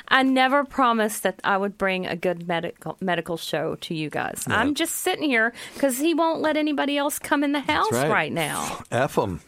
I 0.08 0.22
never 0.22 0.64
promised 0.64 1.22
that 1.24 1.40
I 1.44 1.56
would 1.56 1.76
bring 1.78 2.06
a 2.06 2.16
good 2.16 2.46
medical 2.48 2.96
medical 3.00 3.36
show 3.36 3.76
to 3.76 3.94
you 3.94 4.10
guys. 4.10 4.44
I'm 4.46 4.74
just 4.74 4.96
sitting 4.96 5.28
here 5.28 5.52
because 5.74 5.98
he 5.98 6.14
won't 6.14 6.40
let 6.40 6.56
anybody 6.56 6.96
else 6.96 7.18
come 7.18 7.44
in 7.44 7.52
the 7.52 7.60
house 7.60 7.92
right. 7.92 8.32
now. 8.32 8.82
F 8.90 9.14
them. 9.16 9.40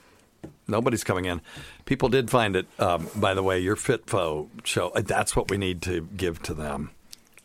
Nobody's 0.66 1.04
coming 1.04 1.26
in. 1.26 1.40
People 1.84 2.08
did 2.08 2.30
find 2.30 2.56
it. 2.56 2.66
Um, 2.78 3.08
by 3.16 3.34
the 3.34 3.42
way, 3.42 3.60
your 3.60 3.76
FitFo 3.76 4.48
show. 4.64 4.88
uh, 4.88 5.02
That's 5.02 5.36
what 5.36 5.50
we 5.50 5.58
need 5.58 5.82
to 5.82 6.02
give 6.16 6.42
to 6.44 6.54
them. 6.54 6.90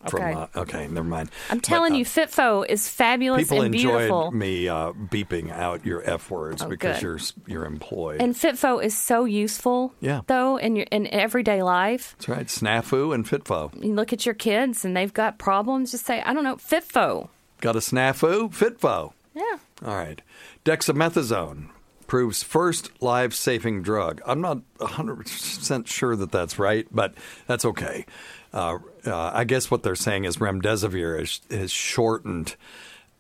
From, 0.08 0.22
Okay. 0.22 0.34
uh, 0.34 0.48
okay, 0.62 0.88
never 0.88 1.08
mind. 1.08 1.30
I'm 1.50 1.58
But, 1.58 1.64
telling 1.66 1.92
uh, 1.94 1.98
you, 1.98 2.06
Fitfo 2.06 2.66
is 2.70 2.88
fabulous 2.88 3.44
People 3.50 3.64
and 3.64 3.76
enjoyed 3.76 3.98
beautiful. 3.98 4.32
me 4.32 4.70
uh, 4.70 4.94
beeping 4.94 5.52
out 5.52 5.86
your 5.86 6.02
f 6.10 6.32
words 6.32 6.62
Oh, 6.62 6.70
because 6.70 6.96
good. 6.98 7.04
you're 7.04 7.20
you're 7.48 7.66
employed. 7.66 8.22
And 8.22 8.34
Fitfo 8.34 8.82
is 8.82 8.96
so 8.98 9.26
useful, 9.26 9.94
Yeah. 10.00 10.22
though, 10.28 10.56
in 10.56 10.78
your 10.78 10.86
in 10.90 11.08
everyday 11.08 11.62
life. 11.64 12.16
That's 12.18 12.30
right. 12.30 12.48
Snafu 12.48 13.14
and 13.14 13.26
Fitfo. 13.28 13.72
You 13.84 13.94
look 13.94 14.14
at 14.14 14.26
your 14.26 14.36
kids 14.36 14.86
and 14.86 14.96
they've 14.96 15.14
got 15.14 15.38
problems. 15.38 15.92
Just 15.92 16.06
say, 16.06 16.22
I 16.22 16.34
don't 16.34 16.46
know, 16.46 16.56
Fitfo. 16.56 17.28
Got 17.60 17.76
a 17.76 17.80
snafu? 17.80 18.50
Fitfo. 18.54 19.12
Yeah. 19.36 19.58
All 19.86 19.96
right. 19.98 20.22
Dexamethasone 20.64 21.70
proves 22.08 22.42
first 22.42 22.90
life-saving 23.02 23.82
drug. 23.84 24.22
I'm 24.26 24.40
not 24.42 24.60
100% 24.80 25.88
sure 25.88 26.16
that 26.16 26.32
that's 26.32 26.58
right, 26.58 26.88
but 26.92 27.14
that's 27.48 27.66
okay. 27.66 28.06
Uh, 28.54 28.80
uh, 29.06 29.32
I 29.34 29.44
guess 29.44 29.70
what 29.70 29.84
they're 29.84 29.96
saying 29.96 30.26
is 30.26 30.38
remdesivir 30.38 31.42
has, 31.52 31.72
shortened 31.72 32.56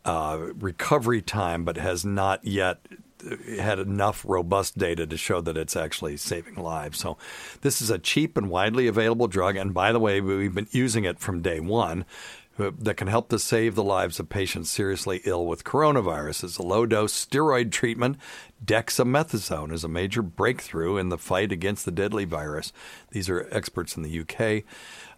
uh, 0.05 0.37
recovery 0.55 1.21
time, 1.21 1.63
but 1.63 1.77
has 1.77 2.05
not 2.05 2.43
yet 2.45 2.79
uh, 3.29 3.35
had 3.61 3.79
enough 3.79 4.23
robust 4.27 4.77
data 4.77 5.05
to 5.05 5.17
show 5.17 5.41
that 5.41 5.57
it's 5.57 5.75
actually 5.75 6.17
saving 6.17 6.55
lives. 6.55 6.99
So, 6.99 7.17
this 7.61 7.81
is 7.81 7.89
a 7.89 7.99
cheap 7.99 8.37
and 8.37 8.49
widely 8.49 8.87
available 8.87 9.27
drug. 9.27 9.55
And 9.55 9.73
by 9.73 9.91
the 9.91 9.99
way, 9.99 10.21
we've 10.21 10.55
been 10.55 10.67
using 10.71 11.05
it 11.05 11.19
from 11.19 11.41
day 11.41 11.59
one 11.59 12.05
uh, 12.59 12.71
that 12.77 12.97
can 12.97 13.07
help 13.07 13.29
to 13.29 13.39
save 13.39 13.75
the 13.75 13.83
lives 13.83 14.19
of 14.19 14.27
patients 14.27 14.69
seriously 14.69 15.21
ill 15.23 15.45
with 15.45 15.63
coronavirus. 15.63 16.43
It's 16.43 16.57
a 16.57 16.63
low 16.63 16.85
dose 16.85 17.25
steroid 17.25 17.71
treatment. 17.71 18.17
Dexamethasone 18.63 19.71
is 19.71 19.83
a 19.83 19.87
major 19.87 20.21
breakthrough 20.21 20.97
in 20.97 21.09
the 21.09 21.17
fight 21.17 21.51
against 21.51 21.85
the 21.85 21.91
deadly 21.91 22.25
virus. 22.25 22.73
These 23.11 23.29
are 23.29 23.47
experts 23.51 23.95
in 23.95 24.03
the 24.03 24.19
UK. 24.19 24.65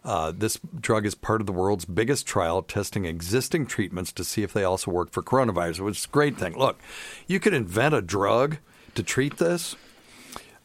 Uh, 0.04 0.32
this 0.36 0.60
drug 0.80 1.06
is 1.06 1.14
part 1.14 1.42
of 1.42 1.48
the 1.48 1.54
world's 1.54 1.86
biggest 1.86 2.26
trial 2.26 2.64
testing 2.64 3.06
existing 3.06 3.68
treatments 3.68 4.12
to 4.12 4.24
see 4.24 4.42
if 4.42 4.52
they 4.52 4.64
also 4.64 4.90
work 4.90 5.12
for 5.12 5.22
coronavirus, 5.22 5.82
which 5.82 5.98
is 6.00 6.06
a 6.06 6.10
great 6.10 6.38
thing. 6.38 6.58
Look, 6.58 6.80
you 7.28 7.40
could 7.40 7.54
invent 7.54 7.94
a 7.94 8.02
drug 8.02 8.58
to 8.96 9.04
treat 9.04 9.38
this. 9.38 9.76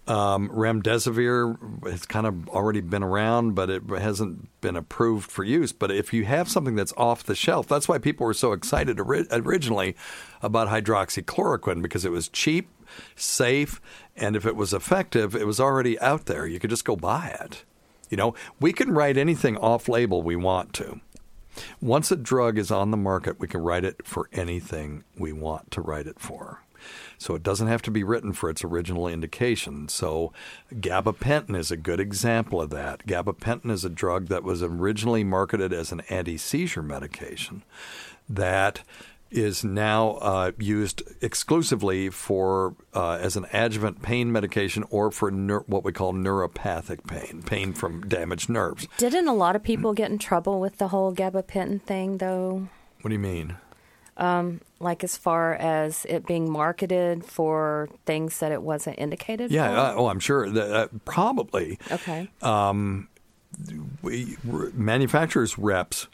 Um, 0.08 0.50
remdesivir 0.50 1.84
has 1.90 2.06
kind 2.06 2.26
of 2.26 2.48
already 2.48 2.80
been 2.80 3.02
around, 3.02 3.56
but 3.56 3.68
it 3.68 3.82
hasn't 3.88 4.48
been 4.60 4.76
approved 4.76 5.30
for 5.30 5.42
use. 5.42 5.72
But 5.72 5.90
if 5.90 6.12
you 6.12 6.24
have 6.24 6.48
something 6.48 6.76
that's 6.76 6.92
off 6.96 7.24
the 7.24 7.34
shelf, 7.34 7.66
that's 7.66 7.88
why 7.88 7.98
people 7.98 8.24
were 8.24 8.34
so 8.34 8.52
excited 8.52 9.00
ori- 9.00 9.26
originally 9.32 9.96
about 10.42 10.68
hydroxychloroquine 10.68 11.82
because 11.82 12.04
it 12.04 12.12
was 12.12 12.28
cheap, 12.28 12.70
safe, 13.16 13.80
and 14.14 14.36
if 14.36 14.46
it 14.46 14.54
was 14.54 14.72
effective, 14.72 15.34
it 15.34 15.46
was 15.46 15.58
already 15.58 15.98
out 15.98 16.26
there. 16.26 16.46
You 16.46 16.60
could 16.60 16.70
just 16.70 16.84
go 16.84 16.94
buy 16.94 17.36
it. 17.40 17.64
You 18.10 18.16
know, 18.16 18.34
we 18.60 18.72
can 18.72 18.92
write 18.92 19.16
anything 19.16 19.56
off 19.56 19.88
label 19.88 20.22
we 20.22 20.36
want 20.36 20.72
to. 20.74 21.00
Once 21.80 22.10
a 22.10 22.16
drug 22.16 22.58
is 22.58 22.70
on 22.70 22.90
the 22.90 22.96
market, 22.96 23.40
we 23.40 23.48
can 23.48 23.62
write 23.62 23.84
it 23.84 24.06
for 24.06 24.28
anything 24.32 25.04
we 25.16 25.32
want 25.32 25.70
to 25.70 25.80
write 25.80 26.06
it 26.06 26.20
for. 26.20 26.62
So 27.18 27.34
it 27.34 27.42
doesn't 27.42 27.68
have 27.68 27.82
to 27.82 27.90
be 27.90 28.04
written 28.04 28.32
for 28.32 28.50
its 28.50 28.62
original 28.62 29.08
indication. 29.08 29.88
So 29.88 30.32
gabapentin 30.74 31.56
is 31.56 31.70
a 31.70 31.76
good 31.76 31.98
example 31.98 32.60
of 32.60 32.70
that. 32.70 33.06
Gabapentin 33.06 33.70
is 33.70 33.84
a 33.84 33.90
drug 33.90 34.26
that 34.26 34.44
was 34.44 34.62
originally 34.62 35.24
marketed 35.24 35.72
as 35.72 35.92
an 35.92 36.02
anti-seizure 36.10 36.82
medication 36.82 37.62
that 38.28 38.82
is 39.30 39.64
now 39.64 40.10
uh, 40.22 40.52
used 40.58 41.02
exclusively 41.20 42.08
for 42.10 42.74
uh, 42.94 43.18
as 43.20 43.36
an 43.36 43.46
adjuvant 43.52 44.00
pain 44.02 44.30
medication 44.30 44.84
or 44.90 45.10
for 45.10 45.30
neur- 45.32 45.68
what 45.68 45.84
we 45.84 45.92
call 45.92 46.12
neuropathic 46.12 47.06
pain, 47.06 47.42
pain 47.42 47.72
from 47.72 48.02
damaged 48.08 48.48
nerves. 48.48 48.86
Didn't 48.98 49.28
a 49.28 49.34
lot 49.34 49.56
of 49.56 49.62
people 49.62 49.92
get 49.94 50.10
in 50.10 50.18
trouble 50.18 50.60
with 50.60 50.78
the 50.78 50.88
whole 50.88 51.12
gabapentin 51.14 51.82
thing, 51.82 52.18
though? 52.18 52.68
What 53.02 53.08
do 53.08 53.14
you 53.14 53.18
mean? 53.20 53.56
Um, 54.16 54.62
like 54.80 55.04
as 55.04 55.16
far 55.16 55.54
as 55.54 56.06
it 56.08 56.24
being 56.26 56.50
marketed 56.50 57.24
for 57.24 57.88
things 58.06 58.38
that 58.38 58.50
it 58.52 58.62
wasn't 58.62 58.98
indicated 58.98 59.50
Yeah. 59.50 59.68
for? 59.68 59.76
Uh, 59.76 59.94
oh, 60.02 60.06
I'm 60.06 60.20
sure 60.20 60.48
that 60.48 60.70
uh, 60.72 60.88
probably. 61.04 61.78
okay. 61.90 62.30
um, 62.40 63.08
we, 64.02 64.36
manufacturers' 64.72 65.58
reps 65.58 66.08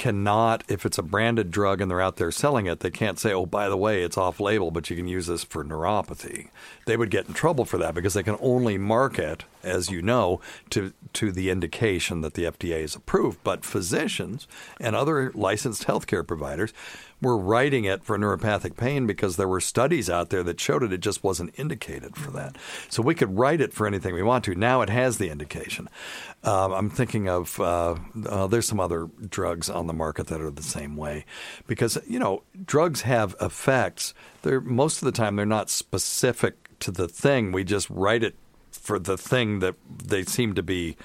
cannot, 0.00 0.64
if 0.66 0.86
it's 0.86 0.96
a 0.96 1.02
branded 1.02 1.50
drug 1.50 1.82
and 1.82 1.90
they're 1.90 2.00
out 2.00 2.16
there 2.16 2.30
selling 2.30 2.64
it, 2.64 2.80
they 2.80 2.90
can't 2.90 3.18
say, 3.18 3.34
oh, 3.34 3.44
by 3.44 3.68
the 3.68 3.76
way, 3.76 4.02
it's 4.02 4.16
off 4.16 4.40
label, 4.40 4.70
but 4.70 4.88
you 4.88 4.96
can 4.96 5.06
use 5.06 5.26
this 5.26 5.44
for 5.44 5.62
neuropathy. 5.62 6.48
They 6.86 6.96
would 6.96 7.10
get 7.10 7.28
in 7.28 7.34
trouble 7.34 7.66
for 7.66 7.76
that 7.76 7.94
because 7.94 8.14
they 8.14 8.22
can 8.22 8.38
only 8.40 8.78
market, 8.78 9.44
as 9.62 9.90
you 9.90 10.02
know, 10.02 10.40
to, 10.70 10.92
to 11.14 11.32
the 11.32 11.50
indication 11.50 12.20
that 12.20 12.34
the 12.34 12.44
FDA 12.44 12.80
has 12.80 12.94
approved. 12.94 13.38
But 13.44 13.64
physicians 13.64 14.46
and 14.80 14.94
other 14.94 15.32
licensed 15.34 15.86
healthcare 15.86 16.26
providers 16.26 16.72
were 17.20 17.36
writing 17.36 17.84
it 17.84 18.02
for 18.02 18.18
neuropathic 18.18 18.76
pain 18.76 19.06
because 19.06 19.36
there 19.36 19.48
were 19.48 19.60
studies 19.60 20.08
out 20.08 20.30
there 20.30 20.42
that 20.42 20.60
showed 20.60 20.82
it. 20.82 20.92
It 20.92 21.00
just 21.00 21.22
wasn't 21.22 21.58
indicated 21.58 22.16
for 22.16 22.30
that. 22.30 22.56
So 22.88 23.02
we 23.02 23.14
could 23.14 23.36
write 23.36 23.60
it 23.60 23.72
for 23.72 23.86
anything 23.86 24.14
we 24.14 24.22
want 24.22 24.44
to. 24.44 24.54
Now 24.54 24.80
it 24.80 24.88
has 24.88 25.18
the 25.18 25.28
indication. 25.28 25.88
Um, 26.42 26.72
I'm 26.72 26.90
thinking 26.90 27.28
of 27.28 27.60
uh, 27.60 27.96
uh, 28.26 28.46
there's 28.46 28.66
some 28.66 28.80
other 28.80 29.08
drugs 29.28 29.68
on 29.68 29.86
the 29.86 29.92
market 29.92 30.28
that 30.28 30.40
are 30.40 30.50
the 30.50 30.62
same 30.62 30.96
way 30.96 31.26
because 31.66 31.98
you 32.06 32.18
know 32.18 32.42
drugs 32.64 33.02
have 33.02 33.36
effects. 33.40 34.14
They're 34.42 34.60
most 34.60 35.02
of 35.02 35.06
the 35.06 35.12
time 35.12 35.36
they're 35.36 35.44
not 35.46 35.68
specific 35.68 36.78
to 36.80 36.90
the 36.90 37.08
thing. 37.08 37.52
We 37.52 37.64
just 37.64 37.90
write 37.90 38.22
it 38.22 38.34
for 38.80 38.98
the 38.98 39.16
thing 39.16 39.60
that 39.60 39.74
they 39.86 40.24
seem 40.24 40.54
to 40.54 40.62
be 40.62 40.96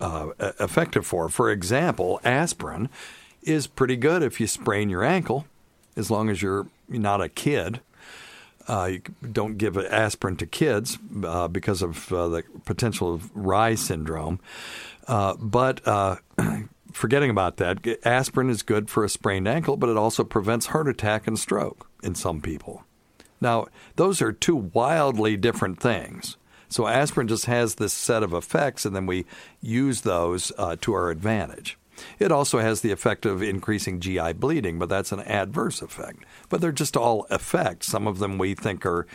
uh, 0.00 0.28
effective 0.60 1.06
for. 1.06 1.28
For 1.28 1.50
example, 1.50 2.20
aspirin 2.24 2.88
is 3.42 3.66
pretty 3.66 3.96
good 3.96 4.22
if 4.22 4.40
you 4.40 4.46
sprain 4.46 4.90
your 4.90 5.04
ankle, 5.04 5.46
as 5.96 6.10
long 6.10 6.28
as 6.28 6.42
you're 6.42 6.66
not 6.88 7.20
a 7.20 7.28
kid. 7.28 7.80
Uh, 8.66 8.88
you 8.92 9.02
don't 9.32 9.58
give 9.58 9.76
aspirin 9.76 10.36
to 10.36 10.46
kids 10.46 10.98
uh, 11.22 11.48
because 11.48 11.82
of 11.82 12.10
uh, 12.12 12.28
the 12.28 12.42
potential 12.64 13.12
of 13.12 13.32
Reye 13.34 13.76
syndrome. 13.76 14.40
Uh, 15.06 15.34
but 15.34 15.86
uh, 15.86 16.16
forgetting 16.92 17.30
about 17.30 17.58
that, 17.58 17.86
aspirin 18.04 18.48
is 18.48 18.62
good 18.62 18.88
for 18.88 19.04
a 19.04 19.08
sprained 19.08 19.46
ankle, 19.46 19.76
but 19.76 19.90
it 19.90 19.98
also 19.98 20.24
prevents 20.24 20.66
heart 20.66 20.88
attack 20.88 21.26
and 21.26 21.38
stroke 21.38 21.86
in 22.02 22.14
some 22.14 22.40
people. 22.40 22.84
Now, 23.40 23.66
those 23.96 24.22
are 24.22 24.32
two 24.32 24.56
wildly 24.56 25.36
different 25.36 25.78
things. 25.78 26.38
So 26.74 26.88
aspirin 26.88 27.28
just 27.28 27.46
has 27.46 27.76
this 27.76 27.92
set 27.92 28.24
of 28.24 28.32
effects, 28.32 28.84
and 28.84 28.96
then 28.96 29.06
we 29.06 29.26
use 29.60 30.00
those 30.00 30.50
uh, 30.58 30.74
to 30.80 30.92
our 30.92 31.08
advantage. 31.08 31.78
It 32.18 32.32
also 32.32 32.58
has 32.58 32.80
the 32.80 32.90
effect 32.90 33.24
of 33.24 33.44
increasing 33.44 34.00
GI 34.00 34.32
bleeding, 34.32 34.80
but 34.80 34.88
that's 34.88 35.12
an 35.12 35.20
adverse 35.20 35.82
effect. 35.82 36.24
But 36.48 36.60
they're 36.60 36.72
just 36.72 36.96
all 36.96 37.28
effects. 37.30 37.86
Some 37.86 38.08
of 38.08 38.18
them 38.18 38.38
we 38.38 38.56
think 38.56 38.84
are 38.84 39.06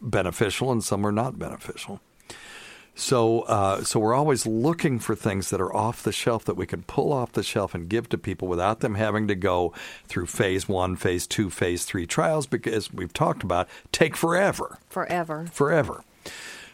beneficial, 0.00 0.70
and 0.70 0.84
some 0.84 1.04
are 1.04 1.10
not 1.10 1.40
beneficial. 1.40 2.00
So, 2.94 3.40
uh, 3.40 3.82
so 3.82 3.98
we're 3.98 4.14
always 4.14 4.46
looking 4.46 5.00
for 5.00 5.16
things 5.16 5.50
that 5.50 5.60
are 5.60 5.74
off 5.74 6.04
the 6.04 6.12
shelf 6.12 6.44
that 6.44 6.54
we 6.56 6.66
can 6.66 6.82
pull 6.84 7.12
off 7.12 7.32
the 7.32 7.42
shelf 7.42 7.74
and 7.74 7.88
give 7.88 8.08
to 8.10 8.18
people 8.18 8.46
without 8.46 8.78
them 8.78 8.94
having 8.94 9.26
to 9.26 9.34
go 9.34 9.72
through 10.06 10.26
phase 10.26 10.68
one, 10.68 10.94
phase 10.94 11.26
two, 11.26 11.50
phase 11.50 11.84
three 11.84 12.06
trials 12.06 12.46
because 12.46 12.92
we've 12.92 13.12
talked 13.12 13.42
about 13.42 13.68
take 13.90 14.14
forever, 14.16 14.78
Forever. 14.88 15.48
forever. 15.52 16.04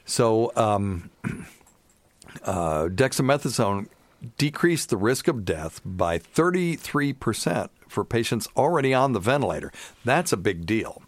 So, 0.04 0.52
um, 0.56 1.10
uh, 2.44 2.88
dexamethasone 2.88 3.88
decreased 4.38 4.90
the 4.90 4.96
risk 4.96 5.28
of 5.28 5.44
death 5.44 5.80
by 5.84 6.18
33% 6.18 7.68
for 7.88 8.04
patients 8.04 8.48
already 8.56 8.92
on 8.94 9.12
the 9.12 9.20
ventilator. 9.20 9.72
That's 10.04 10.32
a 10.32 10.36
big 10.36 10.66
deal. 10.66 11.02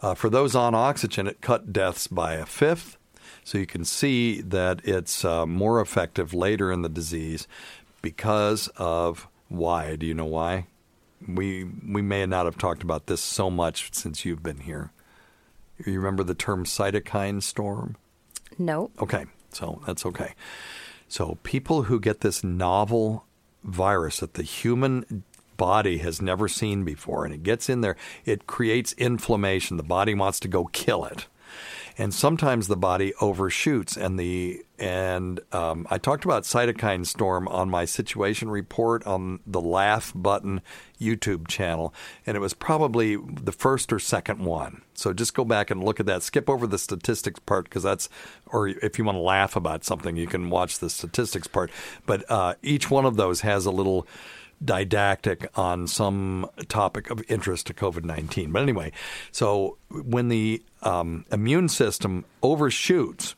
Uh, 0.00 0.14
for 0.14 0.28
those 0.28 0.54
on 0.54 0.74
oxygen, 0.74 1.26
it 1.26 1.40
cut 1.40 1.72
deaths 1.72 2.06
by 2.06 2.34
a 2.34 2.46
fifth. 2.46 2.98
So 3.42 3.58
you 3.58 3.66
can 3.66 3.84
see 3.84 4.40
that 4.40 4.80
it's 4.84 5.24
uh, 5.24 5.46
more 5.46 5.80
effective 5.80 6.32
later 6.32 6.72
in 6.72 6.82
the 6.82 6.88
disease 6.88 7.46
because 8.02 8.68
of 8.76 9.28
why. 9.48 9.96
Do 9.96 10.06
you 10.06 10.14
know 10.14 10.24
why? 10.24 10.66
We 11.26 11.64
we 11.64 12.02
may 12.02 12.26
not 12.26 12.44
have 12.44 12.58
talked 12.58 12.82
about 12.82 13.06
this 13.06 13.20
so 13.20 13.50
much 13.50 13.94
since 13.94 14.24
you've 14.24 14.42
been 14.42 14.60
here. 14.60 14.92
You 15.84 15.98
remember 15.98 16.22
the 16.22 16.34
term 16.34 16.64
cytokine 16.64 17.42
storm? 17.42 17.96
No. 18.58 18.90
Okay, 19.00 19.26
so 19.52 19.80
that's 19.86 20.06
okay. 20.06 20.34
So 21.08 21.38
people 21.42 21.84
who 21.84 22.00
get 22.00 22.20
this 22.20 22.42
novel 22.42 23.26
virus 23.62 24.18
that 24.20 24.34
the 24.34 24.42
human 24.42 25.24
body 25.56 25.98
has 25.98 26.20
never 26.20 26.48
seen 26.48 26.84
before 26.84 27.24
and 27.24 27.32
it 27.32 27.42
gets 27.42 27.68
in 27.68 27.80
there, 27.80 27.96
it 28.24 28.46
creates 28.46 28.92
inflammation. 28.94 29.76
The 29.76 29.82
body 29.82 30.14
wants 30.14 30.40
to 30.40 30.48
go 30.48 30.66
kill 30.66 31.04
it. 31.04 31.26
And 31.96 32.12
sometimes 32.12 32.66
the 32.66 32.76
body 32.76 33.14
overshoots, 33.20 33.96
and 33.96 34.18
the 34.18 34.63
and 34.84 35.40
um, 35.50 35.86
I 35.88 35.96
talked 35.96 36.26
about 36.26 36.42
cytokine 36.42 37.06
storm 37.06 37.48
on 37.48 37.70
my 37.70 37.86
situation 37.86 38.50
report 38.50 39.06
on 39.06 39.40
the 39.46 39.62
Laugh 39.62 40.12
Button 40.14 40.60
YouTube 41.00 41.48
channel, 41.48 41.94
and 42.26 42.36
it 42.36 42.40
was 42.40 42.52
probably 42.52 43.16
the 43.16 43.50
first 43.50 43.94
or 43.94 43.98
second 43.98 44.44
one. 44.44 44.82
So 44.92 45.14
just 45.14 45.32
go 45.32 45.42
back 45.42 45.70
and 45.70 45.82
look 45.82 46.00
at 46.00 46.06
that. 46.06 46.22
Skip 46.22 46.50
over 46.50 46.66
the 46.66 46.76
statistics 46.76 47.40
part 47.40 47.64
because 47.64 47.82
that's, 47.82 48.10
or 48.44 48.68
if 48.68 48.98
you 48.98 49.06
want 49.06 49.16
to 49.16 49.22
laugh 49.22 49.56
about 49.56 49.84
something, 49.84 50.18
you 50.18 50.26
can 50.26 50.50
watch 50.50 50.80
the 50.80 50.90
statistics 50.90 51.46
part. 51.46 51.70
But 52.04 52.30
uh, 52.30 52.56
each 52.62 52.90
one 52.90 53.06
of 53.06 53.16
those 53.16 53.40
has 53.40 53.64
a 53.64 53.70
little 53.70 54.06
didactic 54.62 55.48
on 55.54 55.86
some 55.86 56.46
topic 56.68 57.08
of 57.08 57.22
interest 57.30 57.68
to 57.68 57.74
COVID 57.74 58.04
19. 58.04 58.52
But 58.52 58.60
anyway, 58.60 58.92
so 59.32 59.78
when 59.88 60.28
the 60.28 60.62
um, 60.82 61.24
immune 61.32 61.70
system 61.70 62.26
overshoots, 62.42 63.34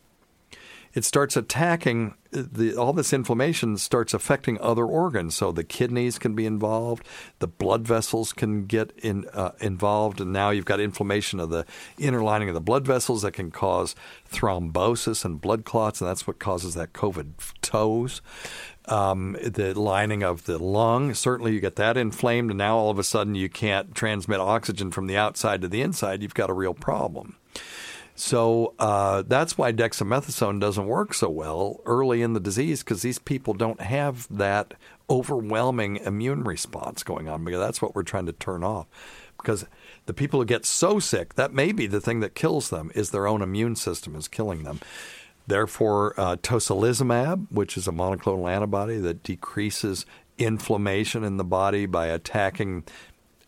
it 0.96 1.04
starts 1.04 1.36
attacking 1.36 2.14
the, 2.30 2.74
all 2.74 2.94
this 2.94 3.12
inflammation 3.12 3.76
starts 3.76 4.14
affecting 4.14 4.58
other 4.60 4.86
organs. 4.86 5.36
So 5.36 5.52
the 5.52 5.62
kidneys 5.62 6.18
can 6.18 6.34
be 6.34 6.46
involved, 6.46 7.06
the 7.38 7.46
blood 7.46 7.86
vessels 7.86 8.32
can 8.32 8.64
get 8.64 8.92
in, 8.96 9.26
uh, 9.34 9.52
involved, 9.60 10.22
and 10.22 10.32
now 10.32 10.48
you've 10.50 10.64
got 10.64 10.80
inflammation 10.80 11.38
of 11.38 11.50
the 11.50 11.66
inner 11.98 12.22
lining 12.22 12.48
of 12.48 12.54
the 12.54 12.62
blood 12.62 12.86
vessels 12.86 13.22
that 13.22 13.32
can 13.32 13.50
cause 13.50 13.94
thrombosis 14.30 15.22
and 15.22 15.38
blood 15.38 15.66
clots, 15.66 16.00
and 16.00 16.08
that's 16.08 16.26
what 16.26 16.38
causes 16.38 16.72
that 16.74 16.94
COVID 16.94 17.32
toes. 17.60 18.22
Um, 18.86 19.36
the 19.42 19.78
lining 19.78 20.22
of 20.22 20.46
the 20.46 20.58
lung, 20.58 21.12
certainly 21.12 21.52
you 21.52 21.60
get 21.60 21.76
that 21.76 21.98
inflamed, 21.98 22.50
and 22.50 22.58
now 22.58 22.78
all 22.78 22.90
of 22.90 22.98
a 22.98 23.04
sudden 23.04 23.34
you 23.34 23.50
can't 23.50 23.94
transmit 23.94 24.40
oxygen 24.40 24.90
from 24.90 25.08
the 25.08 25.16
outside 25.18 25.60
to 25.60 25.68
the 25.68 25.82
inside. 25.82 26.22
You've 26.22 26.32
got 26.32 26.48
a 26.48 26.54
real 26.54 26.74
problem. 26.74 27.36
So 28.16 28.74
uh, 28.78 29.22
that's 29.26 29.58
why 29.58 29.72
dexamethasone 29.72 30.58
doesn't 30.58 30.86
work 30.86 31.12
so 31.12 31.28
well 31.28 31.80
early 31.84 32.22
in 32.22 32.32
the 32.32 32.40
disease 32.40 32.82
because 32.82 33.02
these 33.02 33.18
people 33.18 33.52
don't 33.52 33.80
have 33.82 34.26
that 34.30 34.72
overwhelming 35.10 35.96
immune 35.98 36.42
response 36.42 37.02
going 37.02 37.28
on 37.28 37.44
because 37.44 37.60
that's 37.60 37.82
what 37.82 37.94
we're 37.94 38.02
trying 38.02 38.24
to 38.26 38.32
turn 38.32 38.64
off. 38.64 38.86
Because 39.36 39.66
the 40.06 40.14
people 40.14 40.40
who 40.40 40.46
get 40.46 40.64
so 40.64 40.98
sick, 40.98 41.34
that 41.34 41.52
may 41.52 41.72
be 41.72 41.86
the 41.86 42.00
thing 42.00 42.20
that 42.20 42.34
kills 42.34 42.70
them 42.70 42.90
is 42.94 43.10
their 43.10 43.26
own 43.26 43.42
immune 43.42 43.76
system 43.76 44.16
is 44.16 44.28
killing 44.28 44.62
them. 44.62 44.80
Therefore, 45.46 46.18
uh, 46.18 46.36
tocilizumab, 46.36 47.48
which 47.50 47.76
is 47.76 47.86
a 47.86 47.92
monoclonal 47.92 48.50
antibody 48.50 48.96
that 48.96 49.22
decreases 49.22 50.06
inflammation 50.38 51.22
in 51.22 51.36
the 51.36 51.44
body 51.44 51.86
by 51.86 52.06
attacking 52.06 52.84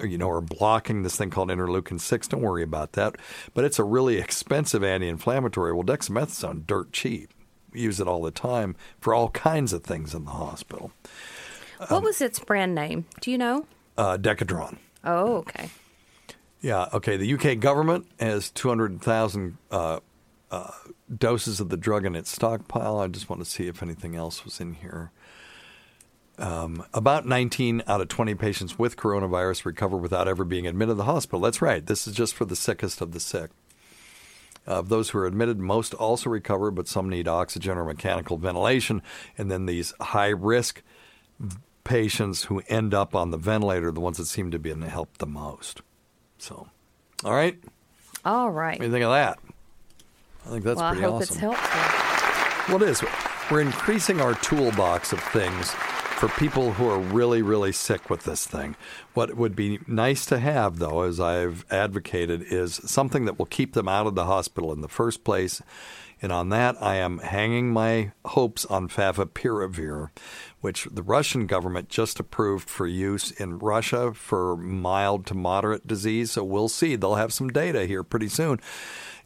you 0.00 0.18
know, 0.18 0.28
or 0.28 0.40
blocking 0.40 1.02
this 1.02 1.16
thing 1.16 1.30
called 1.30 1.48
interleukin 1.48 2.00
6. 2.00 2.28
Don't 2.28 2.42
worry 2.42 2.62
about 2.62 2.92
that. 2.92 3.16
But 3.54 3.64
it's 3.64 3.78
a 3.78 3.84
really 3.84 4.18
expensive 4.18 4.84
anti 4.84 5.08
inflammatory. 5.08 5.72
Well, 5.72 5.84
dexamethasone, 5.84 6.66
dirt 6.66 6.92
cheap. 6.92 7.32
We 7.72 7.80
use 7.80 8.00
it 8.00 8.08
all 8.08 8.22
the 8.22 8.30
time 8.30 8.76
for 9.00 9.14
all 9.14 9.30
kinds 9.30 9.72
of 9.72 9.84
things 9.84 10.14
in 10.14 10.24
the 10.24 10.30
hospital. 10.30 10.92
What 11.88 12.02
was 12.02 12.20
its 12.20 12.40
brand 12.40 12.74
name? 12.74 13.06
Do 13.20 13.30
you 13.30 13.38
know? 13.38 13.66
Uh, 13.96 14.16
Decadron. 14.16 14.78
Oh, 15.04 15.36
okay. 15.36 15.70
Yeah, 16.60 16.88
okay. 16.92 17.16
The 17.16 17.34
UK 17.34 17.60
government 17.60 18.06
has 18.18 18.50
200,000 18.50 19.58
uh, 19.70 20.00
uh, 20.50 20.70
doses 21.16 21.60
of 21.60 21.68
the 21.68 21.76
drug 21.76 22.04
in 22.04 22.16
its 22.16 22.30
stockpile. 22.30 22.98
I 22.98 23.06
just 23.06 23.28
want 23.28 23.44
to 23.44 23.48
see 23.48 23.68
if 23.68 23.82
anything 23.82 24.16
else 24.16 24.44
was 24.44 24.60
in 24.60 24.74
here. 24.74 25.12
Um, 26.38 26.84
about 26.94 27.26
19 27.26 27.82
out 27.88 28.00
of 28.00 28.06
20 28.06 28.36
patients 28.36 28.78
with 28.78 28.96
coronavirus 28.96 29.64
recover 29.64 29.96
without 29.96 30.28
ever 30.28 30.44
being 30.44 30.68
admitted 30.68 30.92
to 30.92 30.94
the 30.94 31.04
hospital. 31.04 31.40
That's 31.40 31.60
right. 31.60 31.84
This 31.84 32.06
is 32.06 32.14
just 32.14 32.34
for 32.34 32.44
the 32.44 32.54
sickest 32.54 33.00
of 33.00 33.12
the 33.12 33.18
sick. 33.18 33.50
Of 34.64 34.88
those 34.88 35.10
who 35.10 35.18
are 35.18 35.26
admitted, 35.26 35.58
most 35.58 35.94
also 35.94 36.30
recover, 36.30 36.70
but 36.70 36.86
some 36.86 37.08
need 37.08 37.26
oxygen 37.26 37.76
or 37.76 37.84
mechanical 37.84 38.36
ventilation. 38.36 39.02
And 39.36 39.50
then 39.50 39.66
these 39.66 39.94
high 40.00 40.28
risk 40.28 40.82
patients 41.82 42.44
who 42.44 42.62
end 42.68 42.94
up 42.94 43.16
on 43.16 43.30
the 43.30 43.38
ventilator 43.38 43.88
are 43.88 43.92
the 43.92 44.00
ones 44.00 44.18
that 44.18 44.26
seem 44.26 44.50
to 44.50 44.58
be 44.58 44.68
helped 44.68 44.82
the 44.82 44.90
help 44.90 45.18
the 45.18 45.26
most. 45.26 45.80
So, 46.36 46.68
all 47.24 47.34
right. 47.34 47.58
All 48.24 48.50
right. 48.50 48.78
What 48.78 48.80
do 48.80 48.86
you 48.86 48.92
think 48.92 49.04
of 49.04 49.10
that? 49.10 49.38
I 50.46 50.50
think 50.50 50.64
that's 50.64 50.76
well, 50.76 50.86
I 50.86 50.90
pretty 50.90 51.04
hope 51.04 51.14
awesome. 51.14 51.22
it's 51.22 51.36
helpful. 51.36 52.74
Well, 52.74 52.82
it 52.82 52.90
is. 52.90 53.02
We're 53.50 53.62
increasing 53.62 54.20
our 54.20 54.34
toolbox 54.34 55.12
of 55.12 55.20
things 55.20 55.74
for 56.18 56.28
people 56.30 56.72
who 56.72 56.88
are 56.88 56.98
really, 56.98 57.42
really 57.42 57.70
sick 57.70 58.10
with 58.10 58.24
this 58.24 58.44
thing. 58.44 58.74
What 59.14 59.36
would 59.36 59.54
be 59.54 59.78
nice 59.86 60.26
to 60.26 60.40
have, 60.40 60.80
though, 60.80 61.02
as 61.02 61.20
I've 61.20 61.64
advocated, 61.70 62.42
is 62.42 62.80
something 62.84 63.24
that 63.26 63.38
will 63.38 63.46
keep 63.46 63.74
them 63.74 63.86
out 63.86 64.08
of 64.08 64.16
the 64.16 64.24
hospital 64.24 64.72
in 64.72 64.80
the 64.80 64.88
first 64.88 65.22
place. 65.22 65.62
And 66.20 66.32
on 66.32 66.48
that, 66.48 66.74
I 66.82 66.96
am 66.96 67.18
hanging 67.18 67.72
my 67.72 68.10
hopes 68.24 68.64
on 68.64 68.88
favipiravir, 68.88 70.10
which 70.60 70.88
the 70.90 71.04
Russian 71.04 71.46
government 71.46 71.88
just 71.88 72.18
approved 72.18 72.68
for 72.68 72.88
use 72.88 73.30
in 73.30 73.60
Russia 73.60 74.12
for 74.12 74.56
mild 74.56 75.24
to 75.26 75.34
moderate 75.34 75.86
disease. 75.86 76.32
So 76.32 76.42
we'll 76.42 76.68
see. 76.68 76.96
They'll 76.96 77.14
have 77.14 77.32
some 77.32 77.50
data 77.50 77.86
here 77.86 78.02
pretty 78.02 78.28
soon. 78.28 78.58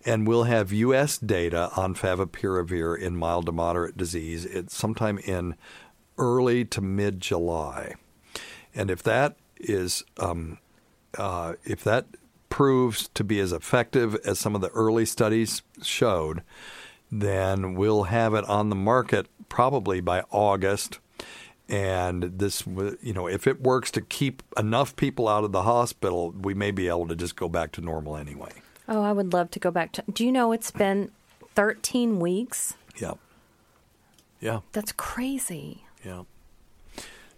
And 0.05 0.27
we'll 0.27 0.45
have 0.45 0.73
U.S. 0.73 1.17
data 1.17 1.71
on 1.75 1.95
favipiravir 1.95 2.99
in 2.99 3.17
mild 3.17 3.47
to 3.47 3.53
moderate 3.53 3.97
disease 3.97 4.45
it's 4.45 4.77
sometime 4.77 5.17
in 5.19 5.55
early 6.19 6.65
to 6.67 6.81
mid 6.81 7.21
July. 7.21 7.95
And 8.75 8.91
if 8.91 9.03
that 9.03 9.37
is, 9.59 10.03
um, 10.19 10.59
uh, 11.19 11.55
if 11.65 11.85
that 11.85 12.07
proves 12.49 13.09
to 13.09 13.25
be 13.25 13.41
as 13.41 13.53
effective 13.53 14.15
as 14.27 14.39
some 14.39 14.55
of 14.55 14.61
the 14.61 14.69
early 14.71 15.07
studies 15.07 15.63
showed, 15.83 16.43
then 17.11 17.75
we'll 17.75 18.05
have 18.05 18.35
it 18.35 18.45
on 18.45 18.71
the 18.71 18.77
market 18.77 19.27
probably 19.49 20.01
by 20.01 20.23
August. 20.31 20.99
And 21.69 22.25
this, 22.25 22.67
you 22.67 23.13
know, 23.15 23.27
if 23.27 23.47
it 23.47 23.63
works 23.63 23.91
to 23.93 24.01
keep 24.01 24.43
enough 24.59 24.97
people 24.97 25.29
out 25.29 25.45
of 25.45 25.53
the 25.53 25.63
hospital, 25.63 26.33
we 26.33 26.55
may 26.55 26.71
be 26.71 26.89
able 26.89 27.09
to 27.09 27.17
just 27.17 27.37
go 27.37 27.49
back 27.49 27.73
to 27.73 27.81
normal 27.81 28.17
anyway. 28.17 28.53
Oh, 28.89 29.03
I 29.03 29.13
would 29.13 29.33
love 29.33 29.51
to 29.53 29.59
go 29.59 29.71
back 29.71 29.93
to. 29.93 30.05
Do 30.13 30.25
you 30.25 30.33
know 30.33 30.53
it's 30.53 30.71
been 30.71 31.11
13 31.55 32.19
weeks? 32.19 32.75
Yeah. 32.99 33.15
Yeah. 34.41 34.61
That's 34.73 34.93
crazy. 34.93 35.85
Yeah. 36.05 36.23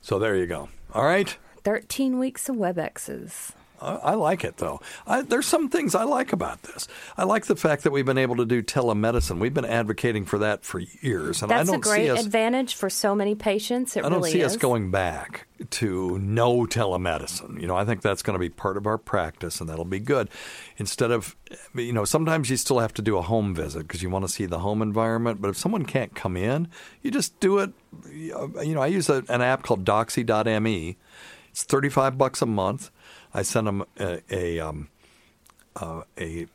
So 0.01 0.19
there 0.19 0.37
you 0.37 0.47
go. 0.47 0.69
All 0.93 1.05
right. 1.05 1.37
13 1.65 2.19
weeks 2.19 2.49
of 2.49 2.57
WebExes. 2.57 3.53
I, 3.81 4.14
like 4.14 4.45
it 4.45 4.57
though. 4.59 4.81
I, 5.07 5.22
there's 5.22 5.47
some 5.47 5.68
things 5.68 5.95
I 5.95 6.05
like 6.05 6.33
about 6.33 6.62
this. 6.62 6.89
I 7.16 7.25
like 7.25 7.47
the 7.47 7.57
fact 7.57 7.83
that 7.83 7.91
we've 7.91 8.07
been 8.07 8.18
able 8.18 8.37
to 8.37 8.47
do 8.47 8.62
telemedicine. 8.62 9.39
We've 9.39 9.53
been 9.53 9.64
advocating 9.64 10.25
for 10.25 10.39
that 10.39 10.64
for 10.64 10.79
years, 10.79 11.43
and 11.43 11.51
That's 11.51 11.68
I 11.68 11.72
a 11.72 11.75
don't 11.75 11.83
great 11.83 12.07
see 12.07 12.11
us. 12.11 12.25
advantage 12.25 12.75
for 12.75 12.89
so 12.89 13.14
many 13.14 13.35
patients. 13.35 13.97
It 13.97 14.05
I 14.05 14.09
don't 14.09 14.18
really 14.18 14.33
see 14.33 14.41
is. 14.41 14.53
us 14.53 14.57
going 14.57 14.91
back 14.91 15.47
to 15.70 16.18
no 16.18 16.66
telemedicine. 16.66 17.61
You 17.61 17.66
know, 17.66 17.77
I 17.77 17.85
think 17.85 18.01
that's 18.01 18.22
going 18.22 18.35
to 18.35 18.39
be 18.41 18.49
part 18.49 18.77
of 18.77 18.87
our 18.87 18.97
practice, 18.97 19.61
and 19.61 19.68
that'll 19.68 19.85
be 19.85 20.01
good. 20.01 20.31
Instead 20.79 21.11
of, 21.11 21.37
you 21.75 21.93
know, 21.93 22.05
sometimes 22.05 22.49
you 22.51 22.57
still 22.57 22.79
have 22.79 22.95
to 22.95 23.03
do 23.03 23.18
a 23.18 23.22
home 23.22 23.55
visit 23.55 23.81
because 23.81 24.03
you 24.03 24.09
want 24.09 24.25
to 24.25 24.33
see 24.33 24.47
the 24.47 24.61
home 24.61 24.83
environment. 24.83 25.41
But 25.43 25.49
if 25.49 25.59
someone 25.59 25.85
can't 25.85 26.14
come 26.14 26.37
in, 26.37 26.68
you 27.03 27.11
just 27.11 27.39
do 27.41 27.59
it. 27.59 27.72
You 28.12 28.75
know, 28.75 28.83
I 28.83 28.87
use 28.87 29.09
a, 29.11 29.25
an 29.29 29.43
app 29.43 29.62
called 29.62 29.85
Doxy.me. 29.85 30.97
It's 31.51 31.62
thirty-five 31.62 32.18
bucks 32.18 32.43
a 32.43 32.47
month. 32.47 32.91
I 33.35 33.43
send 33.43 33.66
them 33.66 33.85
a, 33.99 34.20
a 34.30 34.61
um, 34.61 34.89
uh, 35.76 36.03
a, 36.18 36.47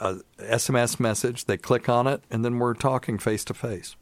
a, 0.00 0.14
SMS 0.38 1.00
message. 1.00 1.44
They 1.46 1.56
click 1.56 1.88
on 1.88 2.06
it, 2.06 2.22
and 2.30 2.44
then 2.44 2.58
we're 2.58 2.74
talking 2.74 3.18
face 3.18 3.44
to 3.46 3.54
face. 3.54 3.96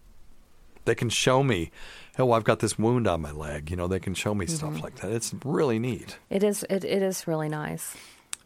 They 0.84 0.94
can 0.94 1.08
show 1.10 1.42
me, 1.42 1.70
oh, 2.18 2.32
I've 2.32 2.44
got 2.44 2.60
this 2.60 2.78
wound 2.78 3.06
on 3.08 3.20
my 3.22 3.30
leg. 3.30 3.70
You 3.70 3.76
know, 3.76 3.88
they 3.88 3.98
can 4.00 4.14
show 4.14 4.34
me 4.34 4.46
stuff 4.46 4.74
Mhm. 4.74 4.82
like 4.82 4.96
that. 4.96 5.10
It's 5.12 5.34
really 5.44 5.78
neat, 5.78 6.18
It 6.30 6.42
is. 6.42 6.64
It, 6.70 6.84
it 6.84 7.02
is 7.02 7.26
really 7.26 7.48
nice. 7.48 7.94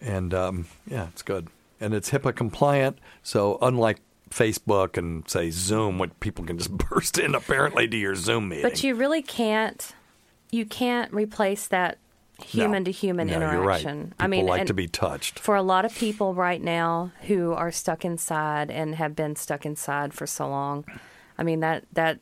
and 0.00 0.32
um, 0.34 0.66
yeah, 0.86 1.08
it's 1.08 1.22
good, 1.22 1.48
and 1.80 1.94
it's 1.94 2.10
HIPAA 2.10 2.34
compliant. 2.34 2.98
So 3.22 3.58
unlike 3.62 3.98
Facebook 4.30 4.96
and 4.96 5.28
say 5.28 5.50
Zoom, 5.50 5.98
what 5.98 6.18
people 6.20 6.44
can 6.44 6.58
just 6.58 6.70
burst 6.76 7.18
in 7.18 7.34
apparently 7.34 7.86
to 7.88 7.96
your 7.96 8.14
Zoom 8.14 8.48
meeting. 8.48 8.64
But 8.64 8.82
you 8.82 8.94
really 8.94 9.22
can't. 9.22 9.92
You 10.50 10.66
can't 10.66 11.12
replace 11.12 11.66
that 11.68 11.98
human 12.44 12.84
to 12.84 12.90
human 12.90 13.28
No, 13.28 13.36
interaction. 13.36 14.00
Right. 14.02 14.12
I 14.20 14.26
mean, 14.26 14.46
like 14.46 14.66
to 14.66 14.74
be 14.74 14.88
touched. 14.88 15.38
For 15.38 15.56
a 15.56 15.62
lot 15.62 15.84
of 15.84 15.94
people 15.94 16.34
right 16.34 16.60
now 16.62 17.12
who 17.22 17.52
are 17.52 17.70
stuck 17.72 18.04
inside 18.04 18.70
and 18.70 18.94
have 18.94 19.14
been 19.16 19.36
stuck 19.36 19.64
inside 19.66 20.12
for 20.14 20.26
so 20.26 20.48
long, 20.48 20.84
I 21.38 21.42
mean 21.42 21.60
that 21.60 21.84
that 21.92 22.20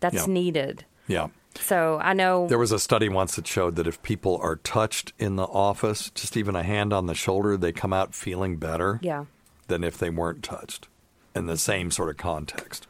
that's 0.00 0.14
Yeah. 0.14 0.26
needed. 0.26 0.84
Yeah. 1.06 1.28
So 1.60 1.98
I 2.02 2.14
know 2.14 2.46
There 2.48 2.58
was 2.58 2.72
a 2.72 2.78
study 2.78 3.08
once 3.10 3.36
that 3.36 3.46
showed 3.46 3.76
that 3.76 3.86
if 3.86 4.02
people 4.02 4.38
are 4.42 4.56
touched 4.56 5.12
in 5.18 5.36
the 5.36 5.44
office, 5.44 6.10
just 6.14 6.36
even 6.36 6.56
a 6.56 6.62
hand 6.62 6.92
on 6.94 7.06
the 7.06 7.14
shoulder, 7.14 7.56
they 7.58 7.72
come 7.72 7.92
out 7.92 8.14
feeling 8.14 8.56
better 8.56 8.98
Yeah. 9.02 9.26
than 9.68 9.84
if 9.84 9.98
they 9.98 10.08
weren't 10.10 10.42
touched 10.42 10.88
in 11.34 11.46
the 11.46 11.58
same 11.58 11.90
sort 11.90 12.08
of 12.08 12.16
context. 12.16 12.86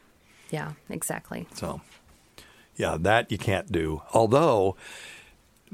Yeah, 0.49 0.73
exactly. 0.89 1.45
So, 1.53 1.81
yeah, 2.77 2.97
that 3.01 3.31
you 3.31 3.37
can't 3.37 3.71
do. 3.71 4.01
Although 4.13 4.75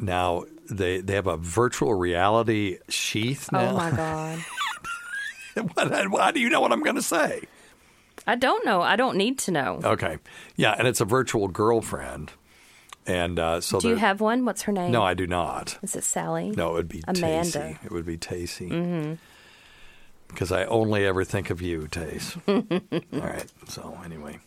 now 0.02 0.45
they 0.70 1.02
they 1.02 1.16
have 1.16 1.28
a 1.28 1.38
virtual 1.38 1.93
reality 1.93 2.80
sheath 2.89 3.52
now. 3.52 3.72
Oh 3.72 3.74
my 3.78 3.91
god. 3.95 4.39
what, 5.74 6.10
why 6.12 6.32
do 6.32 6.39
you 6.39 6.50
know 6.50 6.62
what 6.62 6.72
I'm 6.72 6.84
going 6.84 6.95
to 6.95 7.02
say? 7.02 7.43
I 8.28 8.36
don't 8.36 8.66
know. 8.66 8.82
I 8.82 8.95
don't 8.95 9.18
need 9.18 9.39
to 9.39 9.52
know. 9.52 9.80
Okay, 9.84 10.18
yeah, 10.56 10.76
and 10.78 10.88
it's 10.88 11.02
a 11.02 11.06
virtual 11.06 11.47
girlfriend, 11.47 12.32
and 13.08 13.39
uh, 13.39 13.62
so 13.62 13.80
do 13.80 13.89
you 13.89 13.95
have 13.95 14.22
one? 14.22 14.45
What's 14.45 14.64
her 14.64 14.72
name? 14.72 14.91
No, 14.91 15.02
I 15.02 15.14
do 15.14 15.26
not. 15.26 15.78
Is 15.82 15.95
it 15.95 16.04
Sally? 16.04 16.52
No, 16.52 16.72
it 16.72 16.74
would 16.74 16.89
be 16.89 17.04
Amanda. 17.08 17.60
Tacie. 17.60 17.86
It 17.86 17.91
would 17.91 18.06
be 18.06 18.18
Tacie. 18.18 18.70
Mm-hmm. 18.70 19.14
Because 20.28 20.52
I 20.52 20.66
only 20.66 21.08
ever 21.08 21.24
think 21.24 21.50
of 21.50 21.60
you, 21.60 21.88
Tace. 21.89 22.38
All 23.14 23.20
right. 23.28 23.45
So 23.68 23.97
anyway, 24.06 24.38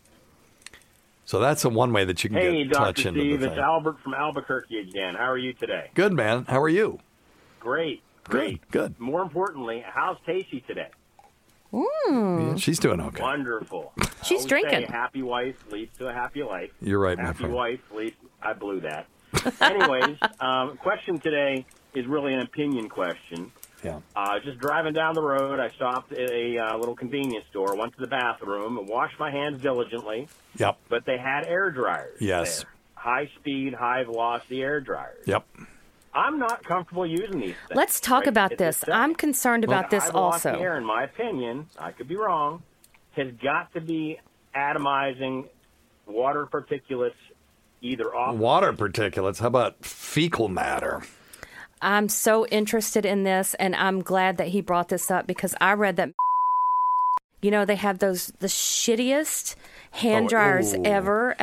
so 1.25 1.39
that's 1.41 1.63
the 1.63 1.69
one 1.71 1.93
way 1.93 2.05
that 2.05 2.23
you 2.25 2.31
can 2.31 2.39
Hey, 2.39 2.65
get 2.65 2.73
touch 2.73 2.97
Dr. 2.97 3.09
into 3.09 3.21
Steve, 3.21 3.41
the 3.41 3.47
it's 3.47 3.55
thing. 3.55 3.65
Albert 3.65 3.99
from 4.01 4.15
Albuquerque 4.15 4.79
again. 4.81 5.15
How 5.15 5.31
are 5.31 5.39
you 5.39 5.53
today? 5.53 5.91
Good 5.95 6.13
man. 6.13 6.45
How 6.49 6.61
are 6.61 6.69
you? 6.69 6.99
Great, 7.61 8.03
great. 8.25 8.61
Good. 8.71 8.99
More 9.01 9.23
importantly, 9.23 9.85
how's 9.87 10.17
Casey 10.27 10.63
today? 10.67 10.89
Yeah, 11.73 12.57
she's 12.57 12.79
doing 12.79 13.01
okay. 13.01 13.23
Wonderful. 13.23 13.93
She's 14.23 14.31
Always 14.41 14.47
drinking. 14.47 14.87
Say, 14.87 14.93
happy 14.93 15.23
wife 15.23 15.57
leads 15.71 15.97
to 15.99 16.07
a 16.09 16.13
happy 16.13 16.43
life. 16.43 16.71
You're 16.83 16.99
right, 16.99 17.17
my 17.17 17.25
Happy 17.25 17.39
friend. 17.39 17.55
wife 17.55 17.81
leads. 17.95 18.15
I 18.43 18.53
blew 18.53 18.81
that. 18.81 19.07
Anyways, 19.61 20.19
um, 20.39 20.77
question 20.77 21.19
today 21.19 21.65
is 21.95 22.07
really 22.07 22.35
an 22.35 22.41
opinion 22.41 22.89
question. 22.91 23.51
Yeah. 23.83 24.01
Uh, 24.15 24.39
just 24.45 24.59
driving 24.59 24.93
down 24.93 25.15
the 25.15 25.23
road, 25.23 25.59
I 25.59 25.69
stopped 25.71 26.13
at 26.13 26.31
a 26.31 26.59
uh, 26.59 26.77
little 26.79 26.95
convenience 26.95 27.45
store, 27.51 27.75
went 27.77 27.95
to 27.95 28.01
the 28.01 28.07
bathroom, 28.07 28.79
and 28.79 28.89
washed 28.89 29.19
my 29.19 29.31
hands 29.31 29.61
diligently. 29.61 30.29
Yep. 30.59 30.79
But 30.89 31.05
they 31.05 31.19
had 31.19 31.45
air 31.47 31.71
dryers. 31.71 32.19
Yes. 32.21 32.63
there. 32.63 32.71
High 32.95 33.31
speed, 33.41 33.75
high 33.75 34.05
velocity 34.05 34.63
air 34.63 34.81
dryers. 34.81 35.25
Yep. 35.27 35.45
I'm 36.15 36.39
not 36.39 36.63
comfortable 36.65 37.07
using 37.07 37.41
these 37.41 37.55
things. 37.67 37.75
Let's 37.75 37.99
talk 37.99 38.21
right? 38.21 38.29
about 38.29 38.53
It's 38.53 38.61
a 38.61 38.65
this. 38.65 38.85
I'm 38.89 39.15
concerned 39.15 39.65
about 39.65 39.91
this 39.91 40.05
High 40.05 40.11
also. 40.11 40.55
Air, 40.55 40.77
in 40.77 40.85
my 40.85 41.05
opinion, 41.05 41.67
I 41.79 41.91
could 41.93 42.07
be 42.07 42.17
wrong, 42.17 42.63
has 43.17 43.29
got 43.43 43.73
to 43.75 43.81
be 43.81 44.21
atomizing 44.55 45.49
water 46.07 46.47
particulates 46.47 47.15
either 47.81 48.15
off. 48.15 48.37
Water 48.37 48.73
particulates. 48.73 49.41
How 49.41 49.49
about 49.49 49.85
fecal 49.85 50.49
matter? 50.49 51.03
I'm 51.83 52.09
so 52.09 52.47
interested 52.47 53.05
in 53.05 53.25
this, 53.25 53.55
and 53.55 53.75
I'm 53.75 54.01
glad 54.03 54.37
that 54.39 54.49
he 54.49 54.61
brought 54.61 54.89
this 54.89 55.11
up 55.11 55.27
because 55.27 55.55
I 55.61 55.73
read 55.75 55.97
that. 55.97 56.11
You 57.43 57.51
know, 57.51 57.65
they 57.65 57.75
have 57.77 57.99
those 57.99 58.29
the 58.39 58.47
shittiest 58.47 59.57
hand 59.91 60.27
Oh, 60.27 60.29
dryers 60.29 60.75
ooh. 60.75 60.83
ever. 60.85 61.37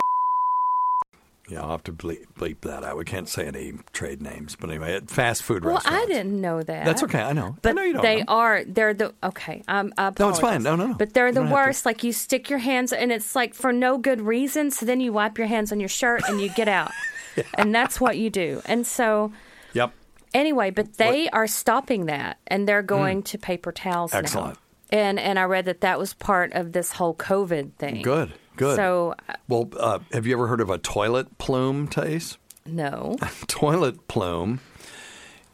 Yeah, 1.49 1.63
I'll 1.63 1.71
have 1.71 1.83
to 1.85 1.91
bleep, 1.91 2.25
bleep 2.37 2.61
that 2.61 2.83
out. 2.83 2.95
We 2.95 3.05
can't 3.05 3.27
say 3.27 3.47
any 3.47 3.73
trade 3.91 4.21
names, 4.21 4.55
but 4.55 4.69
anyway, 4.69 4.93
at 4.93 5.09
fast 5.09 5.41
food 5.41 5.65
Well, 5.65 5.73
restaurants. 5.73 6.03
I 6.03 6.05
didn't 6.05 6.39
know 6.39 6.61
that. 6.61 6.85
That's 6.85 7.01
okay. 7.03 7.21
I 7.21 7.33
know. 7.33 7.55
But 7.63 7.69
I 7.69 7.71
know 7.73 7.81
you 7.81 7.93
don't. 7.93 8.01
they 8.03 8.19
know. 8.19 8.25
are. 8.27 8.63
They're 8.65 8.93
the 8.93 9.15
okay. 9.23 9.63
Um, 9.67 9.91
I 9.97 10.13
No, 10.19 10.29
it's 10.29 10.39
fine. 10.39 10.61
No, 10.61 10.75
no, 10.75 10.87
no. 10.87 10.93
But 10.93 11.13
they're 11.15 11.27
You 11.29 11.33
the 11.33 11.39
don't 11.41 11.47
have 11.47 11.57
to. 11.57 11.67
worst. 11.67 11.85
Like 11.87 12.03
you 12.03 12.13
stick 12.13 12.49
your 12.51 12.59
hands, 12.59 12.93
and 12.93 13.11
it's 13.11 13.35
like 13.35 13.55
for 13.55 13.73
no 13.73 13.97
good 13.97 14.21
reason. 14.21 14.69
So 14.71 14.85
then 14.85 15.01
you 15.01 15.11
wipe 15.11 15.37
your 15.39 15.47
hands 15.47 15.71
on 15.71 15.79
your 15.79 15.89
shirt 15.89 16.21
and 16.29 16.39
you 16.39 16.49
get 16.49 16.67
out, 16.67 16.91
and 17.55 17.73
that's 17.73 17.99
what 17.99 18.17
you 18.17 18.29
do. 18.29 18.61
And 18.65 18.85
so 18.85 19.33
Yep. 19.73 19.91
Anyway, 20.33 20.69
but 20.71 20.97
they 20.97 21.29
are 21.29 21.47
stopping 21.47 22.05
that, 22.07 22.37
and 22.47 22.67
they're 22.67 22.81
going 22.81 23.23
to 23.23 23.37
paper 23.37 23.71
towels 23.71 24.11
Hmm. 24.11 24.17
Excellent. 24.17 24.53
now. 24.91 24.97
And 24.99 25.19
and 25.19 25.37
I 25.37 25.43
read 25.43 25.65
that 25.65 25.81
that 25.81 25.99
was 25.99 26.13
part 26.15 26.53
of 26.53 26.71
this 26.71 26.91
whole 26.91 27.13
COVID 27.13 27.73
thing. 27.73 28.01
Good. 28.01 28.33
Good. 28.55 28.75
So 28.75 29.15
well, 29.47 29.69
uh, 29.79 29.99
have 30.11 30.25
you 30.25 30.33
ever 30.33 30.47
heard 30.47 30.61
of 30.61 30.69
a 30.69 30.77
toilet 30.77 31.37
plume, 31.37 31.87
Tace? 31.87 32.37
no. 32.65 33.15
toilet 33.47 34.07
plume 34.07 34.59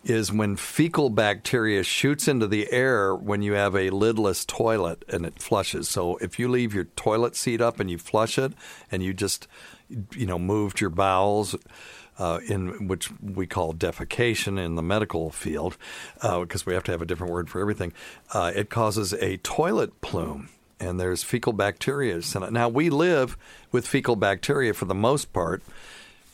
is 0.03 0.31
when 0.31 0.55
fecal 0.55 1.09
bacteria 1.09 1.81
shoots 1.83 2.27
into 2.27 2.45
the 2.47 2.71
air 2.71 3.15
when 3.15 3.41
you 3.41 3.53
have 3.53 3.73
a 3.75 3.89
lidless 3.89 4.45
toilet 4.45 5.03
and 5.09 5.25
it 5.25 5.41
flushes. 5.41 5.89
So 5.89 6.17
if 6.17 6.37
you 6.39 6.47
leave 6.47 6.73
your 6.75 6.83
toilet 6.95 7.35
seat 7.35 7.59
up 7.59 7.79
and 7.79 7.89
you 7.89 7.97
flush 7.97 8.37
it 8.37 8.53
and 8.91 9.01
you 9.03 9.13
just 9.13 9.47
you 10.15 10.25
know 10.25 10.37
moved 10.39 10.79
your 10.79 10.89
bowels 10.91 11.55
uh, 12.17 12.39
in 12.47 12.87
which 12.87 13.09
we 13.21 13.45
call 13.45 13.73
defecation 13.73 14.63
in 14.63 14.75
the 14.75 14.81
medical 14.81 15.29
field 15.31 15.77
because 16.21 16.65
we 16.65 16.73
have 16.73 16.83
to 16.83 16.91
have 16.91 17.01
a 17.01 17.05
different 17.05 17.33
word 17.33 17.49
for 17.49 17.59
everything. 17.59 17.93
Uh, 18.33 18.51
it 18.55 18.69
causes 18.69 19.13
a 19.13 19.37
toilet 19.37 20.01
plume 20.01 20.49
and 20.79 20.99
there's 20.99 21.23
fecal 21.23 21.53
bacteria 21.53 22.15
in 22.15 22.43
it. 22.43 22.51
Now 22.51 22.69
we 22.69 22.89
live 22.89 23.37
with 23.71 23.87
fecal 23.87 24.15
bacteria 24.15 24.73
for 24.73 24.85
the 24.85 24.95
most 24.95 25.33
part. 25.33 25.63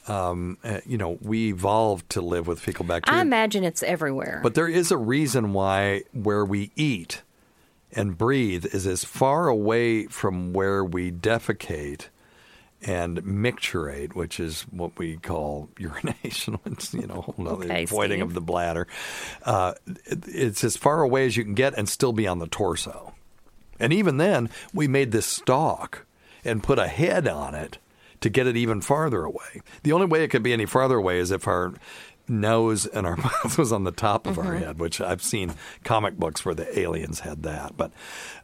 Um, 0.08 0.58
uh, 0.64 0.80
you 0.86 0.98
know, 0.98 1.20
we 1.22 1.50
evolved 1.50 2.10
to 2.12 2.22
live 2.22 2.48
with 2.48 2.60
fecal 2.60 2.86
bacteria. 2.86 3.20
I 3.20 3.22
imagine 3.22 3.64
it's 3.64 3.84
everywhere. 3.84 4.40
But 4.42 4.56
there 4.56 4.68
is 4.68 4.92
a 4.92 4.98
reason 4.98 5.54
why 5.54 6.04
where 6.12 6.44
we 6.44 6.72
eat 6.76 7.22
and 7.94 8.18
breathe 8.18 8.66
is 8.66 8.88
as 8.88 9.04
far 9.04 9.48
away 9.48 10.08
from 10.08 10.54
where 10.54 10.84
we 10.84 11.12
defecate 11.12 12.08
and 12.84 13.24
micturate, 13.26 14.16
which 14.16 14.40
is 14.40 14.64
what 14.72 14.98
we 14.98 15.18
call 15.18 15.70
urination. 15.78 16.58
It's, 16.66 16.94
you 16.94 17.08
know, 17.08 17.34
Okay, 17.40 17.86
voiding 17.86 18.20
Steve. 18.20 18.28
of 18.28 18.34
the 18.34 18.42
bladder. 18.42 18.88
Uh, 19.44 19.74
it- 20.06 20.28
it's 20.28 20.64
as 20.64 20.78
far 20.78 21.02
away 21.02 21.26
as 21.26 21.38
you 21.38 21.44
can 21.44 21.54
get 21.54 21.74
and 21.78 21.88
still 21.88 22.14
be 22.14 22.28
on 22.28 22.40
the 22.40 22.48
torso. 22.48 23.14
And 23.80 23.92
even 23.94 24.18
then, 24.18 24.50
we 24.74 24.88
made 24.88 25.12
this 25.12 25.26
stalk 25.26 26.06
and 26.46 26.62
put 26.64 26.80
a 26.80 26.88
head 26.88 27.28
on 27.28 27.56
it 27.56 27.78
to 28.22 28.30
get 28.30 28.46
it 28.48 28.56
even 28.56 28.82
farther 28.82 29.24
away. 29.24 29.62
The 29.84 29.92
only 29.94 30.06
way 30.06 30.24
it 30.24 30.28
could 30.30 30.44
be 30.44 30.54
any 30.54 30.66
farther 30.68 30.98
away 30.98 31.18
is 31.18 31.32
if 31.32 31.48
our 31.48 31.74
nose 32.28 32.86
and 32.86 33.06
our 33.08 33.16
mouth 33.18 33.58
was 33.58 33.72
on 33.72 33.84
the 33.84 33.92
top 33.92 34.28
of 34.28 34.38
our 34.38 34.54
Mhm. 34.56 34.60
head, 34.60 34.80
which 34.80 35.02
I've 35.02 35.24
seen 35.24 35.54
comic 35.84 36.18
books 36.18 36.46
where 36.46 36.54
the 36.56 36.80
aliens 36.80 37.22
had 37.22 37.42
that. 37.44 37.76
But 37.76 37.92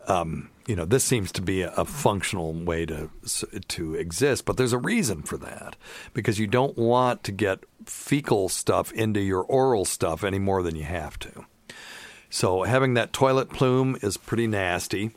um, 0.07 0.49
you 0.67 0.75
know, 0.75 0.85
this 0.85 1.03
seems 1.03 1.31
to 1.31 1.41
be 1.41 1.61
a, 1.61 1.85
functional 1.85 2.53
way 2.53 2.85
to 2.85 3.09
to 3.69 3.95
exist. 3.95 4.45
But 4.45 4.57
there's 4.57 4.73
a 4.73 4.77
reason 4.77 5.23
for 5.23 5.37
that 5.37 5.77
because 6.13 6.37
you 6.37 6.47
don't 6.47 6.77
want 6.77 7.23
to 7.23 7.31
get 7.31 7.63
fecal 7.85 8.49
stuff 8.49 8.91
into 8.91 9.21
your 9.21 9.41
oral 9.41 9.85
stuff 9.85 10.23
any 10.23 10.39
more 10.39 10.61
than 10.61 10.75
you 10.75 10.83
have 10.83 11.17
to. 11.19 11.45
So 12.29 12.63
having 12.63 12.93
that 12.95 13.13
toilet 13.13 13.49
plume 13.49 13.97
is 14.01 14.17
pretty 14.17 14.47
nasty. 14.47 15.11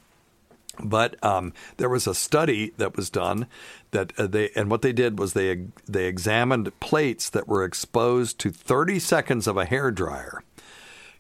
But 0.82 1.22
um, 1.22 1.52
there 1.76 1.88
was 1.88 2.06
a 2.06 2.14
study 2.14 2.72
that 2.78 2.96
was 2.96 3.10
done 3.10 3.46
that 3.90 4.18
uh, 4.18 4.28
they 4.28 4.50
and 4.54 4.70
what 4.70 4.82
they 4.82 4.92
did 4.92 5.18
was 5.18 5.32
they 5.32 5.66
they 5.86 6.06
examined 6.06 6.78
plates 6.80 7.28
that 7.30 7.48
were 7.48 7.64
exposed 7.64 8.38
to 8.38 8.50
30 8.50 8.98
seconds 9.00 9.46
of 9.46 9.56
a 9.56 9.66
hair 9.66 9.90
dryer 9.90 10.42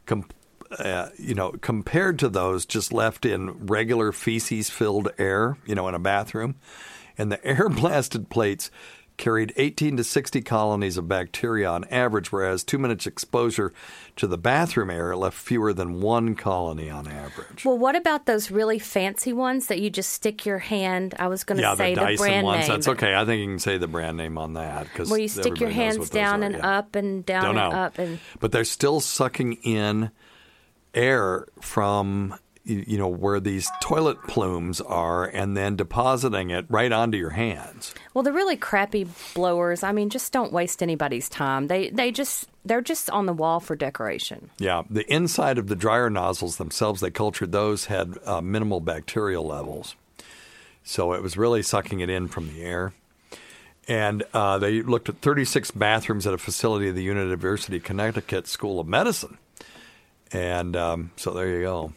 Com- 0.06 0.26
uh, 0.78 1.08
you 1.18 1.34
know, 1.34 1.52
compared 1.60 2.18
to 2.20 2.28
those 2.28 2.64
just 2.64 2.92
left 2.92 3.24
in 3.24 3.66
regular 3.66 4.12
feces 4.12 4.70
filled 4.70 5.08
air, 5.18 5.56
you 5.66 5.74
know, 5.74 5.88
in 5.88 5.94
a 5.94 5.98
bathroom. 5.98 6.56
And 7.18 7.30
the 7.30 7.44
air 7.46 7.68
blasted 7.68 8.28
plates 8.30 8.70
carried 9.16 9.52
18 9.56 9.98
to 9.98 10.02
60 10.04 10.40
colonies 10.40 10.96
of 10.96 11.06
bacteria 11.06 11.68
on 11.68 11.84
average, 11.84 12.32
whereas 12.32 12.64
two 12.64 12.78
minutes 12.78 13.06
exposure 13.06 13.70
to 14.16 14.26
the 14.26 14.38
bathroom 14.38 14.88
air 14.88 15.14
left 15.14 15.36
fewer 15.36 15.74
than 15.74 16.00
one 16.00 16.34
colony 16.34 16.88
on 16.88 17.06
average. 17.06 17.64
Well, 17.66 17.76
what 17.76 17.96
about 17.96 18.24
those 18.24 18.50
really 18.50 18.78
fancy 18.78 19.34
ones 19.34 19.66
that 19.66 19.78
you 19.78 19.90
just 19.90 20.10
stick 20.10 20.46
your 20.46 20.58
hand? 20.58 21.14
I 21.18 21.28
was 21.28 21.44
going 21.44 21.58
to 21.58 21.62
yeah, 21.62 21.74
say 21.74 21.94
the 21.94 22.06
the, 22.06 22.16
brand 22.16 22.46
ones. 22.46 22.60
name. 22.60 22.68
That's 22.70 22.88
okay. 22.88 23.14
I 23.14 23.26
think 23.26 23.40
you 23.40 23.46
can 23.46 23.58
say 23.58 23.76
the 23.76 23.86
brand 23.86 24.16
name 24.16 24.38
on 24.38 24.54
that 24.54 24.84
because 24.84 25.10
Where 25.10 25.20
you 25.20 25.28
stick 25.28 25.60
your 25.60 25.70
hands 25.70 26.08
down 26.08 26.42
and 26.42 26.56
up 26.56 26.96
and 26.96 27.24
down 27.26 27.42
Don't 27.42 27.58
and 27.58 27.72
know. 27.72 27.78
up 27.78 27.98
and 27.98 28.18
but 28.40 28.52
they're 28.52 28.64
still 28.64 29.00
sucking 29.00 29.54
in 29.64 30.10
air 30.94 31.46
from 31.60 32.34
you 32.64 32.98
know 32.98 33.08
where 33.08 33.40
these 33.40 33.68
toilet 33.80 34.22
plumes 34.28 34.80
are 34.80 35.24
and 35.24 35.56
then 35.56 35.76
depositing 35.76 36.50
it 36.50 36.66
right 36.68 36.92
onto 36.92 37.16
your 37.16 37.30
hands. 37.30 37.94
well, 38.14 38.22
the 38.22 38.32
really 38.32 38.56
crappy 38.56 39.06
blowers. 39.34 39.82
I 39.82 39.92
mean, 39.92 40.10
just 40.10 40.32
don't 40.32 40.52
waste 40.52 40.82
anybody's 40.82 41.28
time. 41.28 41.68
They 41.68 41.90
they 41.90 42.12
just 42.12 42.48
they're 42.64 42.82
just 42.82 43.08
on 43.10 43.26
the 43.26 43.32
wall 43.32 43.60
for 43.60 43.74
decoration. 43.76 44.50
Yeah, 44.58 44.82
the 44.90 45.10
inside 45.12 45.58
of 45.58 45.68
the 45.68 45.76
dryer 45.76 46.10
nozzles 46.10 46.58
themselves, 46.58 47.00
they 47.00 47.10
cultured 47.10 47.52
those 47.52 47.86
had 47.86 48.18
uh, 48.24 48.40
minimal 48.40 48.80
bacterial 48.80 49.46
levels, 49.46 49.96
so 50.84 51.14
it 51.14 51.22
was 51.22 51.36
really 51.36 51.62
sucking 51.62 52.00
it 52.00 52.10
in 52.10 52.28
from 52.28 52.52
the 52.52 52.62
air. 52.62 52.92
And 53.88 54.22
uh, 54.32 54.58
they 54.58 54.82
looked 54.82 55.08
at 55.08 55.20
36 55.20 55.72
bathrooms 55.72 56.24
at 56.24 56.34
a 56.34 56.38
facility 56.38 56.88
of 56.90 56.94
the 56.94 57.02
University 57.02 57.78
of 57.78 57.82
Connecticut 57.82 58.46
School 58.46 58.78
of 58.78 58.86
Medicine, 58.86 59.38
and 60.32 60.76
um, 60.76 61.10
so 61.16 61.32
there 61.32 61.48
you 61.48 61.62
go. 61.62 61.92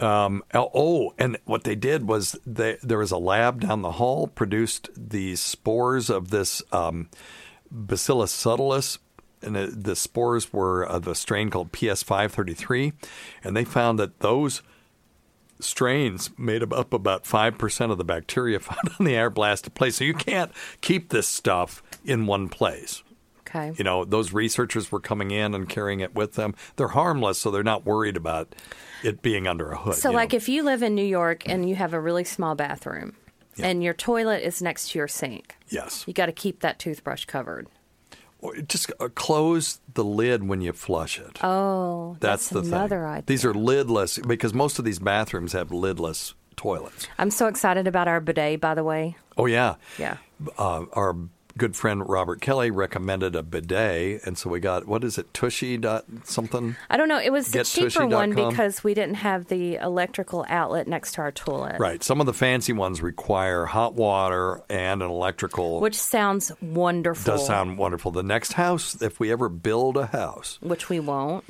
Um, 0.00 0.42
oh, 0.54 1.14
and 1.18 1.38
what 1.44 1.64
they 1.64 1.74
did 1.74 2.08
was 2.08 2.38
they, 2.46 2.78
there 2.82 2.98
was 2.98 3.10
a 3.10 3.18
lab 3.18 3.60
down 3.60 3.82
the 3.82 3.92
hall 3.92 4.26
produced 4.28 4.90
the 4.96 5.36
spores 5.36 6.10
of 6.10 6.30
this 6.30 6.62
um, 6.72 7.08
Bacillus 7.70 8.32
subtilis, 8.32 8.98
and 9.42 9.56
it, 9.56 9.84
the 9.84 9.96
spores 9.96 10.52
were 10.52 10.82
of 10.84 11.06
a 11.06 11.14
strain 11.14 11.50
called 11.50 11.72
PS533, 11.72 12.92
and 13.44 13.56
they 13.56 13.64
found 13.64 13.98
that 13.98 14.20
those 14.20 14.62
strains 15.60 16.30
made 16.38 16.62
up 16.72 16.92
about 16.92 17.26
five 17.26 17.58
percent 17.58 17.90
of 17.90 17.98
the 17.98 18.04
bacteria 18.04 18.60
found 18.60 18.94
on 18.98 19.06
the 19.06 19.16
air 19.16 19.30
blasted 19.30 19.74
place. 19.74 19.96
So 19.96 20.04
you 20.04 20.14
can't 20.14 20.52
keep 20.80 21.10
this 21.10 21.28
stuff 21.28 21.82
in 22.04 22.26
one 22.26 22.48
place. 22.48 23.02
Okay. 23.48 23.72
You 23.76 23.84
know, 23.84 24.04
those 24.04 24.32
researchers 24.32 24.92
were 24.92 25.00
coming 25.00 25.30
in 25.30 25.54
and 25.54 25.68
carrying 25.68 26.00
it 26.00 26.14
with 26.14 26.34
them. 26.34 26.54
They're 26.76 26.88
harmless, 26.88 27.38
so 27.38 27.50
they're 27.50 27.62
not 27.62 27.86
worried 27.86 28.16
about 28.16 28.54
it 29.02 29.22
being 29.22 29.46
under 29.46 29.70
a 29.70 29.76
hood. 29.76 29.94
So, 29.94 30.10
you 30.10 30.12
know. 30.12 30.16
like, 30.18 30.34
if 30.34 30.48
you 30.48 30.62
live 30.62 30.82
in 30.82 30.94
New 30.94 31.04
York 31.04 31.48
and 31.48 31.68
you 31.68 31.74
have 31.76 31.92
a 31.94 32.00
really 32.00 32.24
small 32.24 32.54
bathroom, 32.54 33.16
and 33.60 33.82
your 33.82 33.94
toilet 33.94 34.42
is 34.44 34.62
next 34.62 34.90
to 34.90 34.98
your 34.98 35.08
sink, 35.08 35.56
yes, 35.68 36.04
you 36.06 36.12
got 36.12 36.26
to 36.26 36.32
keep 36.32 36.60
that 36.60 36.78
toothbrush 36.78 37.24
covered. 37.24 37.66
Or 38.40 38.54
just 38.56 38.92
uh, 39.00 39.08
close 39.16 39.80
the 39.94 40.04
lid 40.04 40.46
when 40.46 40.60
you 40.60 40.72
flush 40.72 41.18
it. 41.18 41.42
Oh, 41.42 42.16
That's, 42.20 42.50
that's, 42.50 42.68
the 42.68 42.76
another 42.76 42.98
thing. 43.00 43.06
idea. 43.06 43.24
These 43.26 43.44
are 43.44 43.52
lidless 43.52 44.24
because 44.24 44.54
most 44.54 44.78
of 44.78 44.84
these 44.84 45.00
bathrooms 45.00 45.54
have 45.54 45.70
lidless 45.70 46.34
toilets. 46.54 47.08
I'm 47.18 47.32
so 47.32 47.48
excited 47.48 47.88
about 47.88 48.06
our 48.06 48.20
bidet, 48.20 48.60
by 48.60 48.74
the 48.74 48.84
way. 48.84 49.16
Oh 49.36 49.46
yeah, 49.46 49.74
Yeah. 49.98 50.18
Uh, 50.56 50.84
our 50.92 51.16
good 51.58 51.76
friend 51.76 52.08
Robert 52.08 52.40
Kelly 52.40 52.70
recommended 52.70 53.36
a 53.36 53.42
bidet, 53.42 54.24
and 54.24 54.38
so 54.38 54.48
we 54.48 54.60
got 54.60 54.86
what 54.86 55.04
is 55.04 55.18
it, 55.18 55.34
Tushy 55.34 55.76
dot 55.76 56.04
something? 56.24 56.76
I 56.88 56.96
don't 56.96 57.08
know. 57.08 57.20
It 57.20 57.30
was 57.30 57.50
the 57.50 57.64
cheaper 57.64 58.06
one 58.06 58.34
because 58.34 58.82
we 58.82 58.94
didn't 58.94 59.16
have 59.16 59.48
the 59.48 59.74
electrical 59.76 60.46
outlet 60.48 60.88
next 60.88 61.12
to 61.14 61.20
our 61.20 61.32
toilet. 61.32 61.78
Right. 61.78 62.02
Some 62.02 62.20
of 62.20 62.26
the 62.26 62.32
fancy 62.32 62.72
ones 62.72 63.02
require 63.02 63.66
hot 63.66 63.94
water 63.94 64.62
and 64.70 65.02
an 65.02 65.10
electrical. 65.10 65.80
Which 65.80 65.96
sounds 65.96 66.52
wonderful. 66.62 67.36
does 67.36 67.46
sound 67.46 67.76
wonderful. 67.76 68.12
The 68.12 68.22
next 68.22 68.54
house, 68.54 69.02
if 69.02 69.20
we 69.20 69.30
ever 69.32 69.48
build 69.48 69.96
a 69.96 70.06
house, 70.06 70.58
Which 70.62 70.88
we 70.88 71.00
won't. 71.00 71.44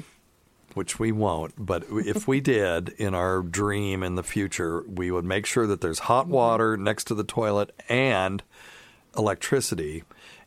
which 0.74 0.98
we 0.98 1.12
won't, 1.12 1.54
but 1.58 1.84
if 1.90 2.26
we 2.26 2.40
did 2.40 2.88
in 2.90 3.14
our 3.14 3.42
dream 3.42 4.02
in 4.02 4.14
the 4.14 4.22
future, 4.22 4.82
we 4.88 5.10
would 5.10 5.24
make 5.24 5.44
sure 5.44 5.66
that 5.66 5.80
there's 5.80 5.98
hot 6.00 6.28
water 6.28 6.76
next 6.76 7.04
to 7.04 7.14
the 7.14 7.24
toilet 7.24 7.74
and 7.88 8.42
electricity. 9.18 10.04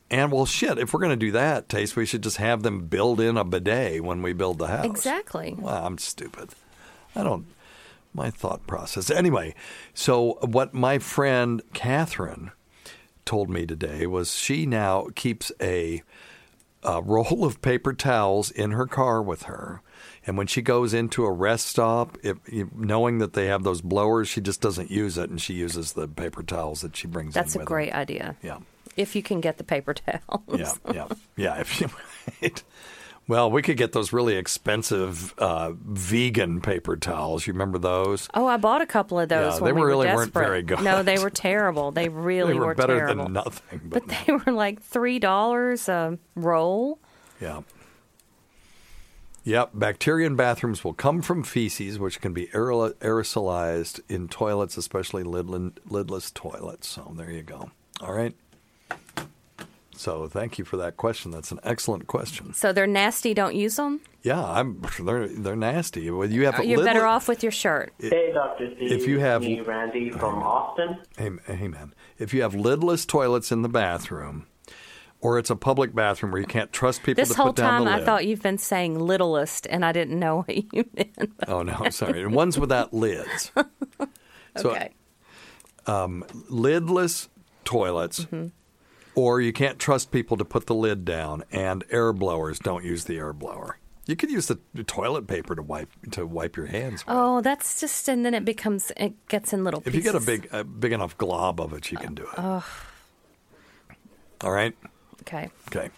And 0.10 0.32
well, 0.32 0.46
shit, 0.46 0.78
if 0.78 0.94
we're 0.94 1.00
going 1.00 1.12
to 1.18 1.26
do 1.26 1.32
that, 1.32 1.70
Taste, 1.70 1.96
we 1.96 2.06
should 2.06 2.24
just 2.24 2.38
have 2.38 2.64
them 2.64 2.88
build 2.88 3.22
in 3.22 3.38
a 3.38 3.44
bidet 3.44 4.04
when 4.04 4.22
we 4.22 4.34
build 4.34 4.58
the 4.58 4.68
house. 4.68 4.86
Exactly. 4.86 5.56
Well, 5.58 5.86
I'm 5.86 5.98
stupid. 5.98 6.50
I 7.16 7.24
don't. 7.24 7.46
My 8.14 8.30
thought 8.30 8.68
process. 8.68 9.10
Anyway, 9.10 9.56
so 9.94 10.38
what 10.42 10.74
my 10.74 11.00
friend 11.00 11.62
Catherine 11.74 12.52
told 13.24 13.50
me 13.50 13.66
today 13.66 14.06
was 14.06 14.36
she 14.36 14.66
now 14.66 15.08
keeps 15.16 15.50
a, 15.62 16.04
a 16.84 17.02
roll 17.02 17.46
of 17.46 17.62
paper 17.62 17.94
towels 17.94 18.52
in 18.52 18.72
her 18.72 18.88
car 18.88 19.22
with 19.22 19.44
her. 19.44 19.82
And 20.26 20.38
when 20.38 20.48
she 20.48 20.62
goes 20.62 20.94
into 20.94 21.26
a 21.26 21.32
rest 21.32 21.66
stop, 21.68 22.18
if, 22.22 22.38
knowing 22.76 23.18
that 23.20 23.34
they 23.34 23.48
have 23.48 23.64
those 23.64 23.82
blowers, 23.82 24.28
she 24.28 24.40
just 24.40 24.62
doesn't 24.62 24.92
use 24.92 25.18
it, 25.18 25.30
and 25.30 25.42
she 25.42 25.56
uses 25.56 25.94
the 25.94 26.08
paper 26.08 26.44
towels 26.44 26.82
that 26.82 26.96
she 26.96 27.08
brings. 27.08 27.34
That's 27.34 27.56
a 27.56 27.64
great 27.64 27.92
her. 27.92 27.98
idea. 28.00 28.36
Yeah. 28.44 28.60
If 28.96 29.16
you 29.16 29.24
can 29.24 29.42
get 29.42 29.58
the 29.58 29.64
paper 29.64 29.94
towels. 29.94 30.44
Yeah, 30.56 30.74
yeah, 30.94 31.08
yeah. 31.38 31.60
If 31.62 31.82
you, 31.82 31.90
right. 32.42 32.64
Well, 33.28 33.50
we 33.50 33.62
could 33.62 33.78
get 33.78 33.94
those 33.94 34.12
really 34.12 34.36
expensive 34.36 35.34
uh, 35.38 35.72
vegan 35.74 36.60
paper 36.60 36.98
towels. 36.98 37.48
You 37.48 37.54
remember 37.54 37.78
those? 37.78 38.28
Oh, 38.34 38.46
I 38.46 38.58
bought 38.58 38.82
a 38.82 38.86
couple 38.86 39.20
of 39.20 39.30
those 39.30 39.56
Yeah, 39.56 39.60
when 39.62 39.74
they 39.74 39.82
we 39.82 39.88
really 39.88 40.08
were 40.08 40.16
weren't 40.16 40.34
very 40.34 40.64
good. 40.64 40.82
No, 40.82 41.02
they 41.02 41.18
were 41.18 41.30
terrible. 41.30 41.92
They 41.92 42.10
really 42.10 42.54
they 42.54 42.60
were, 42.60 42.76
better 42.76 42.98
terrible. 42.98 43.26
than 43.26 43.34
nothing. 43.34 43.82
But 43.86 44.04
they 44.08 44.34
were 44.34 44.52
like 44.52 44.82
three 44.82 45.20
dollars 45.20 45.88
a 45.88 46.18
roll. 46.36 47.00
Yeah. 47.40 47.62
Yep. 49.44 49.72
Bacteria 49.74 50.28
in 50.28 50.36
bathrooms 50.36 50.84
will 50.84 50.94
come 50.94 51.22
from 51.22 51.44
feces, 51.44 51.98
which 51.98 52.22
can 52.22 52.34
be 52.34 52.48
aerosolized 52.48 54.00
in 54.08 54.28
toilets, 54.28 54.78
especially 54.78 55.24
lidlin- 55.24 55.74
lidless 55.90 56.32
toilets. 56.34 56.88
So 56.88 57.12
there 57.16 57.32
you 57.32 57.42
go. 57.42 57.72
All 58.02 58.14
right. 58.14 58.36
So 59.96 60.28
thank 60.28 60.58
you 60.58 60.66
for 60.66 60.78
that 60.78 60.98
question. 60.98 61.32
That's 61.32 61.52
an 61.52 61.60
excellent 61.64 62.08
question. 62.08 62.54
So 62.54 62.74
they're 62.74 62.88
nasty. 62.88 63.34
Don't 63.36 63.54
use 63.56 63.76
them. 63.76 64.02
Yeah, 64.24 64.44
I'm. 64.44 64.82
They're 65.00 65.28
they're 65.28 65.56
nasty. 65.56 66.10
Well, 66.10 66.30
you 66.30 66.46
have 66.46 66.60
uh, 66.60 66.64
You're 66.64 66.80
lidless- 66.80 66.86
better 66.86 67.06
off 67.06 67.28
with 67.28 67.44
your 67.44 67.52
shirt. 67.52 67.94
Hey, 68.00 68.32
Dr. 68.34 68.72
Steve. 68.76 68.92
if 68.92 69.08
you 69.08 69.20
have- 69.20 69.42
me, 69.42 69.60
Randy 69.62 70.10
from 70.12 70.42
Austin. 70.42 70.98
Hey, 71.18 71.30
hey, 71.56 71.68
man. 71.68 71.94
If 72.18 72.34
you 72.34 72.42
have 72.44 72.54
lidless 72.54 73.06
toilets 73.06 73.52
in 73.52 73.62
the 73.64 73.70
bathroom, 73.70 74.46
or 75.22 75.38
it's 75.40 75.50
a 75.50 75.56
public 75.56 75.94
bathroom 75.96 76.32
where 76.32 76.42
you 76.42 76.48
can't 76.48 76.74
trust 76.74 77.04
people 77.04 77.22
This 77.22 77.30
to 77.30 77.36
whole 77.36 77.48
put 77.48 77.58
down 77.58 77.86
time, 77.86 77.86
the 77.86 78.02
I 78.02 78.06
thought 78.06 78.26
you've 78.26 78.42
been 78.42 78.58
saying 78.58 79.00
littlest, 79.00 79.68
and 79.70 79.86
I 79.86 79.92
didn't 79.92 80.20
know 80.20 80.42
what 80.42 80.74
you 80.74 80.90
meant. 80.96 81.32
Oh 81.48 81.62
no, 81.64 81.74
I'm 81.74 81.92
sorry. 81.92 82.22
And 82.22 82.34
ones 82.34 82.58
without 82.60 82.94
lids. 82.94 83.52
So, 84.58 84.72
okay. 84.72 84.90
um, 85.88 86.26
lidless 86.50 87.30
toilets, 87.64 88.26
Mm-hmm. 88.26 88.48
or 89.16 89.40
you 89.40 89.54
can't 89.54 89.80
trust 89.80 90.12
people 90.12 90.36
to 90.36 90.44
put 90.44 90.66
the 90.66 90.76
lid 90.76 91.06
down, 91.06 91.46
and 91.54 91.86
air 91.90 92.12
blowers 92.12 92.60
don't 92.60 92.84
use 92.84 93.06
the 93.06 93.18
air 93.18 93.32
blower. 93.32 93.78
You 94.08 94.18
could 94.18 94.30
use 94.30 94.48
the, 94.48 94.60
toilet 94.84 95.28
paper 95.28 95.56
to 95.56 95.62
wipe 95.62 95.88
to 96.12 96.26
wipe 96.28 96.58
your 96.58 96.66
hands. 96.66 97.06
with. 97.06 97.16
Oh, 97.16 97.40
that's 97.40 97.80
just, 97.80 98.10
and 98.10 98.26
then 98.26 98.34
it 98.34 98.44
becomes, 98.44 98.92
it 98.98 99.14
gets 99.30 99.54
in 99.54 99.64
little 99.64 99.80
pieces. 99.80 100.00
If 100.00 100.06
you 100.06 100.12
get 100.12 100.22
a 100.22 100.26
big 100.26 100.50
a 100.52 100.66
big 100.66 100.92
enough 100.92 101.18
glob 101.18 101.62
of 101.62 101.72
it, 101.72 101.90
you 101.90 101.98
can 101.98 102.14
do 102.14 102.24
it. 102.24 102.30
Oh, 102.38 102.66
All 104.42 104.52
right. 104.52 104.76
Okay. 105.22 105.50
Okay. 105.68 105.90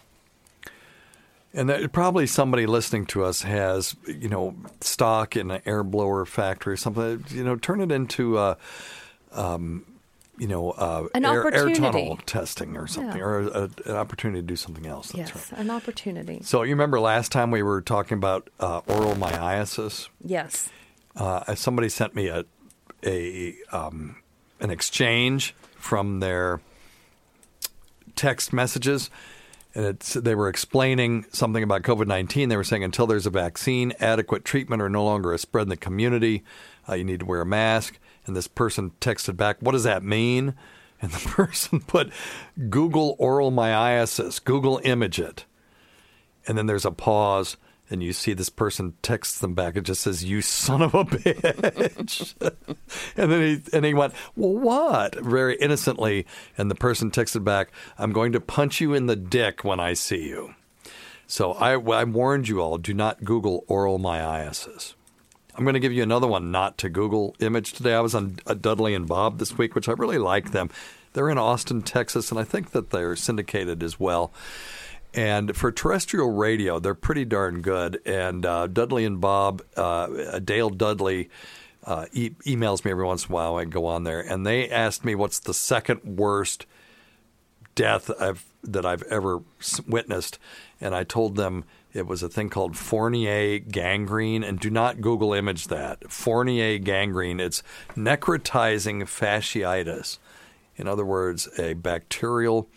And 1.56 1.68
that, 1.68 1.92
probably 1.92 2.26
somebody 2.26 2.66
listening 2.66 3.06
to 3.06 3.22
us 3.24 3.42
has, 3.42 3.94
you 4.08 4.28
know, 4.28 4.56
stock 4.80 5.36
in 5.36 5.52
an 5.52 5.62
air 5.64 5.84
blower 5.84 6.24
factory 6.24 6.74
or 6.74 6.76
something. 6.76 7.24
You 7.28 7.44
know, 7.44 7.54
turn 7.56 7.80
it 7.80 7.92
into, 7.92 8.36
uh, 8.36 8.54
um, 9.32 9.86
you 10.36 10.48
know, 10.48 10.72
uh, 10.72 11.06
An 11.14 11.24
air, 11.24 11.46
air 11.54 11.72
tunnel 11.72 12.18
testing 12.26 12.76
or 12.76 12.88
something, 12.88 13.18
Yeah. 13.18 13.24
or 13.24 13.40
a, 13.40 13.70
an 13.86 13.94
opportunity 13.94 14.40
to 14.40 14.46
do 14.46 14.56
something 14.56 14.84
else. 14.84 15.12
That's 15.12 15.32
yes, 15.32 15.52
right. 15.52 15.60
an 15.60 15.70
opportunity. 15.70 16.40
So 16.42 16.62
you 16.64 16.70
remember 16.70 16.98
last 16.98 17.30
time 17.30 17.52
we 17.52 17.62
were 17.62 17.82
talking 17.82 18.18
about 18.18 18.50
uh, 18.58 18.80
oral 18.88 19.14
myiasis? 19.14 20.08
Yes. 20.24 20.68
uh, 21.14 21.54
somebody 21.54 21.88
sent 21.88 22.16
me 22.16 22.26
a 22.26 22.44
a 23.06 23.54
um, 23.70 24.16
an 24.58 24.70
exchange 24.70 25.54
from 25.76 26.18
their 26.18 26.60
text 28.16 28.52
messages, 28.52 29.10
and 29.74 29.98
they 29.98 30.34
were 30.34 30.48
explaining 30.48 31.26
something 31.32 31.62
about 31.62 31.82
COVID 31.82 32.06
nineteen. 32.06 32.48
They 32.48 32.56
were 32.56 32.64
saying 32.64 32.84
until 32.84 33.06
there's 33.06 33.26
a 33.26 33.30
vaccine, 33.30 33.92
adequate 34.00 34.44
treatment, 34.44 34.82
or 34.82 34.88
no 34.88 35.04
longer 35.04 35.32
a 35.32 35.38
spread 35.38 35.62
in 35.62 35.68
the 35.68 35.76
community, 35.76 36.44
uh, 36.88 36.94
you 36.94 37.04
need 37.04 37.20
to 37.20 37.26
wear 37.26 37.40
a 37.40 37.46
mask. 37.46 37.98
And 38.26 38.36
this 38.36 38.48
person 38.48 38.92
texted 39.00 39.36
back, 39.36 39.56
"What 39.60 39.72
does 39.72 39.84
that 39.84 40.02
mean?" 40.02 40.54
And 41.02 41.12
the 41.12 41.28
person 41.28 41.80
put 41.80 42.12
Google 42.70 43.16
oral 43.18 43.50
myiasis, 43.50 44.42
Google 44.42 44.80
image 44.84 45.18
it, 45.18 45.44
and 46.46 46.56
then 46.56 46.66
there's 46.66 46.84
a 46.84 46.90
pause, 46.90 47.56
and 47.94 48.02
you 48.02 48.12
see 48.12 48.34
this 48.34 48.50
person 48.50 48.94
texts 49.02 49.38
them 49.38 49.54
back. 49.54 49.76
It 49.76 49.84
just 49.84 50.02
says, 50.02 50.24
"You 50.24 50.42
son 50.42 50.82
of 50.82 50.94
a 50.94 51.04
bitch," 51.04 52.34
and 53.16 53.32
then 53.32 53.40
he 53.40 53.62
and 53.72 53.84
he 53.84 53.94
went, 53.94 54.12
"Well, 54.36 54.52
what?" 54.52 55.14
Very 55.14 55.56
innocently, 55.56 56.26
and 56.58 56.70
the 56.70 56.74
person 56.74 57.10
texted 57.10 57.44
back, 57.44 57.70
"I'm 57.96 58.12
going 58.12 58.32
to 58.32 58.40
punch 58.40 58.80
you 58.80 58.92
in 58.92 59.06
the 59.06 59.16
dick 59.16 59.64
when 59.64 59.80
I 59.80 59.94
see 59.94 60.28
you." 60.28 60.54
So 61.26 61.52
I, 61.52 61.72
I 61.74 62.04
warned 62.04 62.48
you 62.48 62.60
all: 62.60 62.76
do 62.76 62.92
not 62.92 63.24
Google 63.24 63.64
oral 63.68 63.98
myiasis. 63.98 64.94
I'm 65.54 65.64
going 65.64 65.74
to 65.74 65.80
give 65.80 65.92
you 65.92 66.02
another 66.02 66.26
one 66.26 66.50
not 66.50 66.76
to 66.78 66.88
Google 66.88 67.36
image 67.38 67.74
today. 67.74 67.94
I 67.94 68.00
was 68.00 68.14
on 68.14 68.38
uh, 68.44 68.54
Dudley 68.54 68.92
and 68.92 69.06
Bob 69.06 69.38
this 69.38 69.56
week, 69.56 69.76
which 69.76 69.88
I 69.88 69.92
really 69.92 70.18
like 70.18 70.50
them. 70.50 70.68
They're 71.12 71.30
in 71.30 71.38
Austin, 71.38 71.82
Texas, 71.82 72.32
and 72.32 72.40
I 72.40 72.44
think 72.44 72.72
that 72.72 72.90
they're 72.90 73.14
syndicated 73.14 73.84
as 73.84 74.00
well. 74.00 74.32
And 75.14 75.56
for 75.56 75.70
terrestrial 75.70 76.32
radio, 76.32 76.80
they're 76.80 76.94
pretty 76.94 77.24
darn 77.24 77.62
good. 77.62 78.00
And 78.04 78.44
uh, 78.44 78.66
Dudley 78.66 79.04
and 79.04 79.20
Bob, 79.20 79.62
uh, 79.76 80.40
Dale 80.40 80.70
Dudley, 80.70 81.30
uh, 81.84 82.06
e- 82.12 82.30
emails 82.46 82.84
me 82.84 82.90
every 82.90 83.04
once 83.04 83.26
in 83.26 83.32
a 83.32 83.34
while. 83.34 83.56
I 83.56 83.64
go 83.64 83.86
on 83.86 84.04
there, 84.04 84.20
and 84.20 84.46
they 84.46 84.68
asked 84.68 85.04
me 85.04 85.14
what's 85.14 85.38
the 85.38 85.54
second 85.54 86.00
worst 86.04 86.66
death 87.74 88.10
I've 88.20 88.44
that 88.62 88.86
I've 88.86 89.02
ever 89.04 89.42
witnessed, 89.86 90.38
and 90.80 90.94
I 90.94 91.04
told 91.04 91.36
them 91.36 91.64
it 91.92 92.06
was 92.06 92.22
a 92.22 92.28
thing 92.28 92.48
called 92.48 92.76
Fournier 92.76 93.58
gangrene, 93.58 94.42
and 94.42 94.58
do 94.58 94.70
not 94.70 95.02
Google 95.02 95.34
image 95.34 95.68
that 95.68 96.10
Fournier 96.10 96.78
gangrene. 96.78 97.40
It's 97.40 97.62
necrotizing 97.94 99.02
fasciitis. 99.02 100.18
In 100.76 100.88
other 100.88 101.04
words, 101.04 101.48
a 101.58 101.74
bacterial 101.74 102.68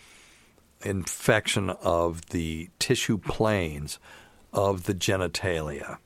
infection 0.84 1.70
of 1.70 2.28
the 2.28 2.70
tissue 2.80 3.18
planes 3.18 4.00
of 4.54 4.84
the 4.84 4.94
genitalia. 4.94 5.98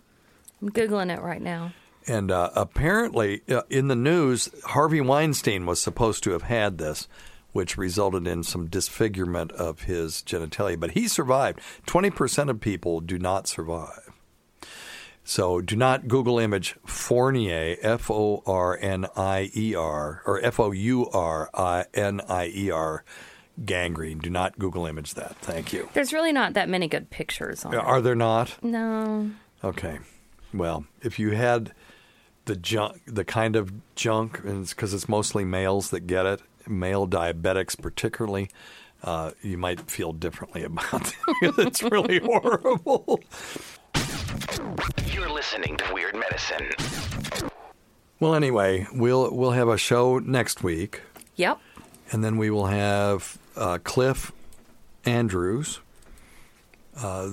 I'm 0.61 0.69
Googling 0.69 1.15
it 1.15 1.21
right 1.21 1.41
now. 1.41 1.73
And 2.07 2.31
uh, 2.31 2.49
apparently, 2.55 3.43
uh, 3.47 3.61
in 3.69 3.87
the 3.87 3.95
news, 3.95 4.49
Harvey 4.65 5.01
Weinstein 5.01 5.65
was 5.65 5.81
supposed 5.81 6.23
to 6.23 6.31
have 6.31 6.43
had 6.43 6.77
this, 6.77 7.07
which 7.51 7.77
resulted 7.77 8.27
in 8.27 8.43
some 8.43 8.67
disfigurement 8.67 9.51
of 9.51 9.83
his 9.83 10.23
genitalia. 10.23 10.79
But 10.79 10.91
he 10.91 11.07
survived. 11.07 11.59
20% 11.87 12.49
of 12.49 12.59
people 12.59 13.01
do 13.01 13.19
not 13.19 13.47
survive. 13.47 14.11
So 15.23 15.61
do 15.61 15.75
not 15.75 16.07
Google 16.07 16.39
image 16.39 16.75
Fournier, 16.85 17.77
F 17.81 18.09
O 18.09 18.41
R 18.45 18.77
N 18.81 19.05
I 19.15 19.51
E 19.55 19.75
R, 19.75 20.23
or 20.25 20.43
F 20.43 20.59
O 20.59 20.71
U 20.71 21.09
R 21.11 21.49
I 21.53 21.85
N 21.93 22.21
I 22.27 22.47
E 22.47 22.71
R, 22.71 23.03
gangrene. 23.65 24.19
Do 24.19 24.29
not 24.29 24.57
Google 24.59 24.85
image 24.85 25.13
that. 25.15 25.35
Thank 25.37 25.73
you. 25.73 25.89
There's 25.93 26.13
really 26.13 26.31
not 26.31 26.53
that 26.53 26.69
many 26.69 26.87
good 26.87 27.09
pictures 27.09 27.63
on 27.65 27.73
it. 27.73 27.77
Are 27.77 28.01
there 28.01 28.15
not? 28.15 28.57
No. 28.63 29.31
Okay. 29.63 29.99
Well, 30.53 30.85
if 31.01 31.19
you 31.19 31.31
had 31.31 31.73
the 32.45 32.55
junk, 32.55 33.01
the 33.05 33.23
kind 33.25 33.55
of 33.55 33.71
junk, 33.95 34.39
and 34.43 34.63
it's 34.63 34.73
because 34.73 34.93
it's 34.93 35.07
mostly 35.07 35.45
males 35.45 35.89
that 35.91 36.01
get 36.01 36.25
it, 36.25 36.41
male 36.67 37.07
diabetics 37.07 37.79
particularly, 37.79 38.49
uh, 39.03 39.31
you 39.41 39.57
might 39.57 39.89
feel 39.89 40.11
differently 40.13 40.63
about 40.65 41.13
it. 41.41 41.53
it's 41.57 41.83
really 41.83 42.19
horrible. 42.23 43.19
You're 45.11 45.29
listening 45.29 45.77
to 45.77 45.93
Weird 45.93 46.15
Medicine. 46.15 46.69
Well, 48.19 48.35
anyway, 48.35 48.87
we'll 48.93 49.33
we'll 49.35 49.51
have 49.51 49.67
a 49.67 49.77
show 49.77 50.19
next 50.19 50.63
week, 50.63 51.01
Yep. 51.35 51.59
and 52.11 52.23
then 52.23 52.37
we 52.37 52.49
will 52.51 52.67
have 52.67 53.37
uh, 53.61 53.77
Cliff 53.83 54.31
Andrews, 55.05 55.79
uh, 56.97 57.29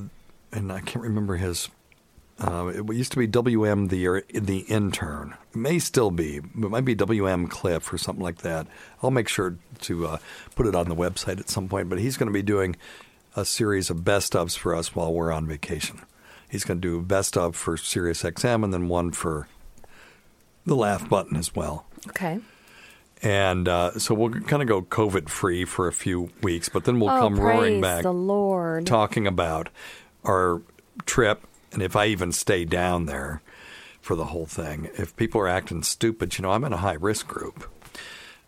and 0.53 0.71
I 0.71 0.81
can't 0.81 1.03
remember 1.03 1.37
his. 1.37 1.71
Uh, 2.39 2.67
it 2.73 2.95
used 2.95 3.11
to 3.13 3.19
be 3.19 3.27
WM 3.27 3.89
the 3.89 4.23
the 4.33 4.59
intern. 4.69 5.35
It 5.53 5.57
may 5.57 5.79
still 5.79 6.11
be, 6.11 6.41
but 6.41 6.69
it 6.69 6.71
might 6.71 6.85
be 6.85 6.95
WM 6.95 7.49
Cliff 7.49 7.93
or 7.93 7.99
something 7.99 8.23
like 8.23 8.39
that. 8.39 8.67
I'll 9.03 9.11
make 9.11 9.29
sure 9.29 9.57
to 9.81 10.07
uh, 10.07 10.19
put 10.55 10.67
it 10.67 10.75
on 10.75 10.89
the 10.89 10.95
website 10.95 11.41
at 11.41 11.49
some 11.49 11.69
point. 11.69 11.89
But 11.89 11.99
he's 11.99 12.17
going 12.17 12.29
to 12.29 12.33
be 12.33 12.43
doing 12.43 12.77
a 13.35 13.45
series 13.45 13.89
of 13.91 14.05
best 14.05 14.35
ofs 14.35 14.57
for 14.57 14.75
us 14.75 14.95
while 14.95 15.13
we're 15.13 15.33
on 15.33 15.47
vacation. 15.47 16.03
He's 16.49 16.65
going 16.65 16.81
to 16.81 16.89
do 16.89 16.99
a 16.99 17.03
best 17.03 17.37
of 17.37 17.57
for 17.57 17.77
Sirius 17.77 18.23
XM 18.23 18.63
and 18.65 18.73
then 18.73 18.89
one 18.89 19.13
for 19.13 19.49
the 20.65 20.77
laugh 20.77 21.09
button 21.09 21.37
as 21.37 21.55
well. 21.55 21.87
Okay. 22.09 22.41
And 23.23 23.69
uh, 23.69 23.99
so 23.99 24.15
we'll 24.15 24.31
kind 24.31 24.63
of 24.63 24.69
go 24.69 24.83
COVID 24.83 25.29
free 25.29 25.65
for 25.65 25.89
a 25.89 25.93
few 25.93 26.31
weeks, 26.43 26.69
but 26.69 26.85
then 26.85 27.01
we'll 27.01 27.11
oh, 27.11 27.21
come 27.21 27.39
roaring 27.39 27.81
back 27.81 28.03
the 28.05 28.13
Lord. 28.13 28.87
talking 28.87 29.27
about 29.27 29.71
our 30.25 30.63
trip 31.05 31.45
and 31.73 31.83
if 31.83 31.97
I 31.97 32.07
even 32.07 32.33
stay 32.33 32.65
down 32.65 33.07
there 33.07 33.43
for 34.01 34.15
the 34.15 34.27
whole 34.27 34.47
thing. 34.47 34.89
If 34.95 35.15
people 35.17 35.41
are 35.41 35.49
acting 35.49 35.83
stupid, 35.83 36.39
you 36.39 36.43
know, 36.43 36.53
I'm 36.53 36.65
in 36.65 36.73
a 36.73 36.79
high 36.79 36.95
risk 36.95 37.29
group. 37.29 37.69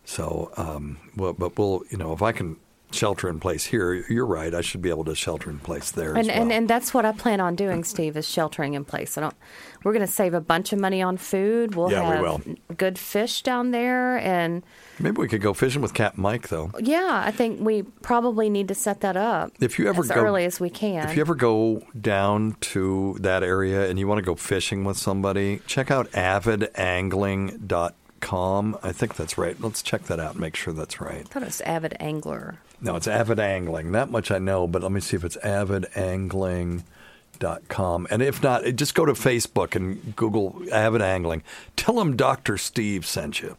So, 0.03 0.51
um, 0.57 0.97
well, 1.15 1.33
but 1.33 1.57
we'll, 1.57 1.83
you 1.91 1.97
know, 1.97 2.13
if 2.13 2.21
I 2.23 2.31
can 2.31 2.57
shelter 2.93 3.29
in 3.29 3.39
place 3.39 3.65
here, 3.65 3.93
you're 3.93 4.25
right. 4.25 4.53
I 4.53 4.61
should 4.61 4.81
be 4.81 4.89
able 4.89 5.05
to 5.05 5.15
shelter 5.15 5.49
in 5.49 5.59
place 5.59 5.91
there 5.91 6.13
And, 6.15 6.27
well. 6.27 6.41
and 6.41 6.51
and 6.51 6.69
that's 6.69 6.93
what 6.93 7.05
I 7.05 7.11
plan 7.11 7.39
on 7.41 7.55
doing, 7.55 7.83
Steve, 7.83 8.15
is 8.17 8.27
sheltering 8.27 8.73
in 8.73 8.85
place. 8.85 9.17
I 9.17 9.21
don't. 9.21 9.35
We're 9.83 9.93
going 9.93 10.05
to 10.05 10.11
save 10.11 10.35
a 10.35 10.41
bunch 10.41 10.73
of 10.73 10.79
money 10.79 11.01
on 11.01 11.17
food. 11.17 11.73
We'll 11.73 11.89
Yeah, 11.91 12.07
we 12.07 12.15
have 12.15 12.21
will. 12.21 12.41
good 12.77 12.99
fish 12.99 13.41
down 13.41 13.71
there, 13.71 14.19
and 14.19 14.61
Maybe 14.99 15.19
we 15.19 15.27
could 15.27 15.41
go 15.41 15.55
fishing 15.55 15.81
with 15.81 15.95
Captain 15.95 16.21
Mike, 16.21 16.49
though. 16.49 16.69
yeah, 16.79 17.23
I 17.25 17.31
think 17.31 17.61
we 17.61 17.81
probably 17.81 18.47
need 18.49 18.67
to 18.67 18.75
set 18.75 19.01
that 19.01 19.17
up 19.17 19.51
If 19.59 19.79
you 19.79 19.89
ever 19.89 20.01
as 20.03 20.09
go, 20.09 20.21
early 20.23 20.45
as 20.45 20.59
we 20.59 20.69
can. 20.69 21.09
If 21.09 21.15
you 21.15 21.21
ever 21.21 21.33
go 21.33 21.81
down 21.99 22.57
to 22.61 23.17
that 23.21 23.41
area 23.41 23.89
and 23.89 23.97
you 23.97 24.07
want 24.07 24.19
to 24.19 24.25
go 24.25 24.35
fishing 24.35 24.83
with 24.83 24.97
somebody, 24.97 25.61
check 25.65 25.89
out 25.89 26.11
avidangling.com. 26.11 28.77
I 28.83 28.91
think 28.91 29.15
that's 29.15 29.37
right. 29.37 29.59
Let's 29.59 29.81
check 29.81 30.03
that 30.03 30.19
out 30.19 30.31
and 30.33 30.39
make 30.41 30.55
sure 30.55 30.73
that's 30.73 31.01
right. 31.01 31.21
I 31.21 31.23
thought 31.23 31.43
it 31.43 31.47
was 31.47 31.61
avid 31.61 31.95
angler. 31.99 32.59
No, 32.81 32.95
it's 32.95 33.07
Avid 33.07 33.39
Angling. 33.39 33.91
That 33.91 34.09
much 34.09 34.31
I 34.31 34.39
know, 34.39 34.67
but 34.67 34.81
let 34.81 34.91
me 34.91 34.99
see 34.99 35.15
if 35.15 35.23
it's 35.23 35.37
avidangling.com. 35.37 38.07
And 38.09 38.23
if 38.23 38.41
not, 38.41 38.63
just 38.75 38.95
go 38.95 39.05
to 39.05 39.13
Facebook 39.13 39.75
and 39.75 40.15
Google 40.15 40.63
Avid 40.71 41.01
Angling. 41.01 41.43
Tell 41.75 41.95
them 41.95 42.17
Dr. 42.17 42.57
Steve 42.57 43.05
sent 43.05 43.41
you. 43.41 43.55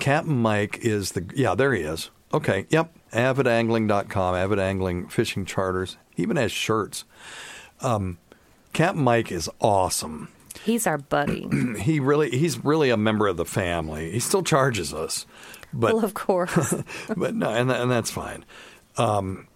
Captain 0.00 0.36
Mike 0.36 0.78
is 0.82 1.12
the, 1.12 1.24
yeah, 1.34 1.54
there 1.54 1.74
he 1.74 1.82
is. 1.82 2.10
Okay, 2.32 2.66
yep, 2.70 2.92
avidangling.com, 3.12 4.34
Avid 4.34 4.58
Angling 4.58 5.08
Fishing 5.08 5.44
Charters. 5.44 5.96
He 6.14 6.22
even 6.22 6.36
has 6.36 6.50
shirts. 6.50 7.04
Um, 7.80 8.18
Captain 8.72 9.02
Mike 9.02 9.30
is 9.30 9.50
awesome. 9.60 10.28
He's 10.64 10.86
our 10.86 10.98
buddy. 10.98 11.48
he 11.78 12.00
really, 12.00 12.30
he's 12.30 12.64
really 12.64 12.90
a 12.90 12.96
member 12.96 13.28
of 13.28 13.36
the 13.36 13.44
family. 13.44 14.10
He 14.10 14.20
still 14.20 14.42
charges 14.42 14.92
us, 14.92 15.26
but 15.80 15.94
well, 15.94 16.04
of 16.04 16.14
course. 16.14 16.74
but 17.16 17.34
no, 17.34 17.50
and 17.50 17.70
and 17.70 17.90
that's 17.90 18.10
fine. 18.10 18.44
Um, 18.96 19.46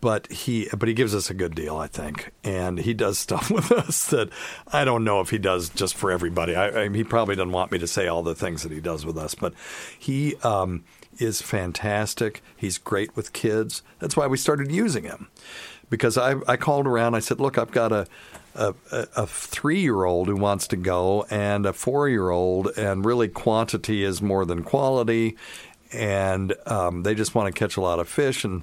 but 0.00 0.30
he 0.30 0.68
but 0.76 0.88
he 0.88 0.94
gives 0.94 1.14
us 1.14 1.30
a 1.30 1.34
good 1.34 1.54
deal, 1.54 1.76
I 1.76 1.86
think, 1.86 2.32
and 2.42 2.78
he 2.78 2.94
does 2.94 3.18
stuff 3.18 3.50
with 3.50 3.70
us 3.70 4.08
that 4.08 4.30
I 4.72 4.84
don't 4.84 5.04
know 5.04 5.20
if 5.20 5.30
he 5.30 5.38
does 5.38 5.68
just 5.68 5.94
for 5.94 6.10
everybody. 6.10 6.54
I, 6.54 6.84
I 6.84 6.88
he 6.88 7.04
probably 7.04 7.36
doesn't 7.36 7.52
want 7.52 7.70
me 7.70 7.78
to 7.78 7.86
say 7.86 8.06
all 8.06 8.22
the 8.22 8.34
things 8.34 8.62
that 8.62 8.72
he 8.72 8.80
does 8.80 9.06
with 9.06 9.16
us, 9.16 9.34
but 9.34 9.54
he 9.98 10.36
um, 10.36 10.84
is 11.18 11.40
fantastic. 11.40 12.42
He's 12.56 12.78
great 12.78 13.14
with 13.16 13.32
kids. 13.32 13.82
That's 14.00 14.16
why 14.16 14.26
we 14.26 14.36
started 14.36 14.72
using 14.72 15.04
him 15.04 15.28
because 15.90 16.18
I 16.18 16.36
I 16.48 16.56
called 16.56 16.86
around. 16.86 17.14
I 17.14 17.20
said, 17.20 17.40
look, 17.40 17.56
I've 17.56 17.70
got 17.70 17.92
a 17.92 18.06
a, 18.58 18.74
a 18.90 19.26
three 19.26 19.80
year 19.80 20.04
old 20.04 20.26
who 20.28 20.36
wants 20.36 20.66
to 20.68 20.76
go 20.76 21.24
and 21.30 21.64
a 21.64 21.72
four 21.72 22.08
year 22.08 22.30
old, 22.30 22.68
and 22.76 23.04
really 23.04 23.28
quantity 23.28 24.02
is 24.02 24.20
more 24.20 24.44
than 24.44 24.62
quality. 24.62 25.36
And 25.92 26.54
um, 26.66 27.02
they 27.02 27.14
just 27.14 27.34
want 27.34 27.52
to 27.52 27.58
catch 27.58 27.76
a 27.76 27.80
lot 27.80 27.98
of 27.98 28.08
fish. 28.08 28.44
And 28.44 28.62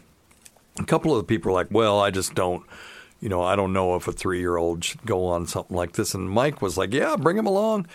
a 0.80 0.84
couple 0.84 1.12
of 1.12 1.18
the 1.18 1.24
people 1.24 1.52
are 1.52 1.56
like, 1.56 1.68
well, 1.72 2.00
I 2.00 2.12
just 2.12 2.36
don't, 2.36 2.64
you 3.20 3.30
know, 3.30 3.42
I 3.42 3.56
don't 3.56 3.74
know 3.74 3.96
if 3.96 4.08
a 4.08 4.12
three 4.12 4.40
year 4.40 4.58
old 4.58 4.84
should 4.84 5.06
go 5.06 5.26
on 5.26 5.48
something 5.48 5.76
like 5.76 5.94
this. 5.94 6.14
And 6.14 6.30
Mike 6.30 6.62
was 6.62 6.78
like, 6.78 6.94
yeah, 6.94 7.16
bring 7.16 7.38
him 7.38 7.48
along. 7.48 7.88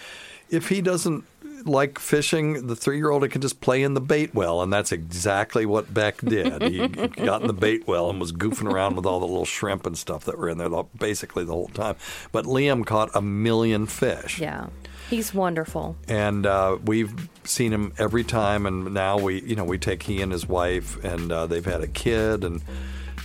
If 0.49 0.68
he 0.68 0.81
doesn't 0.81 1.24
like 1.64 1.99
fishing, 1.99 2.66
the 2.66 2.76
three 2.76 2.97
year 2.97 3.11
old 3.11 3.28
can 3.31 3.41
just 3.41 3.61
play 3.61 3.83
in 3.83 3.95
the 3.95 4.01
bait 4.01 4.35
well. 4.35 4.62
And 4.62 4.72
that's 4.72 4.93
exactly 4.93 5.66
what 5.66 5.93
Beck 5.93 6.18
did. 6.18 6.62
He 6.62 6.89
got 6.89 7.43
in 7.43 7.47
the 7.47 7.53
bait 7.53 7.87
well 7.87 8.11
and 8.11 8.18
was 8.20 8.33
goofing 8.33 8.70
around 8.70 8.97
with 8.97 9.07
all 9.07 9.20
the 9.20 9.26
little 9.26 9.45
shrimp 9.45 9.87
and 9.87 9.97
stuff 9.97 10.24
that 10.24 10.39
were 10.39 10.49
in 10.49 10.59
there 10.59 10.70
basically 10.99 11.45
the 11.45 11.53
whole 11.53 11.68
time. 11.68 11.97
But 12.33 12.47
Liam 12.47 12.85
caught 12.85 13.11
a 13.14 13.22
million 13.22 13.87
fish. 13.87 14.41
yeah, 14.41 14.68
he's 15.11 15.34
wonderful. 15.34 15.96
And 16.08 16.46
uh, 16.46 16.78
we've 16.84 17.12
seen 17.44 17.72
him 17.72 17.92
every 17.98 18.24
time, 18.24 18.64
and 18.64 18.94
now 18.94 19.18
we, 19.18 19.42
you 19.42 19.56
know, 19.56 19.64
we 19.64 19.76
take 19.76 20.02
he 20.02 20.22
and 20.22 20.32
his 20.32 20.48
wife, 20.48 21.02
and 21.04 21.30
uh, 21.30 21.46
they've 21.46 21.64
had 21.64 21.82
a 21.82 21.88
kid, 21.88 22.44
and 22.44 22.62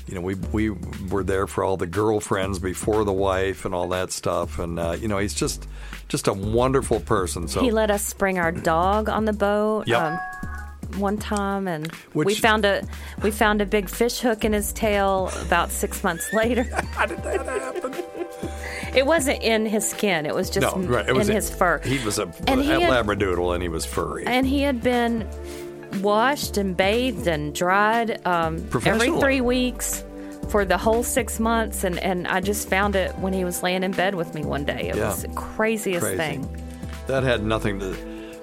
you 0.08 0.16
know, 0.16 0.22
we 0.22 0.36
we 0.36 0.70
were 0.70 1.24
there 1.24 1.48
for 1.48 1.64
all 1.64 1.78
the 1.78 1.88
girlfriends 1.88 2.60
before 2.60 3.06
the 3.06 3.14
wife 3.14 3.66
and 3.66 3.74
all 3.74 3.88
that 3.90 4.12
stuff, 4.12 4.60
and 4.60 4.80
uh, 4.80 4.98
you 5.00 5.08
know, 5.08 5.20
he's 5.20 5.34
just 5.34 5.68
just 6.08 6.28
a 6.28 6.34
wonderful 6.34 7.00
person. 7.00 7.48
So 7.48 7.62
He 7.62 7.72
let 7.72 7.92
us 7.92 8.14
bring 8.14 8.40
our 8.40 8.52
dog 8.52 9.08
on 9.08 9.26
the 9.26 9.34
boat. 9.34 9.88
Yep. 9.88 10.02
Um, 10.02 10.20
one 10.98 11.18
time, 11.18 11.68
and 11.68 11.92
we 12.14 12.36
found 12.36 12.66
a 12.66 12.84
we 13.22 13.32
found 13.32 13.62
a 13.62 13.66
big 13.66 13.90
fish 13.90 14.20
hook 14.20 14.46
in 14.46 14.54
his 14.54 14.72
tail 14.74 15.32
about 15.42 15.72
six 15.72 16.04
months 16.04 16.32
later. 16.34 16.64
How 16.92 17.06
did 17.06 17.24
that 17.24 17.46
happen? 17.46 18.15
It 18.96 19.06
wasn't 19.06 19.42
in 19.44 19.66
his 19.66 19.88
skin. 19.90 20.26
It 20.26 20.34
was 20.34 20.50
just 20.50 20.76
no, 20.76 20.82
right. 20.84 21.08
It 21.08 21.14
was 21.16 21.30
in 21.30 21.36
his 21.36 21.50
fur. 21.50 21.80
He 21.84 22.04
was 22.06 22.18
a, 22.20 22.24
And 22.48 22.62
a 22.62 22.64
he 22.64 22.70
had- 22.70 22.82
labradoodle, 23.06 23.54
and 23.54 23.62
he 23.62 23.70
was 23.70 23.86
furry. 23.86 24.26
and 24.26 24.46
he 24.48 24.62
had 24.62 24.82
been 24.82 25.28
washed 26.02 26.58
and 26.58 26.76
bathed 26.76 27.28
and 27.28 27.54
dried 27.54 28.26
um, 28.26 28.66
every 28.86 29.10
three 29.20 29.42
weeks 29.42 30.04
for 30.50 30.66
the 30.66 30.78
whole 30.78 31.04
six 31.04 31.40
months. 31.40 31.84
And, 31.84 31.98
and 32.00 32.28
I 32.28 32.40
just 32.42 32.70
found 32.70 32.96
it 32.96 33.18
when 33.20 33.34
he 33.34 33.44
was 33.46 33.64
laying 33.64 33.84
in 33.84 33.92
bed 33.92 34.16
with 34.16 34.34
me 34.36 34.44
one 34.44 34.66
day. 34.66 34.90
It 34.90 34.96
Yeah. 34.96 35.08
was 35.10 35.22
the 35.24 35.30
craziest 35.30 36.02
Crazy. 36.06 36.18
thing. 36.18 36.62
That 37.08 37.24
had 37.24 37.44
nothing 37.44 37.80
to 37.80 37.96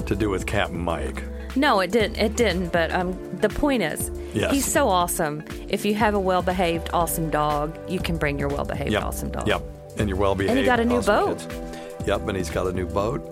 to 0.07 0.17
do 0.17 0.29
with 0.31 0.47
Captain 0.47 0.79
Mike. 0.81 1.23
No, 1.55 1.79
it 1.81 1.93
didn't. 1.93 2.17
It 2.17 2.35
didn't. 2.37 2.73
But 2.73 2.91
um, 2.93 3.17
the 3.39 3.49
point 3.49 3.83
is, 3.85 4.11
Yes. 4.35 4.51
he's 4.53 4.65
so 4.71 4.89
awesome. 4.89 5.45
If 5.69 5.85
you 5.85 5.95
have 5.95 6.15
a 6.15 6.19
well-behaved, 6.21 6.91
awesome 6.93 7.31
dog, 7.31 7.79
you 7.89 8.01
can 8.01 8.17
bring 8.17 8.37
your 8.39 8.49
well-behaved, 8.49 8.91
Yep. 8.91 9.03
awesome 9.05 9.31
dog. 9.31 9.47
Yep. 9.47 9.63
And 9.99 10.09
you're 10.09 10.19
well 10.19 10.35
behaved. 10.35 10.51
And 10.51 10.59
he 10.61 10.65
got 10.65 10.81
a 10.81 10.85
new 10.85 10.97
awesome 10.99 11.27
boat. 11.27 11.39
kids. 11.39 12.07
Yep. 12.07 12.29
And 12.29 12.37
he's 12.37 12.51
got 12.51 12.67
a 12.67 12.73
new 12.73 12.87
boat. 12.87 13.29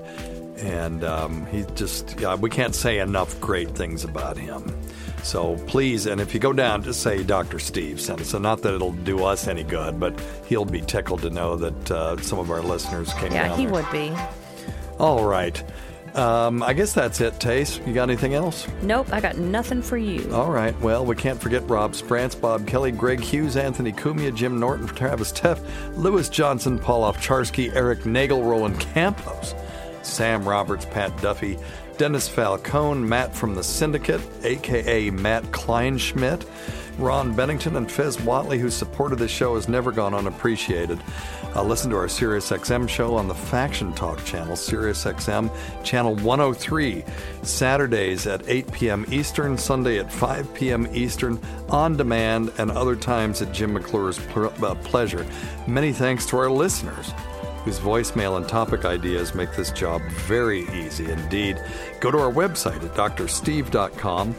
And 0.59 1.05
um, 1.05 1.47
he 1.47 1.65
just, 1.75 2.19
yeah, 2.21 2.35
we 2.35 2.51
can't 2.51 2.75
say 2.75 2.99
enough 2.99 3.41
great 3.41 3.71
things 3.71 4.05
about 4.05 4.37
him. 4.37 4.77
So 5.23 5.57
please, 5.67 6.07
and 6.07 6.21
if 6.21 6.33
you 6.35 6.41
go 6.41 6.53
down, 6.53 6.83
just 6.83 7.03
say 7.03 7.23
Dr. 7.23 7.59
Steve 7.59 8.01
sent. 8.01 8.25
So 8.27 8.39
not 8.39 8.63
that 8.63 8.75
it'll 8.75 8.93
do 8.93 9.25
us 9.25 9.49
any 9.49 9.63
good, 9.63 9.99
but 10.01 10.19
he'll 10.47 10.65
be 10.67 10.81
tickled 10.81 11.23
to 11.23 11.31
know 11.31 11.57
that 11.57 11.91
uh, 11.91 12.17
some 12.23 12.39
of 12.39 12.51
our 12.51 12.63
listeners 12.63 13.13
came 13.15 13.33
Yeah, 13.33 13.55
he 13.57 13.65
there. 13.65 13.75
would 13.75 13.91
be. 13.91 14.13
All 14.99 15.25
right. 15.25 15.63
Um, 16.15 16.63
I 16.63 16.73
guess 16.73 16.93
that's 16.93 17.21
it, 17.21 17.39
Tace. 17.39 17.85
You 17.87 17.93
got 17.93 18.05
anything 18.09 18.35
else? 18.35 18.67
Nope, 18.83 19.13
I 19.13 19.21
got 19.21 19.37
nothing 19.39 19.81
for 19.81 19.97
you. 19.97 20.33
All 20.35 20.51
right. 20.51 20.79
Well, 20.81 21.05
we 21.05 21.15
can't 21.15 21.41
forget 21.41 21.69
Rob 21.69 21.95
Sprance, 21.95 22.35
Bob 22.35 22.67
Kelly, 22.67 22.91
Greg 22.91 23.21
Hughes, 23.21 23.57
Anthony 23.57 23.93
Cumia, 23.93 24.35
Jim 24.35 24.59
Norton, 24.59 24.87
Travis 24.89 25.31
Teff, 25.31 25.61
Lewis 25.97 26.29
Johnson, 26.29 26.79
Paul 26.79 27.13
Ovcharsky, 27.13 27.75
Eric 27.75 28.07
Nagel, 28.07 28.43
Roland 28.43 28.81
Campos, 28.81 29.55
Sam 30.03 30.49
Roberts, 30.49 30.85
Pat 30.87 31.17
Duffy, 31.23 31.59
Dennis 31.97 32.29
Falcone, 32.29 33.07
Matt 33.07 33.35
from 33.35 33.55
the 33.55 33.63
Syndicate, 33.63 34.23
aka 34.43 35.11
Matt 35.11 35.45
Kleinschmidt, 35.45 36.47
Ron 36.99 37.35
Bennington, 37.37 37.77
and 37.77 37.91
Fez 37.91 38.17
Whatley, 38.17 38.59
whose 38.59 38.75
support 38.75 39.13
of 39.13 39.19
this 39.19 39.31
show 39.31 39.55
has 39.55 39.69
never 39.69 39.93
gone 39.93 40.15
unappreciated. 40.15 40.99
Uh, 41.55 41.63
listen 41.63 41.91
to 41.91 41.97
our 41.97 42.07
SiriusXM 42.07 42.89
show 42.89 43.17
on 43.17 43.27
the 43.27 43.35
Faction 43.35 43.93
Talk 43.93 44.25
channel, 44.25 44.55
SiriusXM 44.55 45.51
channel 45.85 46.15
103, 46.17 47.05
Saturdays 47.43 48.27
at 48.27 48.49
8 48.49 48.73
p.m. 48.73 49.07
Eastern, 49.11 49.59
Sunday 49.59 49.99
at 49.99 50.13
5 50.13 50.55
p.m. 50.55 50.89
Eastern, 50.95 51.41
on 51.69 51.97
demand, 51.97 52.53
and 52.59 52.71
other 52.71 52.95
times 52.95 53.43
at 53.43 53.53
Jim 53.53 53.75
McClure's 53.75 54.19
uh, 54.37 54.75
pleasure. 54.85 55.27
Many 55.67 55.93
thanks 55.93 56.25
to 56.27 56.37
our 56.39 56.51
listeners 56.51 57.13
whose 57.65 57.79
voicemail 57.79 58.37
and 58.37 58.49
topic 58.49 58.85
ideas 58.85 59.35
make 59.35 59.55
this 59.55 59.71
job 59.71 60.03
very 60.27 60.63
easy 60.71 61.11
indeed. 61.11 61.63
Go 62.01 62.11
to 62.11 62.19
our 62.19 62.33
website 62.33 62.83
at 62.83 62.95
doctorsteve.com 62.95 64.35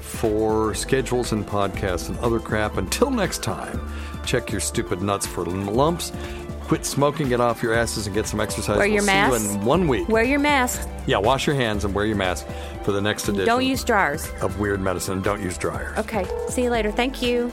for 0.00 0.74
schedules 0.74 1.32
and 1.32 1.46
podcasts 1.46 2.08
and 2.08 2.18
other 2.18 2.40
crap. 2.40 2.76
Until 2.76 3.10
next 3.10 3.42
time, 3.42 3.80
check 4.24 4.50
your 4.50 4.60
stupid 4.60 5.02
nuts 5.02 5.26
for 5.26 5.44
lumps. 5.44 6.12
Quit 6.66 6.84
smoking, 6.84 7.28
get 7.28 7.40
off 7.40 7.62
your 7.62 7.74
asses, 7.74 8.06
and 8.06 8.14
get 8.14 8.26
some 8.26 8.40
exercise. 8.40 8.76
Wear 8.76 8.86
we'll 8.86 8.94
your 8.94 9.02
see 9.02 9.06
mask. 9.06 9.44
you 9.44 9.50
in 9.50 9.64
one 9.64 9.86
week. 9.86 10.08
Wear 10.08 10.24
your 10.24 10.40
mask. 10.40 10.88
Yeah, 11.06 11.18
wash 11.18 11.46
your 11.46 11.54
hands 11.54 11.84
and 11.84 11.94
wear 11.94 12.04
your 12.06 12.16
mask 12.16 12.44
for 12.82 12.90
the 12.90 13.00
next 13.00 13.28
edition 13.28 13.46
Don't 13.46 13.64
use 13.64 13.84
dryers. 13.84 14.28
of 14.40 14.58
Weird 14.58 14.80
Medicine. 14.80 15.22
Don't 15.22 15.40
use 15.40 15.56
dryers. 15.56 15.96
Okay. 15.98 16.26
See 16.48 16.64
you 16.64 16.70
later. 16.70 16.90
Thank 16.90 17.22
you. 17.22 17.52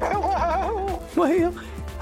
Well, 1.16 1.52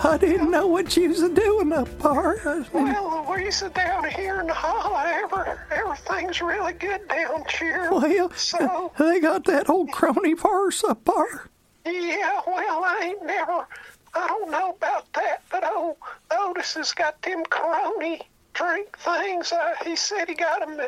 I 0.05 0.19
didn't 0.19 0.51
know 0.51 0.67
what 0.67 0.95
you 0.97 1.09
was 1.09 1.21
doing 1.31 1.73
up 1.73 1.89
there. 1.99 2.65
Well, 2.73 3.27
Louisa 3.29 3.71
down 3.71 4.05
here 4.11 4.41
in 4.41 4.47
the 4.47 4.55
holler, 4.55 5.09
ever, 5.25 5.59
everything's 5.71 6.41
really 6.43 6.75
good 6.75 7.09
down 7.09 7.43
here. 7.59 7.89
Well, 7.91 8.31
so, 8.35 8.93
they 8.99 9.19
got 9.19 9.45
that 9.47 9.69
old 9.71 9.91
crony 9.91 10.35
farce 10.37 10.85
up 10.85 11.05
there. 11.05 11.49
yeah, 11.87 12.41
well, 12.47 12.85
I 12.85 13.01
ain't 13.03 13.25
never, 13.25 13.67
I 14.19 14.27
don't 14.27 14.51
know 14.51 14.71
about 14.71 15.13
that, 15.15 15.43
but 15.51 15.65
old 15.65 15.97
Otis 16.31 16.75
has 16.75 16.93
got 16.93 17.21
them 17.23 17.45
Corona 17.45 18.19
drink 18.55 18.97
things. 18.99 19.53
Uh, 19.53 19.75
he 19.85 19.95
said 19.95 20.29
he 20.29 20.35
got 20.35 20.61
them 20.67 20.81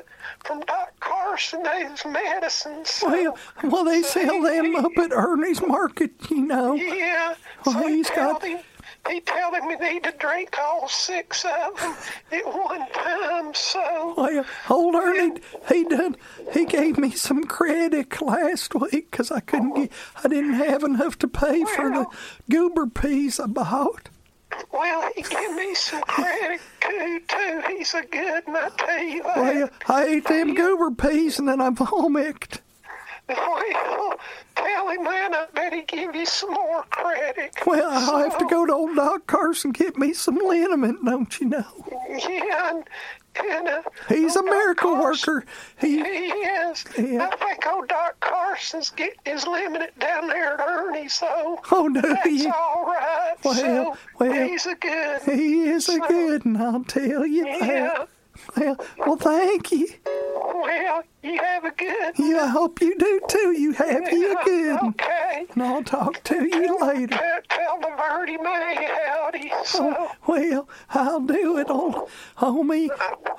from 0.45 0.61
Doc 0.61 0.93
Carson, 1.01 1.65
his 1.65 2.05
medicines. 2.05 2.91
So, 2.91 3.09
Well, 3.09 3.39
well, 3.63 3.85
they 3.85 4.03
sell 4.03 4.43
them 4.43 4.75
up 4.77 4.91
at 4.99 5.13
Ernie's 5.13 5.63
Market, 5.63 6.11
you 6.31 6.43
know. 6.43 6.75
Yeah, 6.75 7.35
Well, 7.65 7.75
so 7.77 7.87
he 7.87 7.97
he's 7.97 8.11
got- 8.11 8.43
him, 8.43 8.59
he 9.09 9.21
told 9.21 9.55
him 9.55 9.69
he 9.71 9.77
need 9.77 10.05
to 10.05 10.13
drink 10.19 10.57
all 10.59 10.89
six 10.89 11.45
of 11.45 11.77
them 11.81 11.95
at 12.33 12.47
one 12.47 12.87
time, 12.93 13.55
so... 13.55 14.15
Well, 14.17 14.45
old 14.69 14.95
Ernie, 14.95 15.41
he 15.69 15.85
done, 15.85 16.17
he 16.53 16.65
gave 16.65 16.99
me 16.99 17.11
some 17.11 17.45
credit 17.45 18.21
last 18.21 18.75
week 18.75 19.11
because 19.11 19.31
I 19.31 19.41
couldn't 19.41 19.75
get, 19.75 19.93
I 20.23 20.29
didn't 20.29 20.55
have 20.55 20.83
enough 20.83 21.19
to 21.21 21.29
pay 21.29 21.65
for 21.65 21.91
the 21.91 22.07
goober 22.49 22.87
peas 22.87 23.41
I 23.41 23.47
bought. 23.47 24.09
Well, 24.73 25.11
he 25.17 25.23
gave 25.23 25.55
me 25.55 25.75
some 25.75 26.03
credit 26.03 26.61
too, 26.81 27.21
too. 27.29 27.63
He's 27.69 27.95
a 27.95 28.03
good, 28.03 28.47
and 28.47 28.57
I 28.57 28.69
tell 28.77 29.03
you 29.03 29.23
that. 29.23 29.37
Well, 29.37 29.71
I 29.89 30.05
ate 30.05 30.27
them 30.27 30.55
goober 30.55 30.91
peas 30.91 31.39
and 31.39 31.49
then 31.49 31.61
I 31.61 31.71
vomited. 31.71 32.61
Well, 33.37 34.17
tell 34.57 34.89
him 34.89 35.05
then. 35.05 35.35
I 35.35 35.47
bet 35.55 35.73
he 35.73 35.83
give 35.83 36.15
you 36.15 36.27
some 36.27 36.51
more 36.53 36.83
credit. 36.91 37.53
Well, 37.67 37.91
I'll 37.91 38.19
have 38.31 38.39
to 38.39 38.47
go 38.47 38.67
to 38.67 38.73
old 38.73 38.97
Doc 38.97 39.27
Carson 39.27 39.73
get 39.73 39.97
me 39.99 40.13
some 40.13 40.37
liniment, 40.37 41.05
don't 41.05 41.41
you 41.41 41.49
know? 41.49 41.65
Yeah, 42.09 42.71
and, 42.71 42.85
and 43.37 43.69
uh, 43.69 43.83
He's 44.09 44.37
a 44.37 44.43
miracle 44.43 44.97
Carson- 44.97 45.35
worker. 45.35 45.47
He, 45.81 45.97
He 46.03 46.27
is. 46.29 46.85
Yeah. 46.99 47.29
I 47.33 47.37
think 47.37 47.67
old 47.67 47.89
Doc 47.89 48.19
Carson's 48.21 48.91
getting 48.91 49.19
his 49.25 49.47
liniment 49.47 49.97
down 49.99 50.27
there 50.29 50.55
at 50.55 50.61
Ernie's, 50.69 51.19
though. 51.21 51.61
Oh, 51.71 51.87
no, 51.87 52.01
That's 52.01 52.27
he- 52.29 52.47
all 52.49 52.85
right. 52.87 53.35
Well, 53.45 53.55
so, 53.55 53.97
well, 54.19 54.49
he's 54.49 54.67
a 54.67 54.75
good. 54.75 55.23
he 55.23 55.63
is 55.69 55.89
a 55.89 55.99
good, 56.01 56.45
and 56.45 56.59
I'll 56.59 56.85
tell 56.85 57.25
you 57.27 57.47
Yeah. 57.47 57.67
that. 57.67 58.09
Well, 58.57 58.77
well, 58.99 59.17
thank 59.17 59.71
you. 59.71 59.87
Well, 60.07 61.03
you 61.23 61.37
have 61.39 61.65
a 61.65 61.71
good. 61.71 62.15
Yeah, 62.19 62.45
I 62.45 62.47
hope 62.49 62.81
you 62.81 62.97
do 62.99 63.21
too. 63.29 63.53
You 63.59 63.73
have 63.73 64.13
you 64.13 64.39
a 64.39 64.45
good. 64.45 64.75
one. 64.81 64.89
Okay. 64.91 65.47
And 65.55 65.63
I'll 65.63 65.83
talk 65.83 66.23
to 66.25 66.45
you 66.45 66.79
later. 66.81 67.17
Tell, 67.17 67.41
tell 67.49 67.81
the 67.81 67.91
birdie 67.97 68.37
May 68.39 68.89
howdy. 69.07 69.53
So, 69.65 69.95
Oh, 69.99 70.13
well, 70.27 70.69
I'll 70.91 71.21
do 71.21 71.59
it. 71.59 71.69
Old 71.69 72.09
homie, 72.39 72.89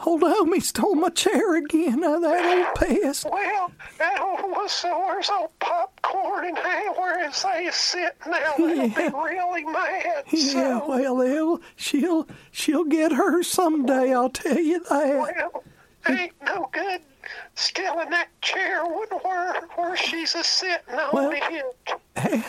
old 0.05 0.21
homie 0.21 0.61
stole 0.61 0.95
my 0.95 1.09
chair 1.09 1.55
again. 1.55 2.03
Uh, 2.03 2.19
that 2.19 2.45
old 2.45 2.75
pest. 2.75 3.25
well, 3.31 3.71
that 3.97 4.19
old 4.21 4.41
was 4.51 4.71
so 4.71 4.99
where's 4.99 5.29
old 5.29 5.49
popcorn 5.59 6.45
and 6.49 6.57
hey, 6.57 6.87
where 6.97 7.27
is 7.27 7.41
they 7.43 7.69
sitting 7.71 8.09
now? 8.27 8.53
They'll 8.57 8.89
be 8.89 9.09
really 9.17 9.63
mad. 9.65 10.23
Yeah, 10.31 10.79
So, 10.79 10.85
well, 10.87 11.61
she'll 11.75 12.27
she'll 12.51 12.85
get 12.85 13.11
her 13.13 13.41
someday. 13.43 14.13
I'll 14.13 14.29
tell 14.29 14.59
you 14.59 14.79
that. 14.89 15.17
well, 15.17 15.63
ain't 16.07 16.33
no 16.45 16.69
good 16.71 17.01
stealing 17.55 18.09
that 18.11 18.27
chair 18.41 18.83
when 18.85 19.07
where 19.23 19.61
where 19.75 19.97
she's 19.97 20.35
a 20.35 20.43
sitting 20.43 20.95
on 20.95 21.09
Well- 21.13 21.31
it. 21.33 22.43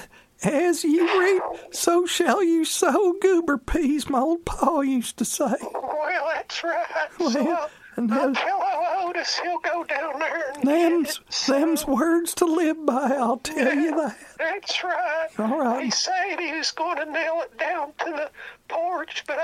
As 0.44 0.82
you 0.82 1.20
reap, 1.20 1.42
so 1.72 2.04
shall 2.04 2.42
you 2.42 2.64
sow. 2.64 3.12
Goober 3.20 3.58
peas, 3.58 4.08
my 4.10 4.18
old 4.18 4.44
pa 4.44 4.80
used 4.80 5.16
to 5.18 5.24
say. 5.24 5.54
Well, 5.72 6.28
that's 6.34 6.64
right. 6.64 6.84
Well, 7.20 7.30
so, 7.30 7.68
and 7.94 8.12
I'll 8.12 8.34
tell 8.34 8.60
old 8.60 9.10
Otis 9.16 9.38
he'll 9.38 9.58
go 9.60 9.84
down 9.84 10.18
there 10.18 10.50
and 10.54 10.64
Them's. 10.64 11.20
So, 11.28 11.52
them's 11.52 11.86
words 11.86 12.34
to 12.34 12.44
live 12.46 12.84
by. 12.84 13.12
I'll 13.12 13.36
tell 13.36 13.72
you 13.72 13.94
that. 13.94 14.16
That's 14.36 14.82
right. 14.82 15.28
All 15.38 15.60
right. 15.60 15.84
He 15.84 15.90
said 15.92 16.40
he 16.40 16.52
was 16.56 16.72
going 16.72 16.96
to 16.96 17.04
nail 17.04 17.40
it 17.42 17.56
down 17.56 17.92
to 17.98 18.04
the 18.06 18.10
porch, 18.10 18.10
but 18.10 18.11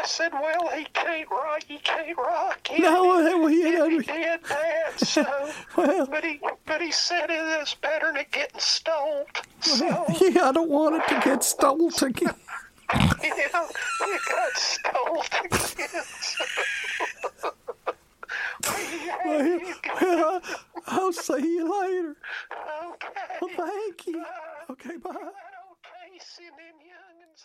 I 0.00 0.06
said, 0.06 0.32
well, 0.32 0.68
he 0.76 0.84
can't 0.92 1.28
rock. 1.30 1.62
He 1.66 1.78
can't 1.78 2.16
rock. 2.16 2.68
it 2.70 2.80
No, 2.80 3.02
well, 3.04 3.50
you 3.50 3.72
know- 3.78 3.88
he 3.88 3.98
did 3.98 4.40
that. 4.44 4.92
So, 4.98 5.24
Well- 5.76 6.06
but 6.06 6.24
he 6.24 6.40
but 6.66 6.80
he 6.82 6.90
said 6.92 7.30
it 7.30 7.62
is 7.62 7.74
better 7.74 8.12
than 8.12 8.24
getting 8.30 8.60
stole. 8.60 9.26
So, 9.60 9.86
Yeah, 10.20 10.48
I 10.48 10.52
don't 10.52 10.68
want 10.70 10.96
it 10.96 11.08
to 11.08 11.20
get 11.24 11.42
stole 11.44 11.88
again. 12.02 12.34
you 13.22 13.30
know, 13.52 13.68
it 14.00 14.20
got 14.28 14.56
stole 14.56 15.22
again. 15.44 16.04
Well, 19.24 19.60
well, 20.00 20.42
I'll 20.86 21.12
see 21.12 21.54
you 21.54 21.80
later. 21.80 22.16
okay. 22.92 23.08
Well, 23.40 23.50
thank 23.56 24.06
you. 24.06 24.24
Okay, 24.70 24.96
bye. 24.96 25.10
Okay, 25.10 26.18
them 26.56 26.76
youngins. 26.82 27.44